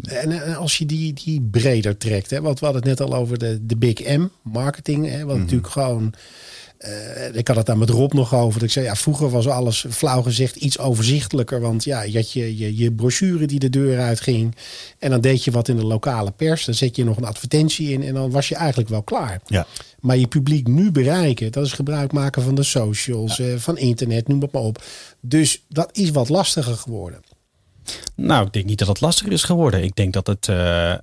En, 0.03 0.31
en 0.45 0.57
als 0.57 0.79
je 0.79 0.87
die, 0.87 1.13
die 1.13 1.43
breder 1.51 1.97
trekt, 1.97 2.31
hè, 2.31 2.41
want 2.41 2.59
we 2.59 2.65
hadden 2.65 2.89
het 2.89 2.99
net 2.99 3.09
al 3.09 3.15
over 3.17 3.39
de, 3.39 3.59
de 3.67 3.77
Big 3.77 4.17
M, 4.17 4.27
marketing. 4.43 5.09
Hè, 5.09 5.25
wat 5.25 5.37
natuurlijk 5.39 5.69
gewoon. 5.69 6.13
Eh, 6.83 7.35
ik 7.35 7.49
had 7.49 7.57
het 7.57 7.67
daar 7.67 7.79
met 7.79 7.91
Rob 7.91 8.13
nog 8.13 8.35
over. 8.35 8.53
Dat 8.53 8.63
ik 8.69 8.71
zei, 8.71 8.85
ja, 8.85 8.95
vroeger 8.95 9.31
was 9.31 9.49
alles 9.49 9.87
flauw 9.91 10.23
gezegd 10.23 10.57
iets 10.57 10.79
overzichtelijker. 10.79 11.61
Want 11.61 11.85
ja, 11.85 12.03
je 12.03 12.17
had 12.17 12.33
je, 12.33 12.57
je, 12.57 12.77
je 12.77 12.93
brochure 12.93 13.47
die 13.47 13.59
de 13.59 13.71
deur 13.71 14.01
uitging. 14.01 14.55
En 14.99 15.11
dan 15.11 15.21
deed 15.21 15.45
je 15.45 15.51
wat 15.51 15.69
in 15.69 15.77
de 15.77 15.85
lokale 15.85 16.31
pers. 16.31 16.65
Dan 16.65 16.75
zet 16.75 16.97
je 16.97 17.05
nog 17.05 17.17
een 17.17 17.25
advertentie 17.25 17.93
in. 17.93 18.03
En 18.03 18.15
dan 18.15 18.31
was 18.31 18.49
je 18.49 18.55
eigenlijk 18.55 18.89
wel 18.89 19.03
klaar. 19.03 19.41
ja. 19.47 19.67
Maar 20.01 20.17
je 20.17 20.27
publiek 20.27 20.67
nu 20.67 20.91
bereiken, 20.91 21.53
dat 21.53 21.67
is 21.67 21.73
gebruik 21.73 22.13
maken 22.13 22.43
van 22.43 22.55
de 22.55 22.63
socials, 22.63 23.39
eh, 23.39 23.47
van 23.57 23.79
internet, 23.79 24.29
noem 24.29 24.41
het 24.41 24.53
maar 24.53 24.63
op. 24.63 24.83
Dus 25.21 25.63
dat 25.69 25.89
is 25.93 26.11
wat 26.11 26.29
lastiger 26.29 26.77
geworden. 26.77 27.21
Nou, 28.17 28.47
ik 28.47 28.53
denk 28.53 28.65
niet 28.65 28.79
dat 28.79 28.89
het 28.89 29.01
lastiger 29.01 29.33
is 29.33 29.43
geworden. 29.43 29.83
Ik 29.83 29.97
denk 29.97 30.13
dat 30.13 30.27
het 30.27 30.49
eh, 30.49 30.95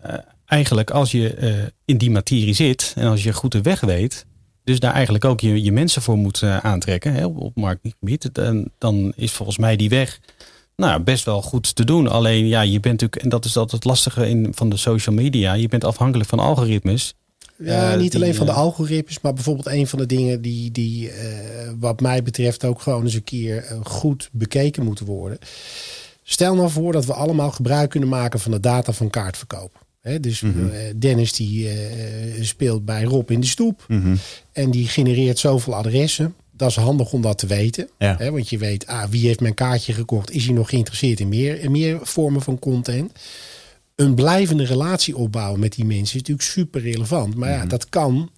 eigenlijk 0.45 0.91
als 0.91 1.11
je 1.11 1.71
in 1.86 1.97
die 1.97 2.11
materie 2.11 2.53
zit 2.53 2.93
en 2.95 3.07
als 3.07 3.23
je 3.23 3.34
goed 3.34 3.51
de 3.51 3.61
weg 3.61 3.80
weet, 3.80 4.25
dus 4.70 4.80
daar 4.80 4.93
eigenlijk 4.93 5.26
ook 5.26 5.39
je, 5.39 5.63
je 5.63 5.72
mensen 5.72 6.01
voor 6.01 6.17
moet 6.17 6.41
eh, 6.41 6.57
aantrekken 6.57 7.13
hè, 7.13 7.26
op 7.26 7.55
marketinggebied, 7.55 8.30
dan, 8.34 8.70
dan 8.78 9.13
is 9.15 9.32
volgens 9.32 9.57
mij 9.57 9.76
die 9.76 9.89
weg 9.89 10.20
nou, 10.76 11.01
best 11.01 11.26
wel 11.26 11.41
goed 11.41 11.76
te 11.76 11.86
doen. 11.86 12.07
Alleen 12.07 12.47
ja, 12.47 12.61
je 12.61 12.80
bent 12.80 13.01
natuurlijk, 13.01 13.24
en 13.24 13.30
dat 13.30 13.45
is 13.45 13.57
altijd 13.57 13.84
het 13.84 13.91
lastige 13.91 14.30
in, 14.30 14.47
van 14.51 14.70
de 14.70 14.78
social 14.78 15.15
media, 15.15 15.53
je 15.53 15.67
bent 15.67 15.84
afhankelijk 15.84 16.30
van 16.30 16.39
algoritmes. 16.39 17.13
Ja, 17.57 17.91
Eh, 17.91 17.99
niet 17.99 18.11
die, 18.11 18.22
alleen 18.22 18.36
van 18.36 18.45
de 18.45 18.51
eh, 18.51 18.57
algoritmes, 18.57 19.22
maar 19.22 19.34
bijvoorbeeld 19.34 19.67
een 19.67 19.88
van 19.88 19.99
de 19.99 20.05
dingen 20.05 20.41
die, 20.41 20.72
die 20.72 21.11
wat 21.80 22.01
mij 22.01 22.24
betreft 22.24 22.65
ook 22.65 22.82
gewoon 22.82 23.03
eens 23.03 23.13
een 23.13 23.24
keer 23.24 23.80
goed 23.84 24.30
bekeken 24.32 24.84
moeten 24.84 25.05
worden. 25.05 25.38
Stel 26.24 26.55
nou 26.55 26.70
voor 26.70 26.91
dat 26.91 27.05
we 27.05 27.13
allemaal 27.13 27.51
gebruik 27.51 27.89
kunnen 27.89 28.09
maken 28.09 28.39
van 28.39 28.51
de 28.51 28.59
data 28.59 28.93
van 28.93 29.09
kaartverkoop. 29.09 29.88
Dus 30.20 30.41
eh, 30.41 30.50
Dennis 30.95 31.34
die 31.34 31.70
eh, 31.70 32.43
speelt 32.43 32.86
bij 32.86 33.04
Rob 33.04 33.32
in 33.32 33.39
de 33.39 33.47
stoep 33.47 33.86
Mhm. 33.88 34.16
en 34.52 34.72
die 34.72 34.88
genereert 34.88 35.39
zoveel 35.39 35.76
adressen. 35.76 36.36
Dat 36.52 36.70
is 36.70 36.76
handig 36.76 37.14
om 37.14 37.22
dat 37.22 37.38
te 37.38 37.47
weten. 37.47 37.89
Ja. 37.97 38.32
Want 38.32 38.50
je 38.50 38.58
weet, 38.58 38.88
ah, 38.88 39.04
wie 39.10 39.26
heeft 39.28 39.39
mijn 39.39 39.54
kaartje 39.54 39.93
gekocht? 39.93 40.32
Is 40.32 40.45
hij 40.45 40.54
nog 40.54 40.70
geïnteresseerd 40.70 41.20
in 41.20 41.30
meer, 41.30 41.62
in 41.62 41.72
meer 41.72 42.00
vormen 42.02 42.41
van 42.41 42.60
content? 42.60 43.12
Een 43.95 44.16
blijvende 44.16 44.66
relatie 44.66 45.18
opbouwen 45.18 45.60
met 45.60 45.74
die 45.74 45.86
mensen 45.86 46.04
is 46.06 46.14
natuurlijk 46.14 46.47
super 46.47 46.82
relevant. 46.82 47.36
Maar 47.36 47.50
ja, 47.50 47.66
dat 47.66 47.89
kan 47.89 48.30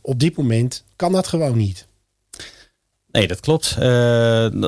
op 0.00 0.20
dit 0.20 0.36
moment 0.36 0.84
kan 0.96 1.12
dat 1.12 1.26
gewoon 1.26 1.56
niet. 1.56 1.86
Nee, 3.10 3.26
dat 3.26 3.40
klopt. 3.40 3.76
Eh, 3.78 3.86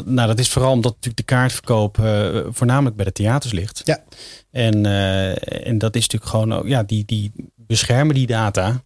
nou, 0.04 0.26
dat 0.26 0.38
is 0.38 0.48
vooral 0.48 0.72
omdat 0.72 0.92
natuurlijk 0.92 1.16
de 1.16 1.34
kaartverkoop 1.34 1.98
eh, 1.98 2.40
voornamelijk 2.50 2.96
bij 2.96 3.04
de 3.04 3.12
theaters 3.12 3.52
ligt. 3.52 3.80
Ja. 3.84 4.02
En, 4.50 4.86
eh, 4.86 5.66
en 5.68 5.78
dat 5.78 5.94
is 5.96 6.02
natuurlijk 6.02 6.30
gewoon, 6.30 6.52
ook- 6.52 6.66
ja, 6.66 6.82
die, 6.82 7.04
die 7.04 7.32
beschermen 7.56 8.14
die 8.14 8.26
data. 8.26 8.82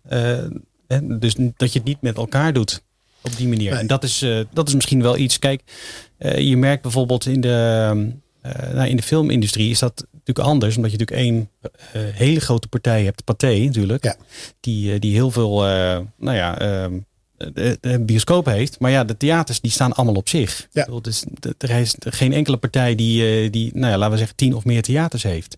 hè, 0.86 1.18
dus 1.18 1.34
dat 1.56 1.72
je 1.72 1.78
het 1.78 1.88
niet 1.88 2.00
met 2.02 2.16
elkaar 2.16 2.52
doet 2.52 2.82
op 3.22 3.36
die 3.36 3.48
manier. 3.48 3.70
Nee. 3.70 3.80
En 3.80 3.86
dat 3.86 4.02
is, 4.04 4.26
dat 4.52 4.68
is 4.68 4.74
misschien 4.74 5.02
wel 5.02 5.16
iets. 5.16 5.38
Kijk, 5.38 5.62
je 6.38 6.56
merkt 6.56 6.82
bijvoorbeeld 6.82 7.26
in 7.26 7.40
de, 7.40 7.88
nou, 8.72 8.88
in 8.88 8.96
de 8.96 9.02
filmindustrie 9.02 9.70
is 9.70 9.78
dat 9.78 10.06
natuurlijk 10.12 10.48
anders. 10.48 10.76
Omdat 10.76 10.90
je 10.92 10.98
natuurlijk 10.98 11.26
één 11.26 11.50
hele 12.14 12.40
grote 12.40 12.68
partij 12.68 13.04
hebt, 13.04 13.24
Pathé 13.24 13.58
natuurlijk. 13.58 14.04
Ja. 14.04 14.16
Die, 14.60 14.98
die 14.98 15.12
heel 15.14 15.30
veel, 15.30 15.60
nou 16.16 16.36
ja... 16.36 16.58
ehm, 16.58 16.98
de, 17.36 17.78
de 17.80 18.00
bioscoop 18.00 18.46
heeft. 18.46 18.78
Maar 18.78 18.90
ja, 18.90 19.04
de 19.04 19.16
theaters 19.16 19.60
die 19.60 19.70
staan 19.70 19.92
allemaal 19.92 20.14
op 20.14 20.28
zich. 20.28 20.66
Ja. 20.72 20.84
Bedoel, 20.84 21.02
Dus 21.02 21.24
de- 21.40 21.54
er 21.58 21.70
is 21.70 21.94
geen 21.98 22.32
enkele 22.32 22.56
partij 22.56 22.94
die, 22.94 23.26
eh, 23.44 23.50
die, 23.52 23.70
nou 23.74 23.86
ja, 23.92 23.96
laten 23.98 24.10
we 24.12 24.18
zeggen, 24.18 24.36
tien 24.36 24.54
of 24.54 24.64
meer 24.64 24.82
theaters 24.82 25.22
heeft. 25.22 25.56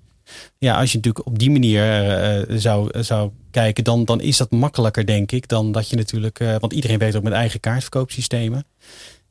Ja, 0.58 0.76
als 0.78 0.90
je 0.92 0.96
natuurlijk 0.96 1.26
op 1.26 1.38
die 1.38 1.50
manier 1.50 1.82
eh, 1.82 2.40
eh, 2.40 2.46
zou, 2.58 3.02
zou 3.02 3.30
kijken, 3.50 3.84
dan, 3.84 4.04
dan 4.04 4.20
is 4.20 4.36
dat 4.36 4.50
makkelijker, 4.50 5.06
denk 5.06 5.32
ik, 5.32 5.48
dan 5.48 5.72
dat 5.72 5.88
je 5.88 5.96
natuurlijk, 5.96 6.40
eh, 6.40 6.56
want 6.58 6.72
iedereen 6.72 6.98
weet 6.98 7.16
ook 7.16 7.22
met 7.22 7.32
eigen 7.32 7.60
kaartverkoopsystemen. 7.60 8.64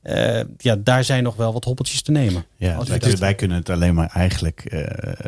Eh, 0.01 0.41
ja, 0.57 0.75
daar 0.75 1.03
zijn 1.03 1.23
nog 1.23 1.35
wel 1.35 1.53
wat 1.53 1.63
hobbeltjes 1.63 2.01
te 2.01 2.11
nemen. 2.11 2.45
Ja, 2.55 2.75
Als 2.75 2.87
wij, 2.87 2.97
je 3.01 3.09
dat- 3.09 3.19
wij 3.19 3.35
kunnen 3.35 3.57
het 3.57 3.69
alleen 3.69 3.93
maar 3.93 4.09
eigenlijk 4.13 4.65
eh, 4.65 4.79
eh, 4.81 4.87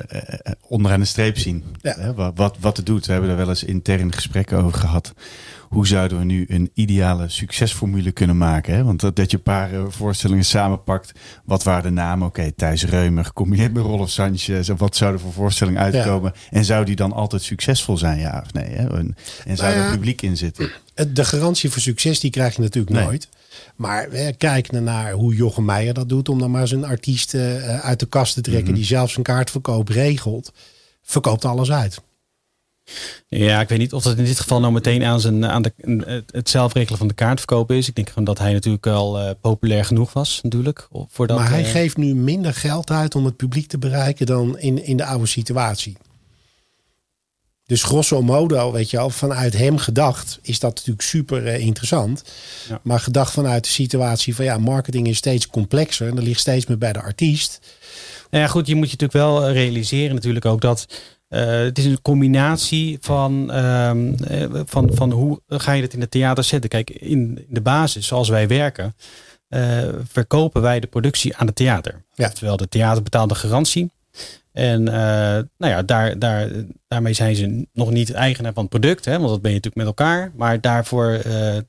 eh, 0.09 0.51
onderaan 0.67 0.99
de 0.99 1.05
streep 1.05 1.37
zien. 1.37 1.63
Ja. 1.81 1.95
Hè, 1.99 2.13
wat, 2.13 2.31
wat, 2.35 2.57
wat 2.59 2.77
het 2.77 2.85
doet. 2.85 3.05
We 3.05 3.11
hebben 3.11 3.29
er 3.29 3.37
wel 3.37 3.49
eens 3.49 3.63
intern 3.63 4.13
gesprekken 4.13 4.57
over 4.63 4.79
gehad. 4.79 5.13
Hoe 5.69 5.87
zouden 5.87 6.17
we 6.19 6.23
nu 6.25 6.45
een 6.49 6.71
ideale 6.73 7.29
succesformule 7.29 8.11
kunnen 8.11 8.37
maken? 8.37 8.75
Hè? 8.75 8.83
Want 8.83 8.99
dat, 8.99 9.15
dat 9.15 9.31
je 9.31 9.37
een 9.37 9.43
paar 9.43 9.73
eh, 9.73 9.83
voorstellingen 9.87 10.45
samenpakt. 10.45 11.11
Wat 11.45 11.63
waren 11.63 11.83
de 11.83 11.89
namen? 11.89 12.27
Oké, 12.27 12.51
Thijs 12.51 12.85
Reumer 12.85 13.25
gecombineerd 13.25 13.73
met 13.73 13.83
Rolf 13.83 14.09
Sanchez. 14.09 14.69
Wat 14.77 14.95
zou 14.95 15.13
er 15.13 15.19
voor 15.19 15.33
voorstelling 15.33 15.77
uitkomen? 15.77 16.33
En 16.49 16.65
zou 16.65 16.85
die 16.85 16.95
dan 16.95 17.13
altijd 17.13 17.41
succesvol 17.41 17.97
zijn? 17.97 18.19
Ja 18.19 18.41
of 18.45 18.53
nee? 18.53 18.69
Hè? 18.69 18.97
En, 18.97 19.15
en 19.45 19.57
zou 19.57 19.69
Nou 19.69 19.81
ja, 19.81 19.85
er 19.85 19.91
publiek 19.91 20.21
in 20.21 20.37
zitten? 20.37 20.71
De 21.13 21.25
garantie 21.25 21.69
voor 21.69 21.81
succes 21.81 22.19
die 22.19 22.31
krijg 22.31 22.55
je 22.55 22.61
natuurlijk 22.61 22.95
Nee. 22.95 23.03
nooit. 23.03 23.27
Maar 23.75 24.07
kijk 24.37 24.71
naar- 24.71 25.11
hoe 25.11 25.35
Jochem 25.35 25.65
Meijer 25.65 25.93
dat 25.93 26.09
doet. 26.09 26.29
Om 26.29 26.39
dan 26.39 26.51
maar 26.51 26.67
zijn 26.67 26.85
artiest 26.85 27.33
eh, 27.33 27.79
uit 27.79 27.99
de 27.99 28.05
kast 28.05 28.33
te 28.33 28.41
trekken. 28.41 28.73
Die 28.73 28.85
zelf 28.85 29.11
zijn 29.11 29.23
kaartverkoop 29.23 29.87
regelt. 29.87 30.51
Verkoopt 31.03 31.45
alles 31.45 31.71
uit. 31.71 32.01
Ja, 33.27 33.61
ik 33.61 33.69
weet 33.69 33.77
niet 33.79 33.93
of 33.93 34.03
dat 34.03 34.17
in 34.17 34.23
dit 34.23 34.39
geval 34.39 34.59
nou 34.59 34.73
meteen 34.73 35.03
aan, 35.03 35.19
zijn, 35.19 35.45
aan 35.45 35.61
de, 35.61 35.73
het- 36.31 36.49
zelfregelen 36.49 36.97
van 36.97 37.07
de 37.07 37.13
kaartverkoop 37.13 37.71
is. 37.71 37.87
Ik 37.87 37.95
denk 37.95 38.07
gewoon 38.09 38.23
dat 38.23 38.37
hij 38.39 38.53
natuurlijk 38.53 38.87
al 38.87 39.19
eh, 39.19 39.29
populair 39.41 39.85
genoeg 39.85 40.13
was, 40.13 40.39
natuurlijk. 40.43 40.87
Maar 41.17 41.49
hij 41.49 41.63
eh, 41.63 41.71
geeft 41.71 41.97
nu 41.97 42.15
minder 42.15 42.53
geld 42.53 42.89
uit 42.91 43.15
om 43.15 43.25
het 43.25 43.35
publiek 43.35 43.67
te 43.67 43.77
bereiken 43.77 44.25
dan 44.25 44.59
in, 44.59 44.83
in 44.83 44.97
de 44.97 45.05
oude 45.05 45.25
situatie. 45.25 45.97
Dus 47.65 47.83
grosso 47.83 48.21
modo, 48.21 48.71
weet 48.71 48.89
je 48.89 48.97
al, 48.99 49.09
vanuit 49.09 49.53
hem 49.57 49.77
gedacht 49.77 50.39
is 50.41 50.59
dat 50.59 50.75
natuurlijk 50.75 51.01
super 51.01 51.47
eh, 51.47 51.59
interessant. 51.65 52.23
Ja. 52.69 52.79
Maar 52.83 52.99
gedacht 52.99 53.33
vanuit 53.33 53.63
de 53.63 53.69
situatie 53.69 54.35
van 54.35 54.45
ja, 54.45 54.57
marketing 54.57 55.07
is 55.07 55.17
steeds 55.17 55.47
complexer 55.47 56.07
en 56.07 56.15
dat 56.15 56.23
ligt 56.23 56.39
steeds 56.39 56.65
meer 56.65 56.77
bij 56.77 56.93
de 56.93 57.01
artiest. 57.01 57.59
Nou 58.29 58.43
ja, 58.43 58.49
goed, 58.49 58.67
je 58.67 58.75
moet 58.75 58.91
je 58.91 58.97
natuurlijk 58.99 59.19
wel 59.29 59.51
realiseren 59.51 60.15
natuurlijk 60.15 60.45
ook 60.45 60.61
dat 60.61 60.87
eh, 61.27 61.45
het 61.45 61.77
is 61.77 61.85
een 61.85 62.01
combinatie 62.01 62.97
van, 63.01 63.51
ehm, 63.51 64.13
eh, 64.13 64.61
van, 64.65 64.89
van 64.93 65.11
hoe 65.11 65.41
ga 65.47 65.71
je 65.71 65.81
het 65.81 65.93
in 65.93 66.01
het 66.01 66.11
theater 66.11 66.43
zetten. 66.43 66.69
Kijk, 66.69 66.89
in 66.89 67.45
de 67.49 67.61
basis, 67.61 68.07
zoals 68.07 68.29
wij 68.29 68.47
werken, 68.47 68.95
eh, 69.47 69.87
verkopen 70.03 70.61
wij 70.61 70.79
de 70.79 70.87
productie 70.87 71.35
aan 71.35 71.47
het 71.47 71.55
theater. 71.55 72.05
Ja. 72.13 72.29
Terwijl 72.29 72.57
de 72.57 72.69
theater 72.69 73.03
betaalt 73.03 73.29
de 73.29 73.35
garantie. 73.35 73.91
En 74.51 74.83
nou 74.83 75.47
ja, 75.57 75.83
daar, 75.83 76.19
daar, 76.19 76.49
daarmee 76.87 77.13
zijn 77.13 77.35
ze 77.35 77.67
nog 77.73 77.91
niet 77.91 78.11
eigenaar 78.11 78.53
van 78.53 78.63
het 78.63 78.71
product, 78.71 79.05
hè, 79.05 79.17
want 79.17 79.29
dat 79.29 79.41
ben 79.41 79.51
je 79.51 79.57
natuurlijk 79.57 79.75
met 79.75 79.85
elkaar. 79.85 80.31
Maar 80.35 80.61
daarvoor 80.61 81.19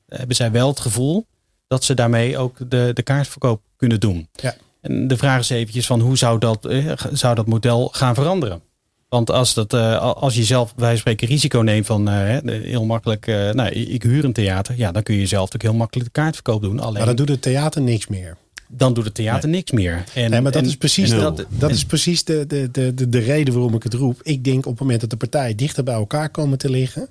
hebben 0.05 0.35
zij 0.35 0.51
wel 0.51 0.67
het 0.67 0.79
gevoel 0.79 1.25
dat 1.67 1.83
ze 1.83 1.93
daarmee 1.93 2.37
ook 2.37 2.57
de, 2.69 2.91
de 2.93 3.03
kaartverkoop 3.03 3.61
kunnen 3.75 3.99
doen. 3.99 4.29
Ja. 4.31 4.55
En 4.81 5.07
de 5.07 5.17
vraag 5.17 5.39
is 5.39 5.49
eventjes 5.49 5.85
van 5.85 5.99
hoe 5.99 6.17
zou 6.17 6.39
dat, 6.39 6.73
zou 7.11 7.35
dat 7.35 7.47
model 7.47 7.87
gaan 7.87 8.15
veranderen? 8.15 8.61
Want 9.09 9.31
als, 9.31 9.53
dat, 9.53 9.73
eh, 9.73 9.97
als 10.15 10.35
je 10.35 10.43
zelf 10.43 10.73
van 10.77 10.97
spreken 10.97 11.27
risico 11.27 11.59
neemt 11.59 11.85
van 11.85 12.07
eh, 12.09 12.13
hè, 12.15 12.51
heel 12.51 12.85
makkelijk, 12.85 13.27
eh, 13.27 13.49
nou, 13.51 13.69
ik 13.69 14.03
huur 14.03 14.23
een 14.23 14.33
theater, 14.33 14.77
ja, 14.77 14.91
dan 14.91 15.03
kun 15.03 15.15
je 15.15 15.25
zelf 15.25 15.43
natuurlijk 15.43 15.69
heel 15.71 15.79
makkelijk 15.79 16.13
de 16.13 16.21
kaartverkoop 16.21 16.61
doen. 16.61 16.79
Alleen 16.79 16.93
Maar 16.97 17.05
dan 17.05 17.15
doet 17.15 17.29
het 17.29 17.41
theater 17.41 17.81
niks 17.81 18.07
meer. 18.07 18.37
dan 18.67 18.93
doet 18.93 19.05
het 19.05 19.13
theater 19.13 19.49
niks 19.49 19.71
meer. 19.71 20.03
En, 20.13 20.29
Nee, 20.29 20.41
maar 20.41 20.51
dat 20.51 20.61
en- 20.61 20.67
is 20.67 20.75
precies, 20.77 21.11
en 21.11 21.19
dat, 21.19 21.45
dat 21.49 21.71
is 21.71 21.85
precies 21.85 22.23
de, 22.23 22.47
de, 22.47 22.69
de, 22.71 22.93
de, 22.93 23.09
de 23.09 23.19
reden 23.19 23.53
waarom 23.53 23.73
ik 23.75 23.83
het 23.83 23.93
roep. 23.93 24.19
Ik 24.23 24.43
denk 24.43 24.65
op 24.65 24.71
het 24.71 24.79
moment 24.81 25.01
dat 25.01 25.09
de 25.09 25.17
partijen 25.17 25.57
dichter 25.57 25.83
bij 25.83 25.93
elkaar 25.93 26.29
komen 26.29 26.57
te 26.57 26.69
liggen 26.69 27.07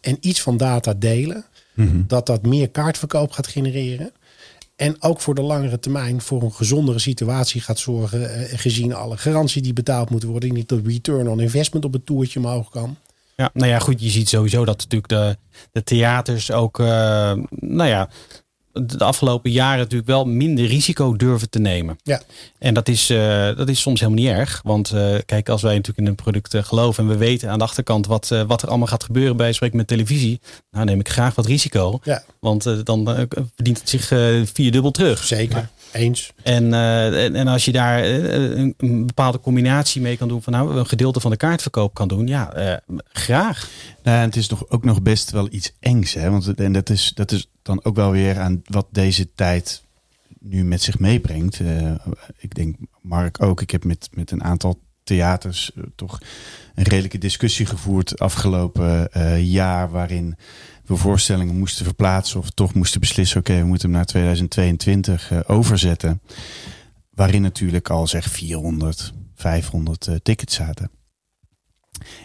en 0.00 0.16
iets 0.20 0.40
van 0.40 0.56
data 0.56 0.94
delen, 0.94 1.44
dat 2.06 2.26
dat 2.26 2.46
meer 2.46 2.68
kaartverkoop 2.70 3.30
gaat 3.30 3.46
genereren. 3.46 4.10
En 4.78 5.02
ook 5.02 5.20
voor 5.20 5.34
de 5.34 5.42
langere 5.42 5.78
termijn 5.78 6.20
voor 6.20 6.42
een 6.42 6.52
gezondere 6.52 6.98
situatie 6.98 7.60
gaat 7.60 7.78
zorgen. 7.78 8.34
eh, 8.34 8.58
gezien 8.58 8.94
alle 8.94 9.16
garantie 9.16 9.62
die 9.62 9.72
betaald 9.72 10.10
moet 10.10 10.22
worden. 10.22 10.52
Niet 10.52 10.68
de 10.68 10.80
return 10.84 11.28
on 11.28 11.40
investment 11.40 11.84
op 11.84 11.92
het 11.92 12.06
toertje 12.06 12.38
omhoog 12.38 12.70
kan. 12.70 12.96
Ja, 13.36 13.50
nou 13.52 13.70
ja, 13.70 13.78
goed, 13.78 14.02
je 14.02 14.10
ziet 14.10 14.28
sowieso 14.28 14.64
dat 14.64 14.78
natuurlijk 14.78 15.08
de, 15.08 15.36
de 15.72 15.82
theaters 15.82 16.50
ook, 16.50 16.78
eh, 16.78 16.86
nou 17.50 17.88
ja, 17.88 18.10
de 18.86 19.04
afgelopen 19.04 19.50
jaren 19.50 19.78
natuurlijk 19.78 20.08
wel 20.08 20.24
minder 20.24 20.66
risico 20.66 21.16
durven 21.16 21.50
te 21.50 21.58
nemen. 21.58 21.98
Ja. 22.02 22.22
En 22.58 22.74
dat 22.74 22.88
is, 22.88 23.10
eh, 23.10 23.56
dat 23.56 23.68
is 23.68 23.80
soms 23.80 24.00
helemaal 24.00 24.22
niet 24.22 24.32
erg. 24.32 24.60
Want 24.64 24.90
eh, 24.90 25.14
kijk, 25.26 25.48
als 25.48 25.62
wij 25.62 25.72
natuurlijk 25.74 25.98
in 25.98 26.06
een 26.06 26.14
product 26.14 26.54
eh, 26.54 26.62
geloven 26.62 27.04
en 27.04 27.10
we 27.10 27.16
weten 27.16 27.50
aan 27.50 27.58
de 27.58 27.64
achterkant 27.64 28.06
wat, 28.06 28.28
wat 28.46 28.62
er 28.62 28.68
allemaal 28.68 28.86
gaat 28.86 29.04
gebeuren 29.04 29.36
bij 29.36 29.52
spreken 29.52 29.76
met 29.76 29.86
televisie, 29.86 30.40
nou 30.70 30.84
neem 30.84 31.00
ik 31.00 31.08
graag 31.08 31.34
wat 31.34 31.46
risico. 31.46 32.00
Ja, 32.02 32.22
Want 32.40 32.86
dan 32.86 33.26
verdient 33.54 33.78
het 33.78 33.88
zich 33.88 34.10
eh 34.10 34.42
vierdubbel 34.52 34.90
terug. 34.90 35.24
zeker. 35.24 35.68
Eens. 35.92 36.32
En, 36.42 36.64
uh, 36.64 37.24
en, 37.24 37.34
en, 37.34 37.46
als 37.48 37.64
je 37.64 37.72
daar 37.72 38.04
een, 38.04 38.74
een, 38.76 39.06
bepaalde 39.06 39.40
combinatie 39.40 40.00
mee 40.00 40.16
kan 40.16 40.28
doen, 40.28 40.42
van 40.42 40.52
nou, 40.52 40.76
een 40.76 40.86
gedeelte 40.86 41.20
van 41.20 41.30
de 41.30 41.36
kaartverkoop 41.36 41.94
kan 41.94 42.08
doen, 42.08 42.26
ja, 42.26 42.56
uh, 42.90 42.98
graag. 43.12 43.70
Nou, 44.02 44.18
het 44.18 44.36
is 44.36 44.46
toch 44.46 44.68
ook 44.68 44.84
nog 44.84 45.02
best 45.02 45.30
wel 45.30 45.48
iets 45.50 45.72
engs, 45.80 46.14
hè? 46.14 46.30
Want 46.30 46.54
en 46.54 46.72
dat 46.72 46.90
is, 46.90 47.12
dat 47.14 47.32
is 47.32 47.50
dan 47.62 47.84
ook 47.84 47.96
wel 47.96 48.10
weer 48.10 48.38
aan 48.38 48.62
wat 48.64 48.86
deze 48.90 49.28
tijd 49.34 49.82
nu 50.40 50.64
met 50.64 50.82
zich 50.82 50.98
meebrengt. 50.98 51.60
Uh, 51.60 51.94
ik 52.36 52.54
denk, 52.54 52.76
Mark 53.00 53.42
ook, 53.42 53.60
ik 53.60 53.70
heb 53.70 53.84
met, 53.84 54.08
met 54.12 54.30
een 54.30 54.44
aantal 54.44 54.80
theaters 55.04 55.70
toch 55.94 56.18
een 56.74 56.84
redelijke 56.84 57.18
discussie 57.18 57.66
gevoerd 57.66 58.18
afgelopen 58.18 59.10
jaar, 59.44 59.90
waarin 59.90 60.36
we 60.88 60.96
voorstellingen 60.96 61.58
moesten 61.58 61.84
verplaatsen 61.84 62.40
of 62.40 62.50
toch 62.50 62.74
moesten 62.74 63.00
beslissen, 63.00 63.40
oké, 63.40 63.58
we 63.58 63.64
moeten 63.64 63.88
hem 63.88 63.96
naar 63.96 64.06
2022 64.06 65.30
uh, 65.30 65.40
overzetten. 65.46 66.20
Waarin 67.10 67.42
natuurlijk 67.42 67.90
al 67.90 68.06
zeg 68.06 68.24
400, 68.30 69.12
500 69.34 70.06
uh, 70.06 70.14
tickets 70.22 70.54
zaten. 70.54 70.90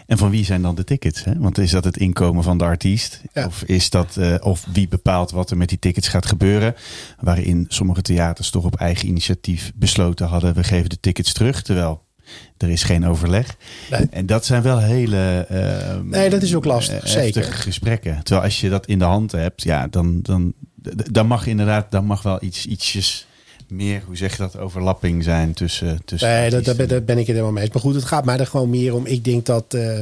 En 0.06 0.18
van 0.18 0.30
wie 0.30 0.44
zijn 0.44 0.62
dan 0.62 0.74
de 0.74 0.84
tickets? 0.84 1.24
Hè? 1.24 1.38
Want 1.38 1.58
is 1.58 1.70
dat 1.70 1.84
het 1.84 1.96
inkomen 1.96 2.42
van 2.42 2.58
de 2.58 2.64
artiest? 2.64 3.22
Ja. 3.32 3.46
Of, 3.46 3.62
is 3.62 3.90
dat, 3.90 4.16
uh, 4.18 4.34
of 4.40 4.66
wie 4.72 4.88
bepaalt 4.88 5.30
wat 5.30 5.50
er 5.50 5.56
met 5.56 5.68
die 5.68 5.78
tickets 5.78 6.08
gaat 6.08 6.26
gebeuren? 6.26 6.74
Waarin 7.20 7.64
sommige 7.68 8.02
theaters 8.02 8.50
toch 8.50 8.64
op 8.64 8.76
eigen 8.76 9.08
initiatief 9.08 9.72
besloten 9.74 10.26
hadden: 10.26 10.54
we 10.54 10.64
geven 10.64 10.88
de 10.88 11.00
tickets 11.00 11.32
terug. 11.32 11.62
Terwijl 11.62 12.03
er 12.56 12.70
is 12.70 12.82
geen 12.82 13.06
overleg. 13.06 13.56
Nee. 13.90 14.06
En 14.10 14.26
dat 14.26 14.44
zijn 14.44 14.62
wel 14.62 14.78
hele. 14.78 15.46
Uh, 15.50 16.00
nee, 16.02 16.30
dat 16.30 16.42
is 16.42 16.54
ook 16.54 16.64
lastig. 16.64 17.08
Zeker. 17.08 17.44
gesprekken. 17.44 18.22
Terwijl 18.22 18.46
als 18.46 18.60
je 18.60 18.68
dat 18.68 18.86
in 18.86 18.98
de 18.98 19.04
hand 19.04 19.32
hebt, 19.32 19.62
ja, 19.62 19.86
dan, 19.86 20.22
dan, 20.22 20.52
dan 21.10 21.26
mag 21.26 21.46
inderdaad, 21.46 21.90
dan 21.90 22.04
mag 22.04 22.22
wel 22.22 22.42
iets, 22.42 22.66
ietsjes 22.66 23.26
meer, 23.68 24.02
hoe 24.06 24.16
zeg 24.16 24.30
je 24.30 24.36
dat, 24.36 24.58
overlapping 24.58 25.24
zijn 25.24 25.54
tussen. 25.54 26.04
tussen 26.04 26.28
nee, 26.28 26.50
dat, 26.50 26.64
dat, 26.64 26.88
dat, 26.88 27.04
ben 27.04 27.18
ik 27.18 27.26
het 27.26 27.26
helemaal 27.26 27.52
mee 27.52 27.62
eens. 27.62 27.72
Maar 27.72 27.82
goed, 27.82 27.94
het 27.94 28.04
gaat 28.04 28.24
mij 28.24 28.38
er 28.38 28.46
gewoon 28.46 28.70
meer 28.70 28.94
om. 28.94 29.06
Ik 29.06 29.24
denk 29.24 29.46
dat 29.46 29.74
uh, 29.74 30.00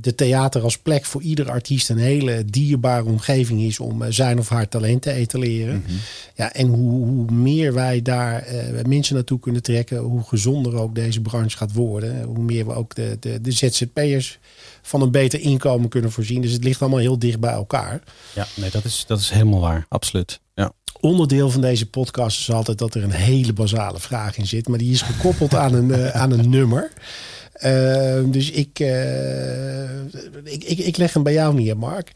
de 0.00 0.14
theater 0.14 0.62
als 0.62 0.78
plek 0.78 1.04
voor 1.04 1.22
ieder 1.22 1.50
artiest 1.50 1.90
een 1.90 1.98
hele 1.98 2.44
dierbare 2.44 3.04
omgeving 3.04 3.60
is 3.60 3.80
om 3.80 4.02
uh, 4.02 4.08
zijn 4.10 4.38
of 4.38 4.48
haar 4.48 4.68
talent 4.68 5.02
te 5.02 5.12
etaleren. 5.12 5.74
Mm 5.74 5.82
-hmm. 5.86 5.98
Ja, 6.34 6.52
en 6.52 6.66
hoe, 6.66 7.04
hoe, 7.04 7.30
meer 7.32 7.74
wij 7.74 8.02
daar 8.02 8.46
uh, 8.52 8.84
mensen 8.84 9.14
naartoe 9.14 9.40
kunnen 9.40 9.62
trekken, 9.62 9.98
hoe 9.98 10.22
gezonder 10.22 10.74
ook 10.74 10.94
deze 10.94 11.20
branche 11.20 11.56
gaat 11.56 11.72
worden. 11.72 12.22
Hoe 12.22 12.38
meer 12.44 12.66
we 12.66 12.72
ook 12.72 12.94
de, 12.94 13.16
de, 13.20 13.40
de 13.40 13.52
ZZP'ers 13.52 14.38
van 14.82 15.02
een 15.02 15.10
beter 15.10 15.40
inkomen 15.40 15.88
kunnen 15.88 16.12
voorzien. 16.12 16.42
Dus 16.42 16.52
het 16.52 16.64
ligt 16.64 16.80
allemaal 16.80 16.98
heel 16.98 17.18
dicht 17.18 17.40
bij 17.40 17.52
elkaar. 17.52 18.02
Ja, 18.34 18.46
nee, 18.54 18.70
dat 18.70 18.84
is, 18.84 19.04
dat 19.06 19.20
is 19.20 19.30
helemaal 19.30 19.60
waar. 19.60 19.86
Absoluut. 19.88 20.40
Ja 20.54 20.72
onderdeel 21.06 21.50
van 21.50 21.60
deze 21.60 21.90
podcast 21.90 22.38
is 22.38 22.50
altijd 22.50 22.78
dat 22.78 22.94
er 22.94 23.02
een 23.02 23.10
hele 23.10 23.52
basale 23.52 24.00
vraag 24.00 24.36
in 24.36 24.46
zit. 24.46 24.68
Maar 24.68 24.78
die 24.78 24.92
is 24.92 25.02
gekoppeld 25.02 25.54
aan 25.54 25.74
een, 25.74 25.88
uh, 25.88 26.08
aan 26.08 26.30
een 26.30 26.50
nummer. 26.50 26.92
Uh, 27.62 28.32
dus 28.32 28.50
ik, 28.50 28.80
uh, 28.80 30.04
ik, 30.44 30.64
ik, 30.64 30.78
ik, 30.78 30.96
leg 30.96 31.12
hem 31.12 31.22
bij 31.22 31.32
jou 31.32 31.54
neer, 31.54 31.76
Mark. 31.76 32.12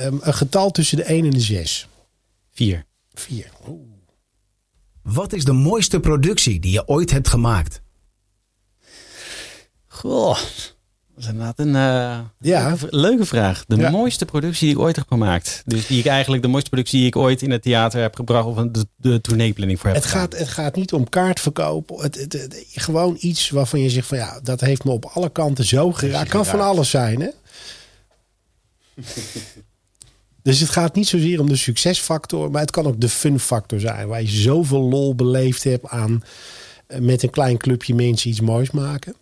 Um, 0.00 0.20
een 0.22 0.34
getal 0.34 0.70
tussen 0.70 0.96
de 0.96 1.02
1 1.02 1.24
en 1.24 1.30
de 1.30 1.40
6. 1.40 1.88
4. 2.50 2.84
4. 3.12 3.50
Wat 5.02 5.32
is 5.32 5.44
de 5.44 5.52
mooiste 5.52 6.00
productie 6.00 6.60
die 6.60 6.72
je 6.72 6.88
ooit 6.88 7.10
hebt 7.10 7.28
gemaakt? 7.28 7.82
Goh. 9.86 10.38
Dat 11.14 11.24
is 11.24 11.30
inderdaad 11.30 11.58
een 11.58 11.68
uh, 11.68 12.18
ja. 12.40 12.68
leuke, 12.68 12.86
leuke, 12.90 13.24
vraag. 13.24 13.64
De 13.66 13.76
ja. 13.76 13.90
mooiste 13.90 14.24
productie 14.24 14.66
die 14.66 14.76
ik 14.76 14.82
ooit 14.82 14.96
heb 14.96 15.08
gemaakt. 15.08 15.62
Dus 15.66 15.86
die 15.86 15.98
ik 15.98 16.06
eigenlijk 16.06 16.42
de 16.42 16.48
mooiste 16.48 16.70
productie 16.70 16.98
die 16.98 17.08
ik 17.08 17.16
ooit 17.16 17.42
in 17.42 17.50
het 17.50 17.62
theater 17.62 18.00
heb 18.00 18.14
gebracht. 18.14 18.46
Of 18.46 18.56
de, 18.56 18.86
de 18.96 19.20
tourneeplanning 19.20 19.80
voor 19.80 19.90
heb 19.90 19.98
het 20.02 20.10
gaat, 20.10 20.38
het 20.38 20.48
gaat 20.48 20.76
niet 20.76 20.92
om 20.92 21.08
kaartverkoop. 21.08 21.88
Het, 21.88 22.14
het, 22.14 22.32
het, 22.32 22.64
gewoon 22.74 23.16
iets 23.20 23.50
waarvan 23.50 23.80
je 23.80 23.90
zegt 23.90 24.06
van 24.06 24.18
ja, 24.18 24.40
dat 24.42 24.60
heeft 24.60 24.84
me 24.84 24.90
op 24.90 25.04
alle 25.04 25.30
kanten 25.30 25.64
zo 25.64 25.92
geraakt. 25.92 26.28
Kan 26.28 26.46
van 26.46 26.60
alles 26.60 26.90
zijn 26.90 27.20
hè. 27.20 27.28
dus 30.42 30.60
het 30.60 30.70
gaat 30.70 30.94
niet 30.94 31.08
zozeer 31.08 31.40
om 31.40 31.48
de 31.48 31.56
succesfactor. 31.56 32.50
Maar 32.50 32.60
het 32.60 32.70
kan 32.70 32.86
ook 32.86 33.00
de 33.00 33.08
fun 33.08 33.40
factor 33.40 33.80
zijn. 33.80 34.08
Waar 34.08 34.22
je 34.22 34.28
zoveel 34.28 34.88
lol 34.88 35.14
beleefd 35.14 35.64
hebt 35.64 35.88
aan 35.88 36.22
met 36.98 37.22
een 37.22 37.30
klein 37.30 37.56
clubje 37.56 37.94
mensen 37.94 38.30
iets 38.30 38.40
moois 38.40 38.70
maken. 38.70 39.14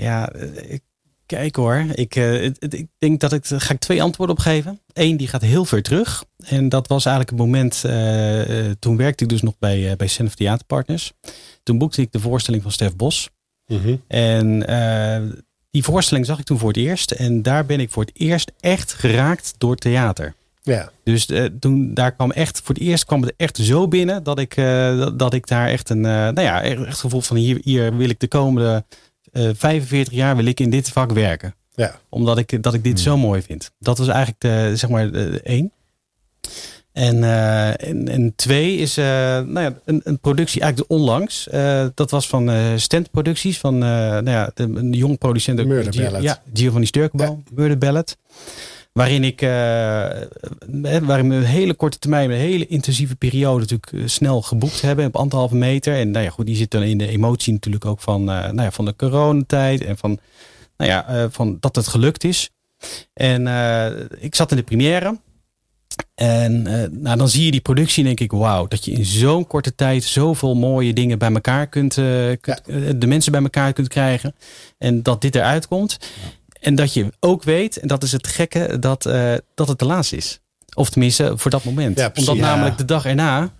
Ja, 0.00 0.32
ik, 0.68 0.82
kijk 1.26 1.56
hoor. 1.56 1.84
Ik, 1.94 2.16
uh, 2.16 2.44
ik 2.44 2.86
denk 2.98 3.20
dat 3.20 3.32
ik 3.32 3.46
ga 3.46 3.74
ik 3.74 3.80
twee 3.80 4.02
antwoorden 4.02 4.36
op 4.36 4.42
geven. 4.42 4.80
Eén, 4.92 5.16
die 5.16 5.28
gaat 5.28 5.42
heel 5.42 5.64
ver 5.64 5.82
terug. 5.82 6.24
En 6.44 6.68
dat 6.68 6.88
was 6.88 7.04
eigenlijk 7.04 7.36
het 7.36 7.46
moment. 7.46 7.82
Uh, 7.86 8.70
toen 8.78 8.96
werkte 8.96 9.24
ik 9.24 9.30
dus 9.30 9.42
nog 9.42 9.58
bij, 9.58 9.90
uh, 9.90 9.96
bij 9.96 10.06
Senf 10.06 10.34
Theaterpartners. 10.34 11.12
Toen 11.62 11.78
boekte 11.78 12.02
ik 12.02 12.12
de 12.12 12.20
voorstelling 12.20 12.62
van 12.62 12.72
Stef 12.72 12.96
Bos. 12.96 13.30
Mm 13.66 13.80
-hmm. 13.82 14.02
En 14.06 14.64
die 15.70 15.84
voorstelling 15.84 16.26
zag 16.26 16.38
ik 16.38 16.44
toen 16.44 16.58
voor 16.58 16.68
het 16.68 16.76
eerst. 16.76 17.10
En 17.10 17.42
daar 17.42 17.66
ben 17.66 17.80
ik 17.80 17.90
voor 17.90 18.04
het 18.04 18.16
eerst 18.20 18.52
echt 18.60 18.92
geraakt 18.92 19.54
door 19.58 19.76
theater. 19.76 20.34
Ja. 20.62 20.90
Dus 21.04 21.28
toen 21.60 21.94
daar 21.94 22.12
kwam 22.12 22.30
echt 22.30 22.60
voor 22.64 22.74
het 22.74 22.84
eerst 22.84 23.04
kwam 23.04 23.22
het 23.22 23.34
echt 23.36 23.56
zo 23.56 23.88
binnen 23.88 24.22
dat 24.22 24.38
ik, 24.38 24.54
dat, 24.54 25.18
dat 25.18 25.34
ik 25.34 25.46
daar 25.46 25.68
echt 25.68 25.90
een 25.90 26.00
nou 26.00 26.40
ja, 26.40 26.62
echt 26.62 26.78
het 26.78 26.94
gevoel 26.94 27.20
van 27.20 27.36
hier, 27.36 27.58
hier 27.62 27.96
wil 27.96 28.08
ik 28.08 28.20
de 28.20 28.28
komende 28.28 28.84
45 29.32 30.14
jaar 30.14 30.36
wil 30.36 30.44
ik 30.44 30.60
in 30.60 30.70
dit 30.70 30.88
vak 30.88 31.12
werken. 31.12 31.54
Ja. 31.74 32.00
Omdat 32.08 32.38
ik, 32.38 32.62
dat 32.62 32.74
ik 32.74 32.84
dit 32.84 33.00
zo 33.00 33.16
mooi 33.16 33.42
vind. 33.42 33.70
Dat 33.78 33.98
was 33.98 34.08
eigenlijk 34.08 34.40
de, 34.40 34.72
zeg 34.76 34.90
maar, 34.90 35.10
de, 35.12 35.40
één. 35.42 35.72
En, 36.92 37.16
uh, 37.16 37.88
en, 37.88 38.08
en, 38.08 38.32
twee 38.36 38.76
is 38.76 38.98
uh, 38.98 39.04
nou 39.04 39.60
ja, 39.60 39.74
een, 39.84 40.00
een 40.04 40.18
productie 40.18 40.60
eigenlijk 40.60 40.92
onlangs. 40.92 41.48
Uh, 41.52 41.86
dat 41.94 42.10
was 42.10 42.28
van 42.28 42.50
Stent 42.76 43.10
Producties. 43.10 43.58
Van 43.58 43.78
nou 43.78 44.30
ja, 44.30 44.50
de, 44.54 44.62
een 44.62 44.92
jong 44.92 45.18
producent. 45.18 45.66
Murder 45.66 46.02
Ballet. 46.02 46.22
Ja, 46.22 46.42
Giovanni 46.54 46.86
Sturkenboom. 46.86 47.42
Ja. 47.44 47.52
Murder 47.54 47.78
Ballet. 47.78 48.16
Waarin 48.92 49.24
ik, 49.24 49.42
uh, 49.42 49.48
waarin 51.02 51.28
we 51.28 51.34
een 51.34 51.44
hele 51.44 51.74
korte 51.74 51.98
termijn, 51.98 52.30
een 52.30 52.36
hele 52.36 52.66
intensieve 52.66 53.16
periode 53.16 53.60
natuurlijk 53.60 54.08
snel 54.10 54.42
geboekt 54.42 54.80
hebben 54.80 55.06
op 55.06 55.16
anderhalve 55.16 55.54
meter. 55.56 55.94
En 55.94 56.10
nou 56.10 56.24
ja, 56.24 56.30
goed, 56.30 56.46
die 56.46 56.56
zit 56.56 56.70
dan 56.70 56.82
in 56.82 56.98
de 56.98 57.06
emotie 57.08 57.52
natuurlijk 57.52 57.84
ook 57.84 58.00
van, 58.00 58.20
uh, 58.20 58.26
nou 58.26 58.62
ja, 58.62 58.70
van 58.70 58.84
de 58.84 58.96
coronatijd 58.96 59.84
en 59.84 59.98
van, 59.98 60.18
nou 60.76 60.90
ja, 60.90 61.14
uh, 61.14 61.24
van 61.30 61.56
dat 61.60 61.76
het 61.76 61.88
gelukt 61.88 62.24
is. 62.24 62.50
En 63.12 63.46
ik 64.18 64.34
zat 64.34 64.50
in 64.50 64.56
de 64.56 64.62
première. 64.62 65.18
En 66.14 66.62
nou, 67.02 67.16
dan 67.16 67.28
zie 67.28 67.44
je 67.44 67.50
die 67.50 67.60
productie 67.60 67.98
en 67.98 68.06
denk 68.06 68.20
ik, 68.20 68.32
wauw, 68.32 68.66
dat 68.66 68.84
je 68.84 68.90
in 68.90 69.04
zo'n 69.04 69.46
korte 69.46 69.74
tijd 69.74 70.04
zoveel 70.04 70.54
mooie 70.54 70.92
dingen 70.92 71.18
bij 71.18 71.32
elkaar 71.32 71.66
kunt, 71.66 71.94
kunt 72.40 72.62
ja. 72.64 72.92
de 72.92 73.06
mensen 73.06 73.32
bij 73.32 73.42
elkaar 73.42 73.72
kunt 73.72 73.88
krijgen. 73.88 74.34
En 74.78 75.02
dat 75.02 75.20
dit 75.20 75.34
eruit 75.34 75.68
komt. 75.68 75.96
Ja. 76.00 76.06
En 76.60 76.74
dat 76.74 76.94
je 76.94 77.12
ook 77.20 77.42
weet, 77.42 77.76
en 77.76 77.88
dat 77.88 78.02
is 78.02 78.12
het 78.12 78.26
gekke, 78.26 78.78
dat, 78.78 79.06
uh, 79.06 79.34
dat 79.54 79.68
het 79.68 79.78
de 79.78 79.84
laatste 79.84 80.16
is. 80.16 80.40
Of 80.74 80.90
tenminste, 80.90 81.32
voor 81.36 81.50
dat 81.50 81.64
moment. 81.64 81.98
Ja, 81.98 82.12
Omdat 82.14 82.36
ja. 82.36 82.40
namelijk 82.40 82.78
de 82.78 82.84
dag 82.84 83.04
erna... 83.04 83.52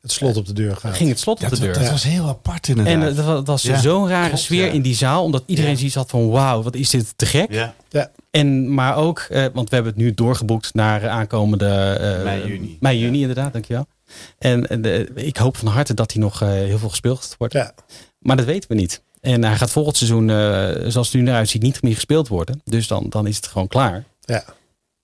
Het 0.00 0.12
slot 0.12 0.36
op 0.36 0.46
de 0.46 0.52
deur 0.52 0.76
gaat. 0.76 0.94
Ging 0.94 1.08
het 1.08 1.18
slot 1.18 1.42
op 1.42 1.50
de 1.50 1.58
deur. 1.58 1.72
Dat 1.72 1.90
was 1.90 2.02
heel 2.02 2.28
apart 2.28 2.68
inderdaad. 2.68 2.94
En 2.94 3.10
uh, 3.10 3.16
dat 3.16 3.46
was 3.46 3.62
ja. 3.62 3.80
zo'n 3.80 4.08
rare 4.08 4.28
Klopt, 4.28 4.42
sfeer 4.42 4.72
in 4.72 4.82
die 4.82 4.94
zaal. 4.94 5.24
Omdat 5.24 5.42
iedereen 5.46 5.76
zoiets 5.76 5.94
had 5.94 6.10
van 6.10 6.28
wauw, 6.28 6.62
wat 6.62 6.74
is 6.74 6.90
dit 6.90 7.12
te 7.16 7.26
gek. 7.26 7.52
Ja. 7.52 7.74
Ja. 7.88 8.10
En, 8.30 8.74
maar 8.74 8.96
ook, 8.96 9.26
uh, 9.30 9.44
want 9.52 9.68
we 9.68 9.74
hebben 9.74 9.92
het 9.92 10.02
nu 10.02 10.14
doorgeboekt 10.14 10.74
naar 10.74 11.08
aankomende... 11.08 11.98
mei, 12.24 12.46
juni. 12.46 12.76
Mei, 12.80 12.98
juni 12.98 13.20
inderdaad, 13.20 13.52
dankjewel. 13.52 13.86
En 14.38 14.84
ik 15.14 15.36
hoop 15.36 15.56
van 15.56 15.68
harte 15.68 15.94
dat 15.94 16.12
hij 16.12 16.22
nog 16.22 16.38
heel 16.38 16.78
veel 16.78 16.88
gespeeld 16.88 17.34
wordt. 17.38 17.54
Ja. 17.54 17.74
Maar 18.18 18.36
dat 18.36 18.46
weten 18.46 18.68
we 18.68 18.74
niet. 18.74 19.02
En 19.24 19.44
hij 19.44 19.56
gaat 19.56 19.70
volgend 19.70 19.96
seizoen, 19.96 20.28
uh, 20.28 20.90
zoals 20.90 21.06
het 21.06 21.12
nu 21.12 21.20
naar 21.20 21.34
uitziet, 21.34 21.62
niet 21.62 21.82
meer 21.82 21.94
gespeeld 21.94 22.28
worden. 22.28 22.60
Dus 22.64 22.86
dan, 22.86 23.06
dan 23.08 23.26
is 23.26 23.36
het 23.36 23.46
gewoon 23.46 23.68
klaar. 23.68 24.04
Ja. 24.20 24.44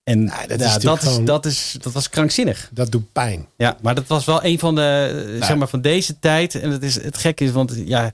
En 0.02 0.24
ja, 0.24 0.46
dat, 0.46 0.60
ja, 0.60 0.76
is 0.76 0.82
dat, 0.82 0.98
gewoon, 0.98 1.20
is, 1.20 1.26
dat, 1.26 1.46
is, 1.46 1.76
dat 1.80 1.92
was 1.92 2.08
krankzinnig. 2.08 2.70
Dat 2.72 2.90
doet 2.90 3.12
pijn. 3.12 3.46
Ja, 3.56 3.76
maar 3.82 3.94
dat 3.94 4.06
was 4.06 4.24
wel 4.24 4.44
een 4.44 4.58
van 4.58 4.74
de, 4.74 5.24
nou. 5.26 5.44
zeg 5.44 5.56
maar, 5.56 5.68
van 5.68 5.80
deze 5.80 6.18
tijd. 6.18 6.54
En 6.54 6.70
het, 6.70 6.82
is, 6.82 7.02
het 7.02 7.16
gekke 7.16 7.44
is, 7.44 7.50
want 7.50 7.74
ja, 7.84 8.12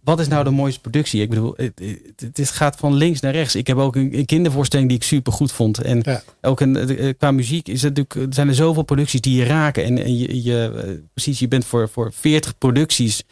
wat 0.00 0.20
is 0.20 0.28
nou 0.28 0.44
de 0.44 0.50
mooiste 0.50 0.80
productie? 0.80 1.22
Ik 1.22 1.28
bedoel, 1.28 1.54
het, 1.56 1.80
het, 2.16 2.36
het 2.36 2.50
gaat 2.50 2.76
van 2.76 2.94
links 2.94 3.20
naar 3.20 3.32
rechts. 3.32 3.54
Ik 3.54 3.66
heb 3.66 3.76
ook 3.76 3.96
een, 3.96 4.18
een 4.18 4.26
kindervoorstelling 4.26 4.88
die 4.88 4.98
ik 4.98 5.04
super 5.04 5.32
goed 5.32 5.52
vond. 5.52 5.78
En 5.78 6.00
ja. 6.02 6.22
ook 6.40 6.60
een, 6.60 7.14
qua 7.18 7.30
muziek 7.30 7.68
is 7.68 7.82
het 7.82 7.96
natuurlijk, 7.96 8.34
zijn 8.34 8.48
er 8.48 8.54
zoveel 8.54 8.82
producties 8.82 9.20
die 9.20 9.36
je 9.38 9.44
raken. 9.44 9.84
En, 9.84 9.98
en 9.98 10.18
je, 10.18 10.42
je, 10.42 11.02
precies, 11.14 11.38
je 11.38 11.48
bent 11.48 11.64
voor, 11.64 11.88
voor 11.88 12.12
40 12.12 12.58
producties 12.58 13.22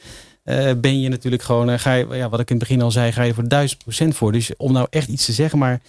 uh, 0.44 0.70
ben 0.76 1.00
je 1.00 1.08
natuurlijk 1.08 1.42
gewoon, 1.42 1.70
uh, 1.70 1.78
ga 1.78 1.92
je, 1.92 2.06
ja, 2.10 2.28
wat 2.28 2.40
ik 2.40 2.50
in 2.50 2.56
het 2.56 2.68
begin 2.68 2.82
al 2.82 2.90
zei, 2.90 3.12
ga 3.12 3.22
je 3.22 3.34
voor 3.34 3.48
duizend 3.48 3.82
procent 3.82 4.16
voor. 4.16 4.32
Dus 4.32 4.56
om 4.56 4.72
nou 4.72 4.86
echt 4.90 5.08
iets 5.08 5.24
te 5.24 5.32
zeggen, 5.32 5.58
maar. 5.58 5.80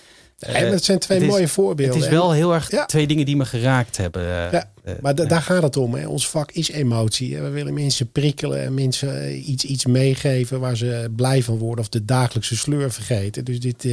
Uh, 0.50 0.72
dat 0.72 0.84
zijn 0.84 1.00
twee 1.00 1.26
mooie 1.26 1.44
is, 1.44 1.52
voorbeelden. 1.52 1.96
Het 1.96 2.04
is 2.04 2.10
wel 2.10 2.32
heel 2.32 2.54
erg 2.54 2.72
ja. 2.72 2.86
twee 2.86 3.08
dingen 3.08 3.26
die 3.26 3.36
me 3.36 3.46
geraakt 3.46 3.98
hebben. 3.98 4.24
Ja. 4.52 4.70
Maar 5.02 5.16
daar 5.16 5.42
gaat 5.42 5.64
het 5.64 5.78
om. 5.78 5.94
Hè. 5.94 6.08
Ons 6.08 6.30
vak 6.30 6.52
is 6.52 6.72
emotie. 6.72 7.42
We 7.42 7.50
willen 7.50 7.74
mensen 7.74 8.12
prikkelen 8.12 8.64
en 8.64 8.74
mensen 8.74 9.50
iets, 9.52 9.64
iets 9.64 9.86
meegeven 9.86 10.60
waar 10.60 10.78
ze 10.78 11.12
blij 11.16 11.44
van 11.44 11.58
worden 11.58 11.80
of 11.80 11.90
de 11.90 12.06
dagelijkse 12.06 12.58
sleur 12.58 12.92
vergeten. 12.92 13.46
Dus 13.46 13.60
dit, 13.60 13.88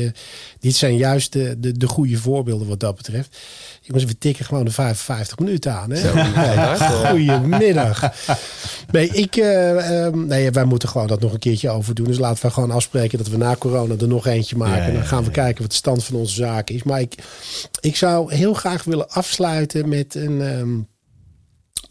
dit 0.61 0.75
zijn 0.75 0.97
juist 0.97 1.33
de, 1.33 1.57
de, 1.59 1.73
de 1.73 1.89
goede 1.89 2.17
voorbeelden 2.17 2.69
wat 2.69 2.81
dat 2.81 2.97
betreft. 2.97 3.39
Jongens, 3.81 4.05
we 4.05 4.19
tikken 4.19 4.45
gewoon 4.45 4.65
de 4.65 4.71
55 4.71 5.39
minuten 5.39 5.75
aan. 5.75 5.91
Hè? 5.91 6.01
Zo, 6.77 6.85
Goedemiddag. 7.09 8.01
Nee, 8.91 9.09
ik, 9.09 9.37
uh, 9.37 10.09
nee, 10.09 10.51
wij 10.51 10.65
moeten 10.65 10.89
gewoon 10.89 11.07
dat 11.07 11.21
nog 11.21 11.33
een 11.33 11.39
keertje 11.39 11.71
over 11.71 11.95
doen. 11.95 12.07
Dus 12.07 12.19
laten 12.19 12.47
we 12.47 12.51
gewoon 12.51 12.71
afspreken 12.71 13.19
dat 13.19 13.29
we 13.29 13.37
na 13.37 13.57
corona 13.57 13.95
er 14.01 14.09
nog 14.09 14.27
eentje 14.27 14.57
maken. 14.57 14.85
en 14.85 14.95
dan 14.95 15.05
gaan 15.05 15.25
we 15.25 15.31
kijken 15.31 15.63
wat 15.63 15.71
de 15.71 15.77
stand 15.77 16.05
van 16.05 16.17
onze 16.17 16.35
zaken 16.35 16.75
is. 16.75 16.83
Maar 16.83 17.01
ik, 17.01 17.15
ik 17.81 17.97
zou 17.97 18.35
heel 18.35 18.55
graag 18.55 18.85
willen 18.85 19.11
afsluiten 19.11 19.89
met 19.89 20.15
een. 20.15 20.41
Um, 20.41 20.82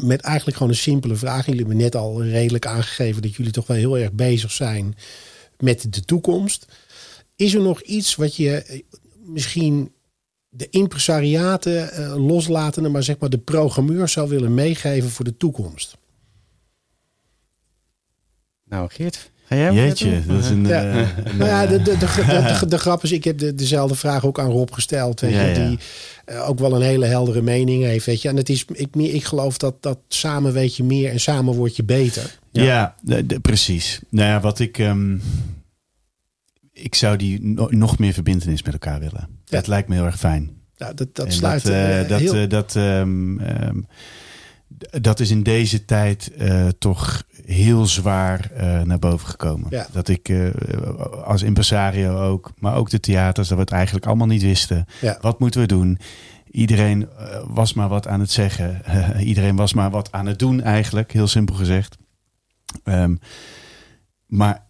met 0.01 0.21
eigenlijk 0.21 0.57
gewoon 0.57 0.71
een 0.71 0.79
simpele 0.79 1.15
vraag. 1.15 1.45
Jullie 1.45 1.59
hebben 1.59 1.77
net 1.77 1.95
al 1.95 2.23
redelijk 2.23 2.65
aangegeven 2.65 3.21
dat 3.21 3.35
jullie 3.35 3.51
toch 3.51 3.67
wel 3.67 3.77
heel 3.77 3.97
erg 3.97 4.11
bezig 4.11 4.51
zijn 4.51 4.95
met 5.59 5.93
de 5.93 6.05
toekomst. 6.05 6.65
Is 7.35 7.53
er 7.53 7.61
nog 7.61 7.81
iets 7.81 8.15
wat 8.15 8.35
je 8.35 8.83
misschien 9.19 9.91
de 10.49 10.69
impresariaten 10.69 11.99
uh, 11.99 12.27
loslatende, 12.27 12.89
maar 12.89 13.03
zeg 13.03 13.17
maar 13.17 13.29
de 13.29 13.37
programmeur 13.37 14.07
zou 14.07 14.29
willen 14.29 14.53
meegeven 14.53 15.09
voor 15.09 15.25
de 15.25 15.37
toekomst? 15.37 15.97
Nou, 18.63 18.89
Geert. 18.89 19.30
Jeetje, 19.57 20.25
dat 20.27 20.39
is 20.39 20.49
een... 20.49 20.65
Ja. 20.65 20.85
Uh, 20.85 21.07
nou 21.37 21.49
ja, 21.49 21.65
de, 21.65 21.81
de, 21.81 21.97
de, 22.59 22.65
de, 22.67 22.77
grap 22.77 23.03
is, 23.03 23.11
ik 23.11 23.23
heb 23.23 23.37
de, 23.37 23.55
dezelfde 23.55 23.95
vraag 23.95 24.25
ook 24.25 24.39
aan 24.39 24.49
Rob 24.49 24.73
gesteld. 24.73 25.19
Weet 25.19 25.33
je, 25.33 25.63
Die 25.67 25.79
uh, 26.25 26.49
ook 26.49 26.59
wel 26.59 26.75
een 26.75 26.81
hele 26.81 27.05
heldere 27.05 27.41
mening 27.41 27.83
heeft. 27.83 28.05
Weet 28.05 28.21
je. 28.21 28.29
En 28.29 28.37
het 28.37 28.49
is, 28.49 28.65
ik, 28.73 28.95
ik 28.95 29.23
geloof 29.23 29.57
dat, 29.57 29.83
dat 29.83 29.99
samen 30.07 30.53
weet 30.53 30.75
je 30.75 30.83
meer 30.83 31.11
en 31.11 31.19
samen 31.19 31.55
word 31.55 31.75
je 31.75 31.83
beter. 31.83 32.39
Ja, 32.51 32.95
ja 33.03 33.23
precies. 33.41 33.99
Nou 34.09 34.27
ja, 34.27 34.39
wat 34.39 34.59
ik... 34.59 34.77
Um, 34.77 35.21
ik 36.73 36.95
zou 36.95 37.17
die 37.17 37.39
nog 37.69 37.97
meer 37.97 38.13
verbindenis 38.13 38.63
met 38.63 38.73
elkaar 38.73 38.99
willen. 38.99 39.27
Dat 39.45 39.67
lijkt 39.67 39.87
me 39.87 39.95
heel 39.95 40.05
erg 40.05 40.19
fijn. 40.19 40.49
Ja, 40.75 40.93
dat, 40.93 41.15
dat 41.15 41.33
sluit 41.33 41.63
dat, 41.65 41.73
uh, 41.73 42.07
dat, 42.07 42.19
heel... 42.19 42.47
dat, 42.47 42.75
um, 42.75 43.39
um, 43.39 43.87
dat 45.01 45.19
is 45.19 45.29
in 45.29 45.43
deze 45.43 45.85
tijd 45.85 46.31
uh, 46.37 46.67
toch 46.67 47.23
heel 47.51 47.85
zwaar 47.85 48.51
uh, 48.53 48.81
naar 48.81 48.99
boven 48.99 49.27
gekomen. 49.27 49.67
Ja. 49.69 49.87
Dat 49.91 50.07
ik 50.07 50.29
uh, 50.29 50.49
als 51.25 51.41
impresario 51.41 52.21
ook, 52.21 52.51
maar 52.57 52.75
ook 52.75 52.89
de 52.89 52.99
theaters, 52.99 53.47
dat 53.47 53.57
we 53.57 53.63
het 53.63 53.73
eigenlijk 53.73 54.05
allemaal 54.05 54.27
niet 54.27 54.41
wisten. 54.41 54.85
Ja. 55.01 55.17
Wat 55.21 55.39
moeten 55.39 55.61
we 55.61 55.67
doen? 55.67 55.99
Iedereen 56.51 57.09
was 57.47 57.73
maar 57.73 57.89
wat 57.89 58.07
aan 58.07 58.19
het 58.19 58.31
zeggen. 58.31 58.81
iedereen 59.31 59.55
was 59.55 59.73
maar 59.73 59.89
wat 59.89 60.11
aan 60.11 60.25
het 60.25 60.39
doen 60.39 60.61
eigenlijk, 60.61 61.11
heel 61.11 61.27
simpel 61.27 61.55
gezegd. 61.55 61.97
Um, 62.83 63.19
maar 64.25 64.69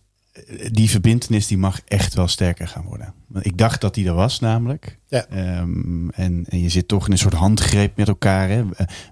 die 0.72 0.90
verbindenis 0.90 1.48
die 1.48 1.58
mag 1.58 1.82
echt 1.88 2.14
wel 2.14 2.28
sterker 2.28 2.68
gaan 2.68 2.84
worden. 2.84 3.14
Ik 3.42 3.58
dacht 3.58 3.82
dat 3.82 3.94
die 3.94 4.08
er 4.08 4.14
was 4.14 4.40
namelijk. 4.40 5.00
Ja. 5.08 5.26
Um, 5.60 6.10
en, 6.10 6.46
en 6.50 6.60
je 6.60 6.70
zit 6.70 6.88
toch 6.88 7.06
in 7.06 7.12
een 7.12 7.18
soort 7.18 7.34
handgreep 7.34 7.98
met 7.98 8.08
elkaar. 8.08 8.50
Hè? 8.50 8.64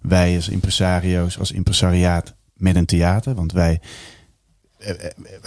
Wij 0.02 0.36
als 0.36 0.50
impresario's, 0.50 1.40
als 1.40 1.52
impresariaat 1.52 2.36
met 2.60 2.76
een 2.76 2.86
theater. 2.86 3.36
Want 3.36 3.52
wij 3.52 3.80
uh, 4.80 4.90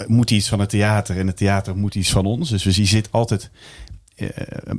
moeten 0.07 0.35
iets 0.35 0.49
van 0.49 0.59
het 0.59 0.69
theater 0.69 1.17
en 1.17 1.27
het 1.27 1.37
theater 1.37 1.77
moet 1.77 1.95
iets 1.95 2.11
van 2.11 2.25
ons. 2.25 2.49
Dus 2.49 2.63
we 2.63 2.71
zitten 2.71 3.11
altijd 3.11 3.49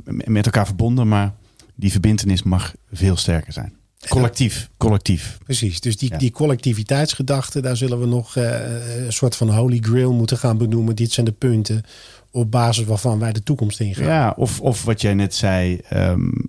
met 0.05 0.45
elkaar 0.45 0.65
verbonden. 0.65 1.07
Maar 1.07 1.33
die 1.75 1.91
verbindenis 1.91 2.43
mag 2.43 2.73
veel 2.91 3.17
sterker 3.17 3.53
zijn. 3.53 3.73
Collectief, 4.09 4.69
collectief. 4.77 5.37
Precies, 5.43 5.79
dus 5.79 5.97
die, 5.97 6.17
die 6.17 6.31
collectiviteitsgedachte, 6.31 7.61
daar 7.61 7.77
zullen 7.77 7.99
we 7.99 8.05
nog 8.05 8.35
een 8.35 9.13
soort 9.13 9.35
van 9.35 9.49
holy 9.49 9.77
grail 9.81 10.13
moeten 10.13 10.37
gaan 10.37 10.57
benoemen. 10.57 10.95
Dit 10.95 11.11
zijn 11.11 11.25
de 11.25 11.31
punten 11.31 11.83
op 12.31 12.51
basis 12.51 12.85
waarvan 12.85 13.19
wij 13.19 13.31
de 13.31 13.43
toekomst 13.43 13.79
ingaan. 13.79 14.05
Ja, 14.05 14.33
of, 14.37 14.61
of 14.61 14.83
wat 14.83 15.01
jij 15.01 15.13
net 15.13 15.35
zei, 15.35 15.79
um, 15.93 16.45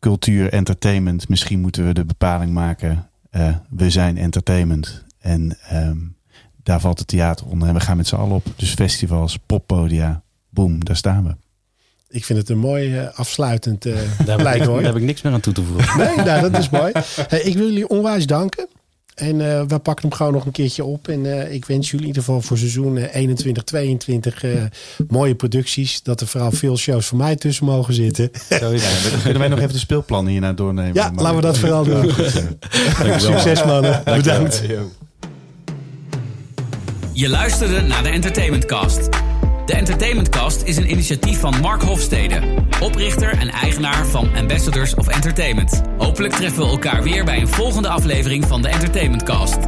cultuur, 0.00 0.52
entertainment. 0.52 1.28
Misschien 1.28 1.60
moeten 1.60 1.86
we 1.86 1.94
de 1.94 2.04
bepaling 2.04 2.52
maken, 2.52 3.08
uh, 3.32 3.56
we 3.70 3.90
zijn 3.90 4.16
entertainment. 4.16 5.04
En 5.20 5.58
um, 5.72 6.16
daar 6.62 6.80
valt 6.80 6.98
het 6.98 7.08
theater 7.08 7.46
onder 7.46 7.68
en 7.68 7.74
we 7.74 7.80
gaan 7.80 7.96
met 7.96 8.06
z'n 8.06 8.14
allen 8.14 8.34
op. 8.34 8.46
Dus 8.56 8.74
festivals, 8.74 9.38
poppodia, 9.46 10.22
boom, 10.48 10.84
daar 10.84 10.96
staan 10.96 11.24
we. 11.24 11.34
Ik 12.08 12.24
vind 12.24 12.38
het 12.38 12.48
een 12.48 12.58
mooi 12.58 13.00
uh, 13.00 13.18
afsluitend 13.18 13.86
uh, 13.86 13.94
daar, 14.24 14.64
hoor. 14.64 14.76
Daar 14.76 14.84
heb 14.84 14.96
ik 14.96 15.02
niks 15.02 15.22
meer 15.22 15.32
aan 15.32 15.40
toe 15.40 15.52
te 15.52 15.62
voegen. 15.62 15.98
Nee, 16.06 16.16
nou, 16.16 16.50
dat 16.50 16.60
is 16.60 16.70
mooi. 16.70 16.92
Hey, 17.28 17.40
ik 17.40 17.54
wil 17.54 17.66
jullie 17.66 17.88
onwijs 17.88 18.26
danken. 18.26 18.68
En 19.14 19.40
uh, 19.40 19.62
we 19.66 19.78
pakken 19.78 20.08
hem 20.08 20.16
gewoon 20.16 20.32
nog 20.32 20.46
een 20.46 20.52
keertje 20.52 20.84
op. 20.84 21.08
En 21.08 21.52
ik 21.52 21.64
wens 21.64 21.90
jullie 21.90 22.06
in 22.06 22.12
ieder 22.12 22.22
geval 22.22 22.40
voor 22.40 22.58
seizoen 22.58 22.96
21, 22.96 23.62
22 23.62 24.44
mooie 25.08 25.34
producties. 25.34 26.02
Dat 26.02 26.20
er 26.20 26.26
vooral 26.26 26.52
veel 26.52 26.76
shows 26.76 27.06
voor 27.06 27.18
mij 27.18 27.36
tussen 27.36 27.64
mogen 27.64 27.94
zitten. 27.94 28.30
Zo 28.60 28.70
is 28.70 28.84
het. 28.84 29.22
Kunnen 29.22 29.38
wij 29.38 29.48
nog 29.48 29.58
even 29.58 29.72
de 29.72 29.78
speelplannen 29.78 30.32
hierna 30.32 30.52
doornemen? 30.52 30.94
Ja, 30.94 31.12
laten 31.14 31.36
we 31.36 31.42
dat 31.42 31.58
vooral 31.58 31.84
doen. 31.84 32.10
Succes 33.20 33.64
mannen. 33.64 34.02
Bedankt. 34.04 34.62
Je 37.20 37.28
luisterde 37.28 37.80
naar 37.80 38.02
de 38.02 38.08
Entertainment 38.08 38.64
Cast. 38.64 39.08
De 39.66 39.72
Entertainment 39.72 40.28
Cast 40.28 40.62
is 40.62 40.76
een 40.76 40.90
initiatief 40.90 41.40
van 41.40 41.60
Mark 41.60 41.82
Hofstede, 41.82 42.40
oprichter 42.82 43.38
en 43.38 43.48
eigenaar 43.48 44.06
van 44.06 44.36
Ambassadors 44.36 44.94
of 44.94 45.08
Entertainment. 45.08 45.82
Hopelijk 45.98 46.34
treffen 46.34 46.62
we 46.62 46.68
elkaar 46.68 47.02
weer 47.02 47.24
bij 47.24 47.40
een 47.40 47.48
volgende 47.48 47.88
aflevering 47.88 48.46
van 48.46 48.62
de 48.62 48.68
Entertainment 48.68 49.22
Cast. 49.22 49.58